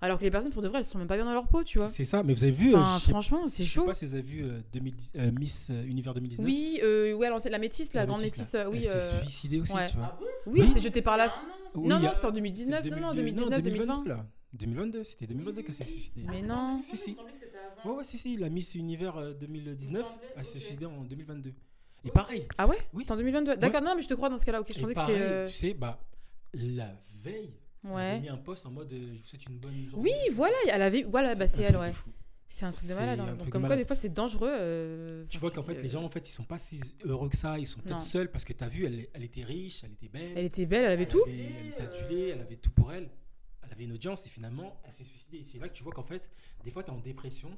Alors 0.00 0.18
que 0.18 0.22
les 0.24 0.30
personnes 0.30 0.52
pour 0.52 0.62
de 0.62 0.68
vrai 0.68 0.78
elles 0.78 0.84
sont 0.84 0.98
même 0.98 1.08
pas 1.08 1.16
bien 1.16 1.24
dans 1.24 1.32
leur 1.32 1.48
peau, 1.48 1.64
tu 1.64 1.78
vois. 1.78 1.88
C'est 1.88 2.04
ça, 2.04 2.22
mais 2.22 2.32
vous 2.32 2.44
avez 2.44 2.52
vu. 2.52 2.72
euh, 2.72 2.78
Enfin, 2.78 2.98
franchement 3.10 3.40
c'est 3.48 3.64
je 3.64 3.68
sais 3.68 3.74
chaud. 3.74 3.84
pas 3.86 3.94
si 3.94 4.06
vous 4.06 4.14
avez 4.14 4.22
vu 4.22 4.44
euh, 4.44 4.60
2010 4.72 5.12
euh, 5.16 5.32
Miss 5.32 5.70
euh, 5.70 5.82
Univers 5.84 6.14
2019. 6.14 6.46
Oui, 6.46 6.78
euh, 6.84 7.14
ouais 7.14 7.26
alors 7.26 7.40
c'est 7.40 7.50
la 7.50 7.58
métisse, 7.58 7.92
la, 7.94 8.02
La 8.02 8.06
grande 8.06 8.20
métisse, 8.22 8.54
euh, 8.54 8.66
oui. 8.70 8.82
Elle 8.84 8.90
euh, 8.96 9.00
s'est 9.00 9.22
suicidée 9.22 9.60
aussi, 9.60 9.72
ouais. 9.74 9.88
tu 9.90 9.96
vois. 9.96 10.10
Ah 10.12 10.18
bon 10.20 10.26
Oui, 10.46 10.60
Oui. 10.62 10.70
c'est 10.72 10.80
jeté 10.80 11.02
par 11.02 11.16
la. 11.16 11.24
Ah 11.24 11.42
non, 11.74 11.82
Oui, 11.82 11.88
non 11.88 12.10
c'était 12.14 12.26
en 12.26 12.30
2019, 12.30 12.80
C'est 12.84 12.90
non 12.90 13.00
non 13.00 13.12
2002, 13.12 13.50
2019, 13.50 13.62
2020. 13.62 13.86
2022, 14.04 14.08
là. 14.10 14.26
2022, 14.54 15.04
c'était 15.04 15.26
2022 15.26 15.62
qu'elle 15.62 15.74
s'est 15.74 15.84
suicidée. 15.84 16.22
Mais 16.30 16.40
Ah, 16.44 16.46
non. 16.46 16.78
Si, 16.78 16.96
si. 16.96 17.10
Il 17.10 17.12
me 17.12 17.16
semblait 17.16 17.32
que 17.32 17.38
c'était 17.38 17.58
avant. 17.58 17.90
Ouais, 17.90 17.96
ouais, 17.98 18.04
si, 18.04 18.16
si, 18.18 18.36
la 18.36 18.48
Miss 18.50 18.74
Univers 18.76 19.16
euh, 19.18 19.32
2019, 19.34 19.90
Il 19.90 19.98
me 19.98 20.02
semblait, 20.04 20.28
elle 20.36 20.44
s'est 20.46 20.58
suicidée 20.60 20.86
en 20.86 21.02
2022. 21.04 21.52
Et 22.04 22.10
pareil, 22.10 22.46
Ah 22.58 22.66
ouais 22.66 22.78
Oui. 22.92 23.02
C'était 23.02 23.12
en 23.12 23.16
2022. 23.16 23.56
D'accord, 23.56 23.82
non 23.82 23.94
mais 23.96 24.02
je 24.02 24.08
te 24.08 24.14
crois 24.14 24.28
dans 24.28 24.38
ce 24.38 24.44
cas-là. 24.44 24.60
OK, 24.60 24.68
je 24.72 24.78
et 24.78 24.82
pensais 24.82 24.94
que 24.94 25.00
c'était 25.06 25.20
euh, 25.20 25.46
tu 25.46 25.54
sais, 25.54 25.74
bah, 25.74 26.00
la 26.54 26.94
veille, 27.22 27.54
elle 27.84 27.90
avait 27.90 27.94
Ouais. 27.94 28.20
mis 28.20 28.28
un 28.28 28.36
post 28.36 28.66
en 28.66 28.70
mode 28.70 28.92
euh, 28.92 28.98
je 29.14 29.18
vous 29.18 29.24
souhaite 29.24 29.46
une 29.46 29.58
bonne 29.58 29.88
journée. 29.88 30.10
Oui, 30.10 30.34
voilà, 30.34 30.56
elle 30.68 30.82
avait 30.82 31.02
voilà, 31.04 31.34
bah 31.34 31.46
c'est 31.46 31.62
elle 31.62 31.76
ouais. 31.76 31.92
C'est 32.50 32.64
un 32.64 32.70
truc 32.70 32.84
de 32.84 32.88
C'est 32.88 32.94
malade. 32.94 33.20
hein. 33.20 33.26
Donc, 33.34 33.36
de 33.46 33.50
comme 33.50 33.50
quoi, 33.50 33.68
malade. 33.68 33.78
des 33.80 33.84
fois, 33.84 33.94
c'est 33.94 34.08
dangereux. 34.08 34.50
euh, 34.50 35.26
Tu 35.28 35.36
enfin, 35.36 35.46
vois 35.48 35.50
qu'en 35.54 35.62
fait, 35.62 35.82
les 35.82 35.88
gens, 35.90 36.02
en 36.02 36.08
fait, 36.08 36.26
ils 36.26 36.32
sont 36.32 36.44
pas 36.44 36.56
si 36.56 36.80
heureux 37.04 37.28
que 37.28 37.36
ça. 37.36 37.58
Ils 37.58 37.66
sont 37.66 37.78
peut-être 37.80 38.00
seuls 38.00 38.30
parce 38.30 38.46
que 38.46 38.54
tu 38.54 38.64
as 38.64 38.68
vu, 38.68 38.86
elle, 38.86 39.06
elle 39.12 39.22
était 39.22 39.42
riche, 39.44 39.84
elle 39.84 39.92
était 39.92 40.08
belle. 40.08 40.32
Elle 40.34 40.46
était 40.46 40.64
belle, 40.64 40.84
elle 40.86 40.92
avait 40.92 41.02
elle 41.02 41.08
tout. 41.08 41.22
Avait, 41.26 41.36
elle 41.60 41.66
était 41.68 41.82
adulée, 41.82 42.28
elle 42.30 42.40
avait 42.40 42.56
tout 42.56 42.70
pour 42.70 42.90
elle. 42.90 43.10
Elle 43.62 43.72
avait 43.72 43.84
une 43.84 43.92
audience 43.92 44.24
et 44.24 44.30
finalement, 44.30 44.80
elle 44.86 44.94
s'est 44.94 45.04
suicidée. 45.04 45.44
C'est 45.44 45.58
là 45.58 45.68
que 45.68 45.74
tu 45.74 45.82
vois 45.82 45.92
qu'en 45.92 46.02
fait, 46.04 46.30
des 46.64 46.70
fois, 46.70 46.82
tu 46.82 46.90
es 46.90 46.94
en 46.94 46.98
dépression, 47.00 47.50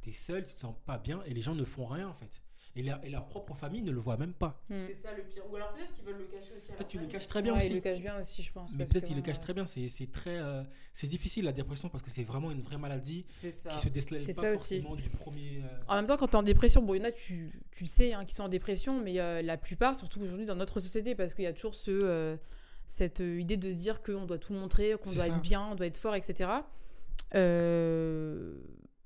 tu 0.00 0.08
es 0.08 0.12
seul, 0.14 0.46
tu 0.46 0.54
te 0.54 0.60
sens 0.60 0.74
pas 0.86 0.96
bien 0.96 1.22
et 1.26 1.34
les 1.34 1.42
gens 1.42 1.54
ne 1.54 1.64
font 1.66 1.84
rien 1.84 2.08
en 2.08 2.14
fait. 2.14 2.40
Et, 2.76 2.82
leur- 2.82 3.04
et 3.04 3.10
leur 3.10 3.26
propre 3.26 3.54
famille 3.56 3.82
ne 3.82 3.90
le 3.90 3.98
voit 3.98 4.16
même 4.16 4.32
pas. 4.34 4.62
Mm. 4.68 4.74
C'est 4.88 4.94
ça 4.94 5.08
le 5.16 5.22
pire. 5.24 5.42
Ou 5.50 5.56
alors 5.56 5.72
peut-être 5.72 5.92
qu'ils 5.94 6.04
veulent 6.04 6.18
le 6.18 6.26
cacher 6.26 6.52
aussi. 6.56 6.68
Peut-être 6.72 6.86
tu 6.88 6.98
le 6.98 7.06
caches 7.06 7.26
très 7.26 7.42
bien 7.42 7.52
Ouais, 7.52 7.58
aussi. 7.58 7.68
il 7.70 7.74
le 7.76 7.80
cache 7.80 8.00
bien 8.00 8.20
aussi, 8.20 8.42
je 8.42 8.52
pense. 8.52 8.72
Mais 8.74 8.84
peut-être 8.84 9.02
que 9.02 9.06
qu'il 9.08 9.16
le 9.16 9.22
bon, 9.22 9.26
cache 9.26 9.36
ouais. 9.38 9.42
très 9.42 9.54
bien. 9.54 9.66
C'est 9.66 9.88
c'est 9.88 10.12
très, 10.12 10.38
euh, 10.38 10.62
c'est 10.92 11.08
difficile 11.08 11.44
la 11.44 11.52
dépression 11.52 11.88
parce 11.88 12.04
que 12.04 12.10
c'est 12.10 12.22
vraiment 12.24 12.50
une 12.52 12.60
vraie 12.60 12.78
maladie 12.78 13.26
ça. 13.30 13.70
qui 13.70 13.78
se 13.80 13.88
décèle 13.88 14.22
C'est 14.24 14.34
pas 14.34 14.42
ça 14.42 14.50
aussi. 14.52 14.80
forcément 14.80 14.94
du 14.94 15.08
premier. 15.08 15.60
euh, 15.64 15.78
En 15.88 15.96
même 15.96 16.06
temps, 16.06 16.16
quand 16.16 16.28
tu 16.28 16.32
es 16.34 16.36
en 16.36 16.42
dépression, 16.44 16.82
bon, 16.82 16.94
il 16.94 16.98
y 16.98 17.00
en 17.00 17.08
a, 17.08 17.12
tu, 17.12 17.50
tu 17.72 17.84
le 17.84 17.88
sais, 17.88 18.12
hein, 18.12 18.24
qui 18.24 18.34
sont 18.36 18.44
en 18.44 18.48
dépression, 18.48 19.00
mais 19.02 19.18
euh, 19.18 19.42
la 19.42 19.56
plupart, 19.56 19.96
surtout 19.96 20.20
aujourd'hui 20.20 20.46
dans 20.46 20.54
notre 20.56 20.78
société, 20.78 21.14
parce 21.16 21.34
qu'il 21.34 21.44
y 21.44 21.48
a 21.48 21.52
toujours 21.52 21.74
ce, 21.74 21.90
euh, 21.90 22.36
cette 22.86 23.18
idée 23.20 23.56
de 23.56 23.72
se 23.72 23.76
dire 23.76 24.02
qu'on 24.02 24.24
doit 24.26 24.38
tout 24.38 24.52
montrer, 24.52 24.92
qu'on 25.02 25.10
doit 25.12 25.24
ça. 25.24 25.26
être 25.28 25.40
bien, 25.40 25.62
on 25.72 25.74
doit 25.74 25.86
être 25.86 25.96
fort, 25.96 26.14
etc. 26.14 26.48
Euh, 27.34 28.54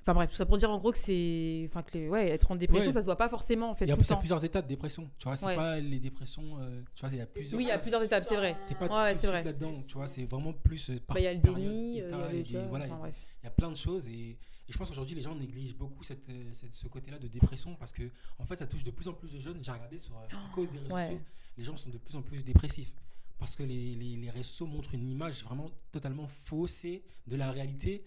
Enfin 0.02 0.14
bref, 0.14 0.30
tout 0.30 0.36
ça 0.36 0.46
pour 0.46 0.56
dire 0.58 0.68
en 0.70 0.78
gros 0.78 0.90
que 0.90 0.98
c'est. 0.98 1.64
Enfin, 1.68 1.82
que 1.84 1.96
les- 1.96 2.08
ouais, 2.08 2.28
être 2.30 2.50
en 2.50 2.56
dépression, 2.56 2.88
Ouais. 2.88 2.92
ça 2.92 3.00
se 3.00 3.04
voit 3.06 3.16
pas 3.16 3.28
forcément 3.28 3.70
en 3.70 3.74
fait. 3.76 3.84
Il 3.84 3.88
y 3.88 3.92
a 3.92 3.96
temps. 3.96 4.16
plusieurs 4.16 4.44
états 4.44 4.60
de 4.60 4.66
dépression. 4.66 5.08
Tu 5.18 5.24
vois, 5.28 5.36
c'est 5.36 5.46
Ouais. 5.46 5.54
pas 5.54 5.78
les 5.78 6.00
dépressions. 6.00 6.58
euh, 6.60 6.82
tu 6.94 7.00
vois, 7.02 7.10
il 7.12 7.18
y 7.18 7.20
a 7.20 7.26
plusieurs. 7.26 7.56
Oui, 7.58 7.64
il 7.64 7.68
y 7.68 7.70
a 7.70 7.78
plusieurs 7.78 8.02
étapes, 8.02 8.24
c'est 8.24 8.34
vrai. 8.36 8.56
T'es 8.66 8.74
pas 8.74 8.86
Ouais, 9.04 9.14
tout 9.14 9.26
vrai. 9.28 9.44
là-dedans. 9.44 9.82
Tu 9.86 9.94
vois, 9.94 10.08
c'est 10.08 10.24
vraiment 10.24 10.52
plus. 10.52 10.90
euh, 10.90 10.98
par 11.06 11.14
Bah, 11.14 11.20
Il 11.20 11.24
y 11.24 11.26
a 11.28 11.32
le 11.34 11.38
déni, 11.38 12.00
euh, 12.02 12.28
il 12.32 12.50
y 12.50 12.56
a 12.56 12.66
voilà, 12.66 12.86
enfin, 12.86 13.08
y 13.44 13.48
plein 13.50 13.70
de 13.70 13.76
choses 13.76 14.08
et, 14.08 14.30
et 14.30 14.38
je 14.72 14.76
pense 14.78 14.88
qu'aujourd'hui 14.88 15.14
les 15.14 15.22
gens 15.22 15.34
négligent 15.36 15.76
beaucoup 15.76 16.02
cette, 16.02 16.24
cette- 16.52 16.74
ce 16.74 16.88
côté-là 16.88 17.18
de 17.18 17.28
dépression 17.28 17.74
parce 17.76 17.92
que 17.92 18.02
en 18.38 18.44
fait 18.44 18.58
ça 18.58 18.66
touche 18.66 18.82
de 18.84 18.90
plus 18.90 19.06
en 19.08 19.12
plus 19.12 19.32
de 19.32 19.38
jeunes. 19.40 19.58
J'ai 19.62 19.70
regardé 19.72 19.98
sur 19.98 20.16
à 20.16 20.26
cause 20.54 20.70
des 20.72 20.78
réseaux 20.80 20.94
ouais. 20.94 21.06
sociaux, 21.06 21.20
les 21.58 21.64
gens 21.64 21.76
sont 21.76 21.90
de 21.90 21.98
plus 21.98 22.16
en 22.16 22.22
plus 22.22 22.42
dépressifs 22.44 22.92
parce 23.38 23.54
que 23.56 23.62
les, 23.62 23.94
les, 23.94 24.16
les 24.16 24.30
réseaux 24.30 24.66
montrent 24.66 24.94
une 24.94 25.08
image 25.10 25.44
vraiment 25.44 25.70
totalement 25.92 26.28
faussée 26.44 27.04
de 27.28 27.36
la 27.36 27.50
réalité 27.52 28.04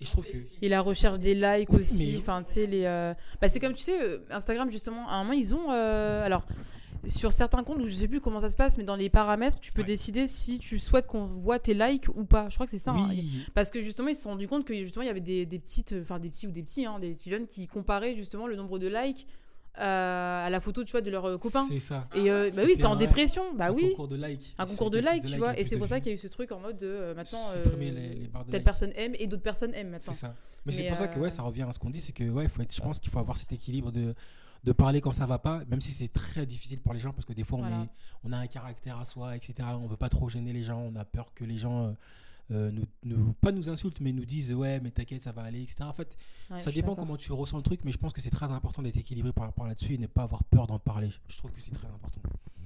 et 0.00 0.04
je 0.04 0.10
trouve 0.10 0.24
que 0.24 0.36
Et 0.62 0.68
la 0.68 0.80
recherche 0.80 1.18
des 1.18 1.34
likes 1.34 1.70
Oui, 1.70 1.80
aussi. 1.80 2.12
mais- 2.12 2.18
Enfin, 2.18 2.42
tu 2.42 2.52
sais, 2.52 2.66
les. 2.66 2.84
euh, 2.84 3.12
Bah, 3.40 3.48
c'est 3.48 3.60
comme 3.60 3.74
tu 3.74 3.82
sais, 3.84 4.00
euh, 4.00 4.18
Instagram, 4.30 4.70
justement, 4.70 5.08
à 5.08 5.14
un 5.16 5.22
moment, 5.24 5.32
ils 5.34 5.54
ont. 5.54 5.70
euh, 5.70 6.24
Alors, 6.24 6.44
sur 7.06 7.32
certains 7.32 7.62
comptes, 7.62 7.78
où 7.80 7.86
je 7.86 7.94
sais 7.94 8.08
plus 8.08 8.20
comment 8.20 8.40
ça 8.40 8.50
se 8.50 8.56
passe, 8.56 8.76
mais 8.76 8.84
dans 8.84 8.94
les 8.96 9.08
paramètres, 9.08 9.58
tu 9.60 9.72
peux 9.72 9.80
Ouais. 9.80 9.86
décider 9.86 10.26
si 10.26 10.58
tu 10.58 10.78
souhaites 10.78 11.06
qu'on 11.06 11.24
voit 11.24 11.58
tes 11.58 11.72
likes 11.72 12.08
ou 12.14 12.24
pas. 12.24 12.48
Je 12.50 12.54
crois 12.56 12.66
que 12.66 12.70
c'est 12.72 12.78
ça. 12.78 12.92
hein. 12.94 13.08
Parce 13.54 13.70
que 13.70 13.80
justement, 13.80 14.08
ils 14.08 14.14
se 14.16 14.22
sont 14.22 14.30
rendus 14.30 14.48
compte 14.48 14.64
que 14.66 14.74
justement, 14.74 15.02
il 15.02 15.06
y 15.06 15.10
avait 15.10 15.20
des, 15.20 15.46
des 15.46 15.58
petites. 15.58 15.94
Enfin, 16.02 16.18
des 16.18 16.28
petits 16.28 16.46
ou 16.46 16.50
des 16.50 16.62
petits, 16.62 16.84
hein, 16.84 16.98
des 17.00 17.14
petits 17.14 17.30
jeunes 17.30 17.46
qui 17.46 17.66
comparaient 17.66 18.16
justement 18.16 18.46
le 18.46 18.56
nombre 18.56 18.78
de 18.78 18.86
likes 18.88 19.26
euh, 19.78 20.46
à 20.46 20.50
la 20.50 20.60
photo, 20.60 20.82
tu 20.84 20.92
vois, 20.92 21.00
de 21.00 21.10
leurs 21.10 21.24
euh, 21.26 21.38
copains. 21.38 21.66
c'est 21.70 21.80
ça. 21.80 22.08
Et 22.14 22.30
euh, 22.30 22.50
bah 22.54 22.62
oui, 22.64 22.72
C'était 22.74 22.86
en 22.86 22.96
dépression. 22.96 23.42
Bah 23.54 23.66
un 23.68 23.72
oui. 23.72 23.90
concours 23.90 24.08
de 24.08 24.16
likes. 24.16 24.54
Un 24.58 24.66
concours 24.66 24.90
de 24.90 25.00
plus 25.00 25.30
tu 25.30 25.36
vois. 25.36 25.58
Et 25.58 25.64
c'est 25.64 25.76
pour 25.76 25.86
ça 25.86 26.00
qu'il 26.00 26.08
y 26.08 26.10
a 26.10 26.14
eu 26.14 26.18
ce 26.18 26.26
truc 26.28 26.52
en 26.52 26.60
mode 26.60 26.76
de 26.78 26.86
euh, 26.86 27.14
maintenant. 27.14 27.38
les- 27.78 27.90
les 27.90 28.28
barres 28.28 28.44
de 28.44 28.50
telle 28.50 28.64
personne 28.64 28.92
aime 28.96 29.14
et 29.18 29.26
d'autres 29.26 29.42
personnes 29.42 29.72
aiment 29.74 29.90
maintenant. 29.90 30.12
C'est 30.12 30.20
ça. 30.20 30.34
Mais, 30.66 30.72
c'est 30.72 30.88
pour 30.88 30.96
ça 30.96 31.08
que 31.08 31.18
ouais, 31.18 31.30
ça 31.30 31.42
revient 31.42 31.62
à 31.62 31.72
ce 31.72 31.78
qu'on 31.78 31.90
dit, 31.90 32.00
c'est 32.00 32.12
que 32.12 32.24
ouais, 32.28 32.48
faut 32.48 32.62
être, 32.62 32.74
je 32.74 32.80
pense 32.80 33.00
qu'il 33.00 33.10
faut 33.10 33.18
avoir 33.20 33.38
cet 33.38 33.52
équilibre 33.52 33.90
de, 33.92 34.14
de 34.64 34.72
parler 34.72 35.00
quand 35.00 35.12
ça 35.12 35.26
va 35.26 35.38
pas, 35.38 35.62
même 35.68 35.80
si 35.80 35.92
c'est 35.92 36.12
très 36.12 36.44
difficile 36.46 36.80
pour 36.80 36.92
les 36.92 37.00
gens 37.00 37.12
parce 37.12 37.24
que 37.24 37.32
des 37.32 37.44
fois 37.44 37.58
on, 37.58 37.62
Voilà. 37.62 37.84
est, 37.84 37.88
on 38.24 38.32
a 38.32 38.36
un 38.36 38.46
caractère 38.46 38.98
à 38.98 39.04
soi, 39.06 39.36
etc. 39.36 39.54
On 39.80 39.86
veut 39.86 39.96
pas 39.96 40.08
trop 40.10 40.28
gêner 40.28 40.52
les 40.52 40.62
gens, 40.64 40.80
on 40.80 40.94
a 40.98 41.04
peur 41.04 41.32
que 41.34 41.44
les 41.44 41.56
gens 41.56 41.94
euh, 42.50 42.70
nous, 42.70 42.84
nous- 43.04 43.32
pas 43.34 43.52
nous 43.52 43.68
insultent, 43.70 44.00
mais 44.00 44.12
nous 44.12 44.24
disent 44.24 44.52
ouais, 44.52 44.80
mais 44.80 44.90
t'inquiète, 44.90 45.22
ça 45.22 45.32
va 45.32 45.42
aller, 45.42 45.62
etc. 45.62 45.76
En 45.82 45.92
fait, 45.92 46.16
Ouais, 46.50 46.58
ça 46.58 46.72
dépend 46.72 46.94
comment 46.96 47.16
tu 47.16 47.32
ressens 47.32 47.56
le 47.58 47.62
truc, 47.62 47.80
mais 47.84 47.92
je 47.92 47.98
pense 47.98 48.12
que 48.12 48.20
c'est 48.20 48.30
très 48.30 48.50
important 48.50 48.82
d'être 48.82 48.96
équilibré 48.96 49.32
par 49.32 49.44
rapport 49.46 49.66
là-dessus 49.66 49.94
et 49.94 49.98
ne 49.98 50.06
pas 50.08 50.22
avoir 50.24 50.42
peur 50.44 50.66
d'en 50.66 50.78
parler. 50.78 51.10
Je 51.28 51.36
trouve 51.38 51.52
que 51.52 51.60
c'est 51.60 51.70
très 51.74 51.86
important. 51.88 52.20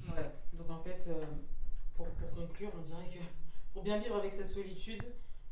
Ouais, 0.09 0.31
donc 0.57 0.71
en 0.71 0.83
fait, 0.83 1.05
euh, 1.09 1.25
pour, 1.95 2.07
pour 2.07 2.31
conclure, 2.31 2.71
on 2.79 2.83
dirait 2.83 3.09
que 3.13 3.19
pour 3.75 3.83
bien 3.83 3.99
vivre 3.99 4.17
avec 4.17 4.33
sa 4.33 4.45
solitude, 4.45 5.03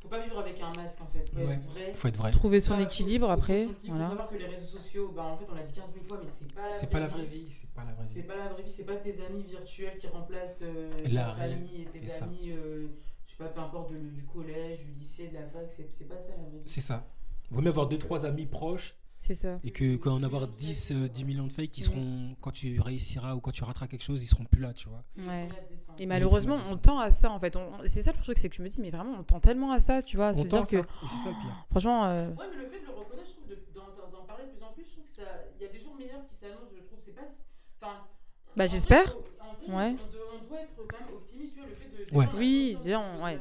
faut 0.01 0.09
pas 0.09 0.21
vivre 0.23 0.39
avec 0.39 0.61
un 0.61 0.71
masque 0.81 1.01
en 1.01 1.07
fait. 1.07 1.29
Faut 1.31 1.37
Ouais. 1.47 1.55
être 1.55 1.67
vrai. 1.71 1.87
Il 1.91 1.95
faut 1.97 2.09
être 2.09 2.17
vrai. 2.17 2.31
Trouver 2.33 2.59
son 2.61 2.79
équilibre 2.81 3.27
faut- 3.27 3.33
après. 3.33 3.63
équilibre. 3.63 3.79
Voilà. 3.87 4.05
Faut 4.07 4.11
savoir 4.11 4.29
que 4.31 4.37
les 4.37 4.47
réseaux 4.47 4.67
sociaux, 4.79 5.13
bah, 5.15 5.23
en 5.25 5.37
fait, 5.37 5.45
on 5.51 5.55
l'a 5.55 5.63
dit 5.63 5.73
15 5.73 5.93
000 5.93 6.05
fois, 6.07 6.19
mais 6.23 6.29
c'est 6.29 6.53
pas 6.53 6.63
la 6.65 6.71
C'est 6.73 6.87
pas 6.91 7.01
la 7.01 7.07
vraie 7.09 7.27
vie, 7.27 7.47
c'est 7.51 7.69
pas 7.71 7.85
la 7.85 7.93
vraie 7.93 8.07
C'est 8.07 8.21
vie. 8.23 8.27
pas 8.27 8.37
la 8.37 8.49
vraie 8.49 8.63
vie, 8.63 8.71
c'est 8.71 8.85
pas 8.85 8.97
tes 8.97 9.25
amis 9.25 9.43
virtuels 9.45 9.97
qui 9.99 10.07
remplacent 10.09 10.63
euh, 10.63 10.91
La 11.13 11.33
réelle, 11.33 11.59
famille 11.59 11.83
et 11.83 11.85
tes 11.85 12.09
c'est 12.09 12.23
amis, 12.25 12.51
euh, 12.51 12.89
je 13.33 13.37
sais 13.39 13.45
pas, 13.45 13.49
peu 13.51 13.61
importe, 13.61 13.93
de- 13.93 13.99
du 13.99 14.25
collège, 14.25 14.85
du 14.85 14.93
lycée, 14.93 15.29
de 15.29 15.35
la 15.35 15.47
fac, 15.47 15.67
c'est 15.69 16.09
pas 16.09 16.19
ça 16.19 16.29
la 16.31 16.37
vraie 16.49 16.59
vie. 16.59 16.63
C'est 16.67 16.81
ça. 16.81 17.07
Vaut 17.51 17.61
mieux 17.63 17.69
avoir 17.71 17.89
deux 17.89 17.99
trois 17.99 18.25
amis 18.27 18.47
proches 18.47 18.95
C'est 19.19 19.35
ça. 19.35 19.59
et 19.65 19.71
que 19.71 19.97
quand 19.97 20.19
on 20.19 20.23
avoir 20.23 20.47
10, 20.49 20.91
euh, 20.93 21.09
10 21.09 21.25
millions 21.25 21.47
de 21.47 21.53
fakes 21.53 21.71
qui 21.71 21.83
seront 21.83 22.35
quand 22.41 22.51
tu 22.51 22.81
réussiras 22.81 23.35
ou 23.35 23.41
quand 23.41 23.51
tu 23.53 23.63
rateras 23.65 23.87
quelque 23.87 24.03
chose, 24.05 24.23
ils 24.23 24.27
seront 24.27 24.45
plus 24.45 24.61
là, 24.61 24.73
tu 24.75 24.89
vois. 24.89 25.03
Ouais. 25.27 25.49
Et 25.99 26.07
malheureusement, 26.07 26.59
on 26.71 26.77
tend 26.77 26.99
à 26.99 27.11
ça 27.11 27.31
en 27.31 27.39
fait. 27.39 27.57
C'est 27.87 28.03
ça 28.03 28.13
le 28.13 28.19
truc, 28.23 28.39
c'est 28.39 28.49
que 28.49 28.57
je 28.57 28.63
me 28.63 28.69
dis, 28.69 28.81
mais 28.81 28.91
vraiment, 28.91 29.15
on 29.19 29.23
tend 29.23 29.41
tellement 29.41 29.73
à 29.73 29.81
ça, 29.81 30.03
tu 30.03 30.17
vois, 30.17 30.33
On 30.37 30.45
tend 30.45 30.63
à 30.63 30.67
que, 30.67 30.69
ça, 30.83 30.83
ça 30.83 31.29
le 31.31 31.35
pire. 31.35 31.67
franchement, 31.71 32.05
euh, 32.07 32.29
Ouais, 32.31 32.45
mais 32.51 32.57
le 32.65 32.69
fait 32.71 32.81
de 32.81 32.87
le 32.87 32.93
reconnaître, 32.93 33.29
je 33.29 33.33
trouve, 33.35 33.49
de- 33.49 34.11
d'en 34.13 34.25
parler 34.25 34.45
de 34.47 34.51
plus 34.51 34.63
en 34.63 34.73
plus, 34.73 34.85
je 34.85 34.91
trouve 34.93 35.05
que 35.05 35.11
ça. 35.11 35.23
Il 35.59 35.63
y 35.63 35.69
a 35.69 35.73
des 35.73 35.79
jours 35.79 35.95
meilleurs 35.97 36.27
qui 36.27 36.35
s'annoncent, 36.35 36.71
je 36.75 36.83
trouve. 36.83 36.99
C'est 37.05 37.15
pas. 37.15 37.23
Enfin. 37.81 37.97
Bah, 38.57 38.67
j'espère. 38.67 39.17
Vrai, 39.71 39.75
Ouais. 39.93 39.97
on, 40.03 40.13
doit- 40.13 40.21
on 40.43 40.49
doit 40.49 40.61
être 40.61 40.75
quand 40.77 40.99
même 41.01 41.15
optimiste, 41.17 41.55
tu 41.55 41.61
vois, 41.61 41.69
le 41.69 41.75
fait 41.75 41.89
de. 41.89 42.17
Ouais. 42.17 42.27
on 42.33 42.39
Oui, 42.39 42.77
de 42.85 42.95
on- 42.95 43.23
ouais. 43.25 43.39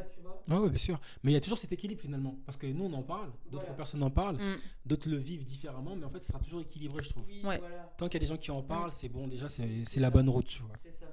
Ouais, 0.48 0.58
ouais, 0.58 0.70
bien 0.70 0.78
sûr. 0.80 1.00
Mais 1.24 1.32
il 1.32 1.34
y 1.36 1.38
a 1.38 1.40
toujours 1.40 1.58
cet 1.58 1.72
équilibre 1.72 2.02
finalement. 2.02 2.36
Parce 2.46 2.58
que 2.58 2.66
nous, 2.68 2.86
on 2.86 2.94
en 2.94 3.04
parle, 3.04 3.30
d'autres 3.46 3.60
Voilà. 3.66 3.74
personnes 3.76 4.02
en 4.04 4.10
parlent, 4.10 4.38
mm, 4.38 4.58
d'autres 4.86 5.08
le 5.10 5.18
vivent 5.18 5.44
différemment, 5.46 5.96
mais 5.96 6.04
en 6.06 6.10
fait, 6.10 6.22
ça 6.24 6.30
sera 6.34 6.40
toujours 6.40 6.62
équilibré, 6.62 7.04
je 7.04 7.10
trouve. 7.10 7.24
Oui, 7.28 7.42
Ouais. 7.46 7.58
voilà. 7.60 7.94
Tant 7.98 8.08
qu'il 8.08 8.16
y 8.16 8.18
a 8.24 8.28
des 8.28 8.34
gens 8.34 8.38
qui 8.38 8.50
en 8.52 8.62
parlent, 8.64 8.92
c'est 8.92 9.08
bon, 9.10 9.28
déjà, 9.28 9.48
c'est 9.50 9.68
la 9.98 10.08
ça. 10.08 10.10
bonne 10.10 10.28
route, 10.30 10.48
tu 10.48 10.62
vois. 10.64 10.76
C'est 10.84 11.00
ça. 11.00 11.06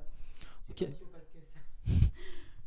Ok. 0.71 0.89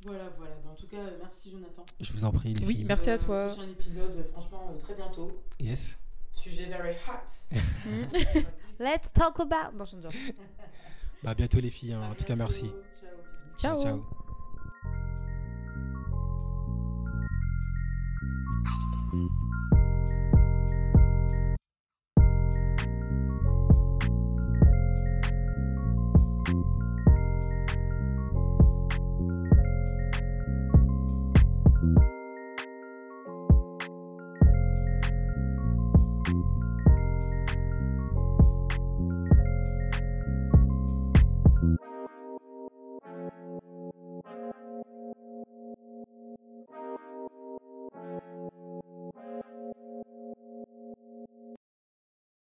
voilà, 0.04 0.30
voilà. 0.38 0.56
Bah, 0.64 0.70
en 0.72 0.76
tout 0.76 0.88
cas, 0.88 0.98
merci 1.20 1.52
Jonathan. 1.52 1.86
Je 2.00 2.14
vous 2.14 2.24
en 2.26 2.32
prie, 2.32 2.54
les 2.54 2.66
Oui, 2.66 2.76
filles. 2.76 2.86
merci 2.86 3.10
à 3.10 3.14
Euh, 3.14 3.18
toi. 3.18 3.48
Prochain 3.48 3.68
épisode, 3.70 4.12
euh, 4.18 4.24
franchement, 4.32 4.72
euh, 4.74 4.80
très 4.80 4.94
bientôt. 4.96 5.32
Yes. 5.60 5.98
Sujet 6.34 6.66
very 6.68 6.96
hot. 7.08 7.52
Let's 8.80 9.12
talk 9.14 9.39
about. 9.39 9.76
Non, 9.76 9.86
je 9.86 9.96
ne. 9.98 10.10
Bah, 11.24 11.32
à 11.32 11.34
bientôt, 11.36 11.60
les 11.60 11.70
filles. 11.70 11.94
hein. 11.94 12.02
En 12.12 12.16
tout 12.16 12.26
cas, 12.26 12.36
merci. 12.36 12.72
Ciao. 13.58 13.82
Ciao. 13.82 14.02
ciao. 19.72 19.81